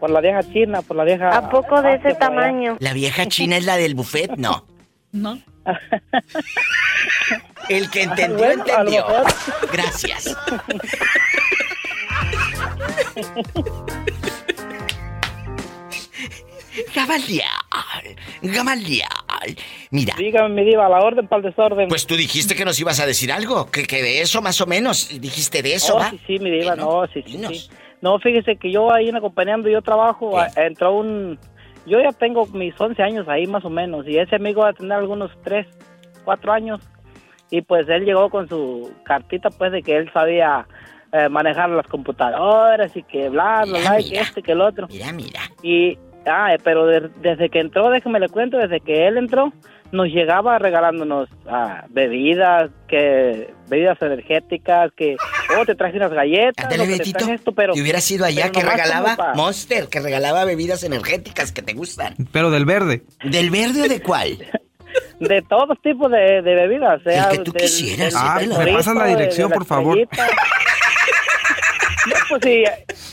[0.00, 1.36] por la vieja china, por la vieja.
[1.36, 2.78] ¿A poco de ese tamaño?
[2.80, 4.30] ¿La vieja china es la del buffet?
[4.38, 4.66] No.
[5.12, 5.38] No.
[7.68, 9.04] El que entendió, entendió.
[9.70, 10.34] Gracias.
[16.94, 17.44] Gamaliel,
[18.42, 19.06] Gamaliel,
[19.90, 20.14] mira.
[20.16, 21.88] Dígame, mi diva, la orden para el desorden.
[21.88, 24.66] Pues tú dijiste que nos ibas a decir algo, que, que de eso más o
[24.66, 27.68] menos, dijiste de eso, oh, Sí, sí, mi diva, no, sí, sí,
[28.00, 31.38] No, fíjese que yo ahí acompañando, yo trabajo, entró un...
[31.84, 34.72] Yo ya tengo mis 11 años ahí más o menos, y ese amigo va a
[34.72, 35.66] tener algunos 3,
[36.24, 36.80] 4 años,
[37.50, 40.66] y pues él llegó con su cartita pues de que él sabía
[41.12, 44.88] eh, manejar las computadoras y que bla, bla, bla, y que este, que el otro.
[44.88, 45.40] Mira, mira.
[45.62, 49.52] Y Ah, pero desde que entró, déjeme le cuento, desde que él entró,
[49.90, 55.16] nos llegaba regalándonos ah, bebidas, que bebidas energéticas, que
[55.58, 56.72] oh te traje unas galletas,
[57.28, 61.74] esto, pero y hubiera sido allá que regalaba Monster, que regalaba bebidas energéticas que te
[61.74, 62.14] gustan.
[62.30, 63.02] Pero del verde.
[63.24, 64.38] ¿Del verde o de cuál?
[65.20, 68.14] de todos tipos de, bebidas, sea, El que tú quisieras.
[68.16, 69.98] ah, me pasan la dirección, por favor.
[72.06, 72.64] No, pues sí,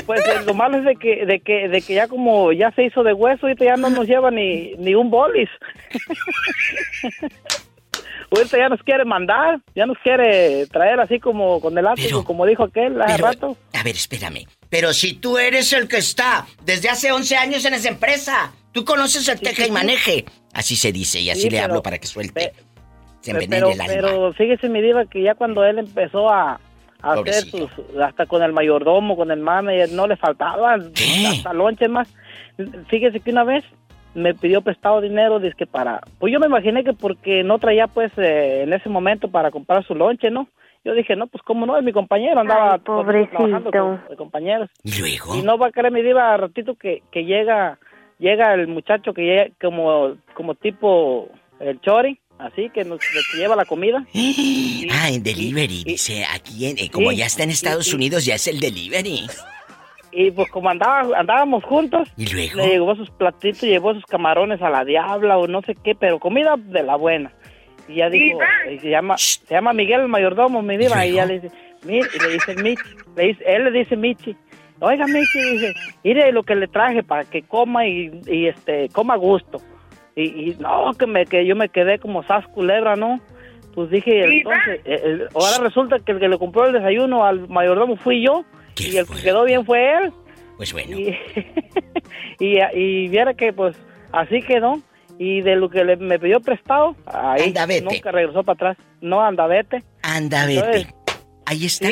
[0.06, 2.86] pues eh, lo malo es de que, de que, de que ya como ya se
[2.86, 5.50] hizo de hueso, ahorita ya no nos lleva ni, ni un bolis.
[8.32, 12.46] ahorita ya nos quiere mandar, ya nos quiere traer así como con el ático, como
[12.46, 13.58] dijo aquel hace rato.
[13.74, 14.46] A ver, espérame.
[14.70, 18.86] Pero si tú eres el que está desde hace 11 años en esa empresa, tú
[18.86, 20.26] conoces el teja y maneje.
[20.54, 22.54] Así se dice y así le hablo para que suelte.
[23.22, 23.94] Se pero, el alma.
[23.94, 26.60] pero fíjese, mi diva, que ya cuando él empezó a,
[27.02, 27.70] hacer sus,
[28.02, 30.92] hasta con el mayordomo, con el manager, no le faltaban
[31.28, 32.14] hasta lonche más.
[32.88, 33.64] Fíjese que una vez
[34.14, 37.88] me pidió prestado dinero, dice que para, pues yo me imaginé que porque no traía
[37.88, 40.48] pues eh, en ese momento para comprar su lonche, ¿no?
[40.86, 44.70] Yo dije, no, pues cómo no, es mi compañero, andaba trabajando con, compañeros.
[44.84, 45.36] ¿Y luego?
[45.36, 47.78] Y no va a creer mi diva ratito que, que llega,
[48.18, 53.00] llega el muchacho que llega como, como tipo el chori, así que nos
[53.36, 54.04] lleva la comida.
[54.92, 58.48] ah, en delivery, dice, aquí en, eh, como ya está en Estados Unidos, ya es
[58.48, 59.28] el delivery.
[60.12, 62.58] Y pues como andaba, andábamos juntos, ¿Y luego?
[62.58, 66.20] le llevó sus platitos, llevó sus camarones a la diabla o no sé qué, pero
[66.20, 67.32] comida de la buena.
[67.88, 68.40] Y ya dijo,
[68.82, 72.30] se llama, se llama Miguel el mayordomo, mi diva, y, ya le dice, y le
[72.34, 72.84] dice Michi,
[73.16, 74.36] le dice, él le dice Michi,
[74.80, 79.16] oiga Michi, dice, mire lo que le traje para que coma y, y este, coma
[79.16, 79.60] a gusto.
[80.24, 83.22] Y, no, que, me, que yo me quedé como sas culebra, ¿no?
[83.74, 87.48] Pues dije, entonces, eh, eh, ahora resulta que el que le compró el desayuno al
[87.48, 88.44] mayordomo fui yo
[88.78, 90.12] y el que quedó bien fue él.
[90.58, 90.98] Pues bueno.
[92.42, 93.76] Y, y, viera que pues
[94.14, 94.82] así quedó.
[95.18, 98.78] Y de lo que le, me pidió prestado, ahí nunca regresó para atrás.
[99.02, 99.84] No, anda, vete.
[100.02, 100.88] Anda, vete.
[101.46, 101.90] ahí está.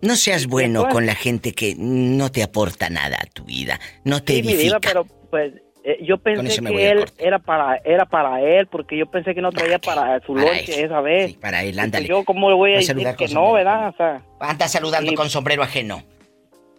[0.00, 4.22] no seas bueno con la gente que no te aporta nada a tu vida, no
[4.22, 4.78] te edifica.
[4.80, 5.52] pero pues
[5.88, 9.50] eh, yo pensé que él era para era para él porque yo pensé que no
[9.50, 11.30] traía para su lonche esa vez.
[11.30, 12.06] Sí, para él, ándale.
[12.06, 13.88] yo cómo le voy a, decir que no, ¿verdad?
[13.88, 16.02] O sea, Anda saludando con sombrero ajeno.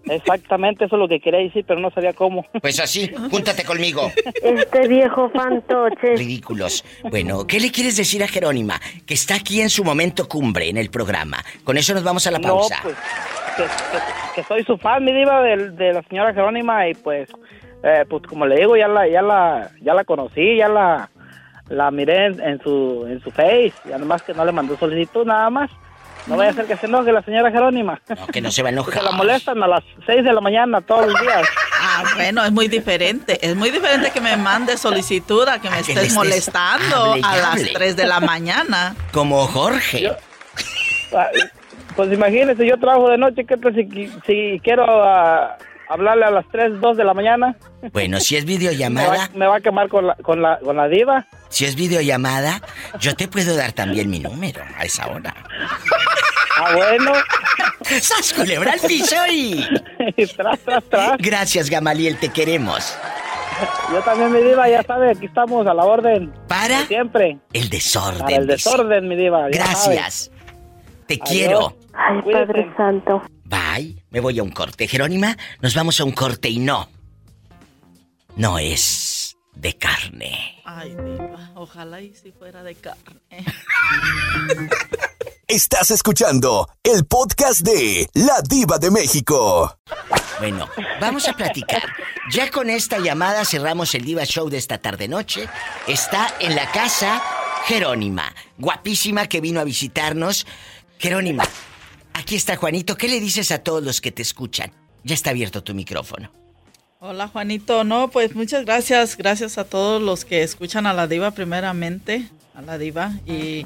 [0.06, 2.46] Exactamente, eso es lo que quería decir, pero no sabía cómo.
[2.62, 4.12] Pues así, júntate conmigo.
[4.44, 6.16] Este viejo fantoche.
[6.16, 6.86] Ridículos.
[7.10, 8.80] Bueno, ¿qué le quieres decir a Jerónima?
[9.08, 11.44] Que está aquí en su momento cumbre en el programa.
[11.64, 12.76] Con eso nos vamos a la pausa.
[12.76, 12.92] No,
[13.58, 13.72] pues,
[14.36, 17.28] que, soy su fan, mi diva, de, de la señora Jerónima y pues,
[17.84, 21.10] eh, pues como le digo, ya la, ya la, ya la conocí, ya la,
[21.70, 25.50] la miré en, su, en su face, y además que no le mandó solicitud nada
[25.50, 25.70] más.
[26.28, 28.00] No vaya a ser que se enoje la señora Jerónima.
[28.08, 28.94] No, que no se va a enojar.
[28.94, 31.48] Que la molestan a las 6 de la mañana todos los días.
[31.82, 33.40] Ah, bueno, es muy diferente.
[33.42, 37.96] Es muy diferente que me mande solicitud a que me estés, molestando a las 3
[37.96, 38.96] de la mañana.
[39.14, 40.12] Como Jorge.
[41.16, 41.30] Ah,
[41.96, 45.52] pues imagínese, yo trabajo de noche, ¿qué tal si, si quiero uh,
[45.90, 47.58] hablarle a las 3, 2 de la mañana.
[47.92, 49.30] Bueno, si es videollamada.
[49.34, 51.28] Me va, a quemar con la, con, la, con la diva.
[51.50, 52.62] Si es videollamada,
[53.00, 55.34] yo te puedo dar también mi número a esa hora.
[56.58, 57.12] Ah, bueno.
[58.02, 59.66] ¡Sas culebra al piso y...
[60.38, 61.18] tras, tras, tras.
[61.18, 62.98] Gracias, Gamaliel, te queremos.
[63.92, 66.32] Yo también, mi diva, ya sabe, aquí estamos a la orden.
[66.48, 66.86] ¿Para?
[66.86, 67.40] Siempre.
[67.52, 68.22] El desorden.
[68.22, 69.48] Para el desorden, mi diva.
[69.50, 70.32] Gracias.
[71.08, 71.76] Te quiero.
[71.94, 73.22] Ay, Padre Santo.
[73.46, 74.04] Bye.
[74.12, 74.88] Me voy a un corte.
[74.88, 76.90] Jerónima, nos vamos a un corte y no.
[78.36, 80.62] No es de carne.
[80.66, 81.52] Ay, diva.
[81.56, 83.20] Ojalá y si fuera de carne.
[85.48, 89.78] Estás escuchando el podcast de La Diva de México.
[90.40, 90.70] Bueno,
[91.02, 91.82] vamos a platicar.
[92.32, 95.50] Ya con esta llamada cerramos el Diva Show de esta tarde noche.
[95.88, 97.22] Está en la casa
[97.66, 100.46] Jerónima, guapísima que vino a visitarnos.
[100.98, 101.44] Jerónima,
[102.20, 102.96] aquí está Juanito.
[102.96, 104.72] ¿Qué le dices a todos los que te escuchan?
[105.04, 106.32] Ya está abierto tu micrófono.
[107.00, 111.32] Hola Juanito, no, pues muchas gracias, gracias a todos los que escuchan a la diva
[111.32, 113.66] primeramente, a la diva y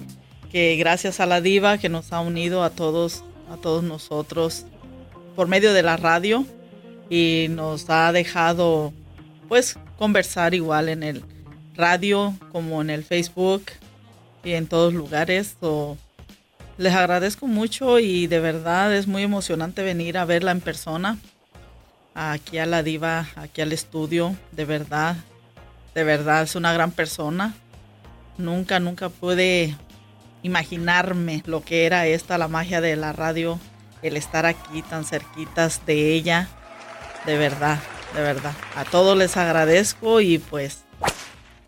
[0.51, 4.67] que gracias a la diva que nos ha unido a todos, a todos nosotros
[5.35, 6.45] por medio de la radio
[7.09, 8.93] y nos ha dejado
[9.49, 11.23] pues conversar igual en el
[11.73, 13.63] radio como en el Facebook
[14.43, 15.57] y en todos lugares.
[16.77, 21.17] Les agradezco mucho y de verdad es muy emocionante venir a verla en persona
[22.15, 25.15] aquí a la diva, aquí al estudio, de verdad,
[25.93, 27.53] de verdad es una gran persona.
[28.37, 29.75] Nunca, nunca pude
[30.41, 33.59] imaginarme lo que era esta, la magia de la radio,
[34.01, 36.47] el estar aquí tan cerquitas de ella,
[37.25, 37.79] de verdad,
[38.15, 38.53] de verdad.
[38.75, 40.83] A todos les agradezco y pues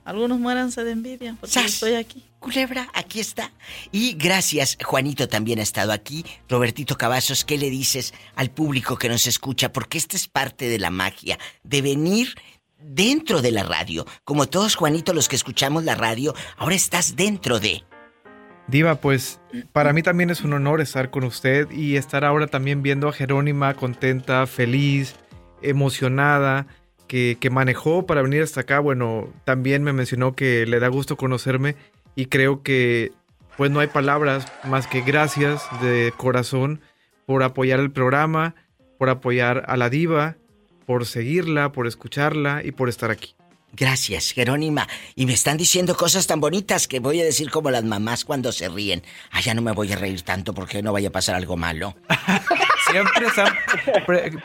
[0.04, 2.24] algunos muéranse de envidia porque estoy aquí.
[2.46, 3.50] Culebra, aquí está.
[3.92, 6.24] Y gracias, Juanito también ha estado aquí.
[6.48, 9.74] Robertito Cavazos, ¿qué le dices al público que nos escucha?
[9.74, 12.36] Porque esta es parte de la magia, de venir
[12.78, 14.06] dentro de la radio.
[14.24, 17.84] Como todos, Juanito, los que escuchamos la radio, ahora estás dentro de...
[18.68, 19.40] Diva, pues
[19.72, 23.14] para mí también es un honor estar con usted y estar ahora también viendo a
[23.14, 25.16] Jerónima contenta, feliz,
[25.64, 26.68] emocionada
[27.08, 28.80] que, manejó para venir hasta acá.
[28.80, 31.76] Bueno, también me mencionó que le da gusto conocerme
[32.16, 33.12] y creo que
[33.58, 36.82] pues no hay palabras más que gracias de corazón
[37.26, 38.56] por apoyar el programa,
[38.98, 40.36] por apoyar a la diva,
[40.86, 43.36] por seguirla, por escucharla y por estar aquí.
[43.78, 44.88] Gracias, Jerónima.
[45.16, 48.54] Y me están diciendo cosas tan bonitas que voy a decir como las mamás cuando
[48.54, 49.04] se ríen.
[49.32, 51.96] Ah, ya no me voy a reír tanto porque no vaya a pasar algo malo.
[52.92, 53.54] Siempre están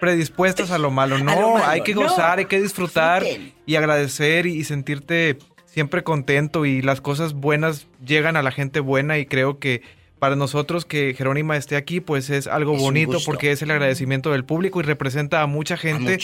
[0.00, 1.18] predispuestas a lo malo.
[1.18, 3.24] No, hay que gozar, hay que disfrutar
[3.66, 5.38] y agradecer y sentirte
[5.70, 9.82] siempre contento y las cosas buenas llegan a la gente buena y creo que
[10.18, 14.44] para nosotros que Jerónima esté aquí pues es algo bonito porque es el agradecimiento del
[14.44, 16.18] público y representa a mucha gente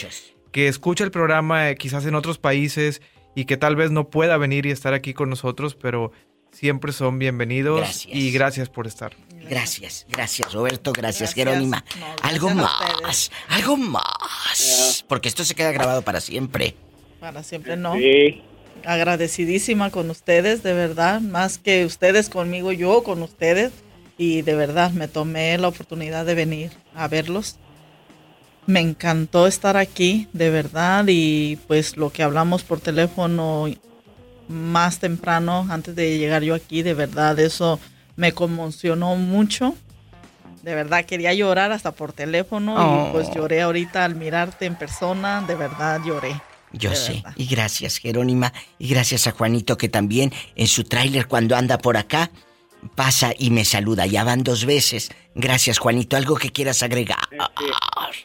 [0.52, 3.01] que escucha el programa eh, quizás en otros países
[3.35, 6.10] y que tal vez no pueda venir y estar aquí con nosotros, pero
[6.51, 9.14] siempre son bienvenidos y gracias por estar.
[9.48, 11.85] Gracias, gracias Roberto, gracias, Jerónima.
[12.23, 16.74] algo más, algo más, porque esto se queda grabado para siempre.
[17.20, 17.94] Para siempre no.
[17.94, 18.43] Sí.
[18.84, 23.72] Agradecidísima con ustedes, de verdad, más que ustedes conmigo, yo con ustedes.
[24.18, 27.58] Y de verdad me tomé la oportunidad de venir a verlos
[28.66, 33.66] me encantó estar aquí, de verdad, y pues lo que hablamos por teléfono
[34.48, 37.78] más temprano, antes de llegar yo aquí, de verdad, eso
[38.16, 39.74] me conmocionó mucho.
[40.62, 43.34] De verdad, quería llorar hasta por teléfono y pues oh.
[43.34, 46.40] lloré ahorita al mirarte en persona, de verdad lloré.
[46.72, 47.22] Yo sé.
[47.36, 48.52] Y gracias, Jerónima.
[48.78, 52.30] Y gracias a Juanito que también en su tráiler cuando anda por acá
[52.94, 54.06] pasa y me saluda.
[54.06, 55.10] Ya van dos veces.
[55.34, 56.16] Gracias, Juanito.
[56.16, 57.18] ¿Algo que quieras agregar?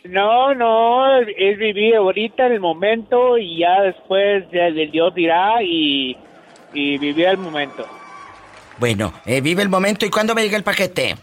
[0.04, 6.18] No, no, es vivir ahorita en el momento y ya después el Dios dirá y,
[6.74, 7.86] y vivir el momento.
[8.78, 10.06] Bueno, eh, vive el momento.
[10.06, 11.16] ¿Y cuándo me llega el paquete?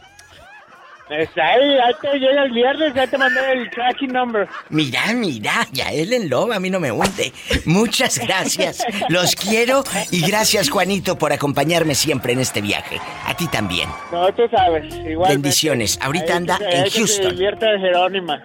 [1.11, 4.47] Está ahí, ahí te llega el viernes, ya te mandé el tracking number.
[4.69, 7.33] Mira, mira, ya él en loba, a mí no me hunde.
[7.65, 13.01] Muchas gracias, los quiero y gracias Juanito por acompañarme siempre en este viaje.
[13.25, 13.89] A ti también.
[14.13, 15.33] No, tú sabes, igual.
[15.33, 17.37] Bendiciones, ahorita anda en Houston.
[17.37, 18.45] Jerónima.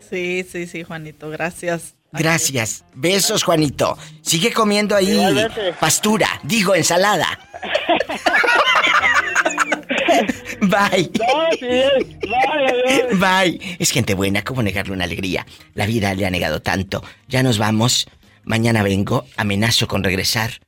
[0.00, 1.94] Sí, sí, sí, Juanito, gracias.
[2.12, 2.84] Gracias.
[2.94, 3.96] Besos, Juanito.
[4.20, 5.34] Sigue comiendo ahí
[5.80, 7.38] pastura, digo ensalada.
[10.60, 11.10] Bye.
[13.18, 13.76] Bye.
[13.78, 15.46] Es gente buena, ¿cómo negarle una alegría?
[15.74, 17.02] La vida le ha negado tanto.
[17.28, 18.06] Ya nos vamos.
[18.44, 20.60] Mañana vengo, amenazo con regresar.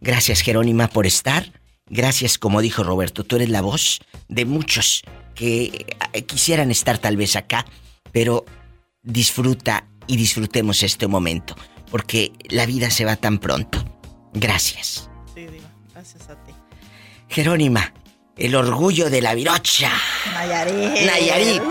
[0.00, 1.52] Gracias, Jerónima, por estar.
[1.86, 5.02] Gracias, como dijo Roberto, tú eres la voz de muchos
[5.34, 7.66] que eh, quisieran estar tal vez acá,
[8.12, 8.44] pero
[9.02, 11.54] disfruta y disfrutemos este momento,
[11.90, 13.84] porque la vida se va tan pronto.
[14.32, 15.10] Gracias.
[15.34, 16.52] Sí, Diva, gracias a ti.
[17.28, 17.92] Jerónima,
[18.42, 19.92] el orgullo de la virocha.
[20.34, 21.06] Nayarit.
[21.06, 21.62] Nayarit.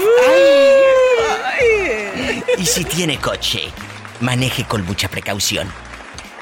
[2.57, 3.63] Y si tiene coche,
[4.21, 5.69] maneje con mucha precaución.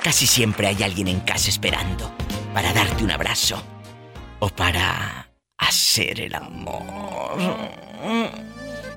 [0.04, 2.16] Casi siempre hay alguien en casa esperando
[2.54, 3.64] para darte un abrazo
[4.38, 6.78] o para hacer el amor.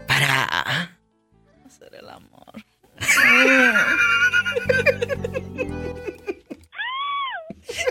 [0.06, 0.44] Para
[1.64, 2.52] hacer el amor.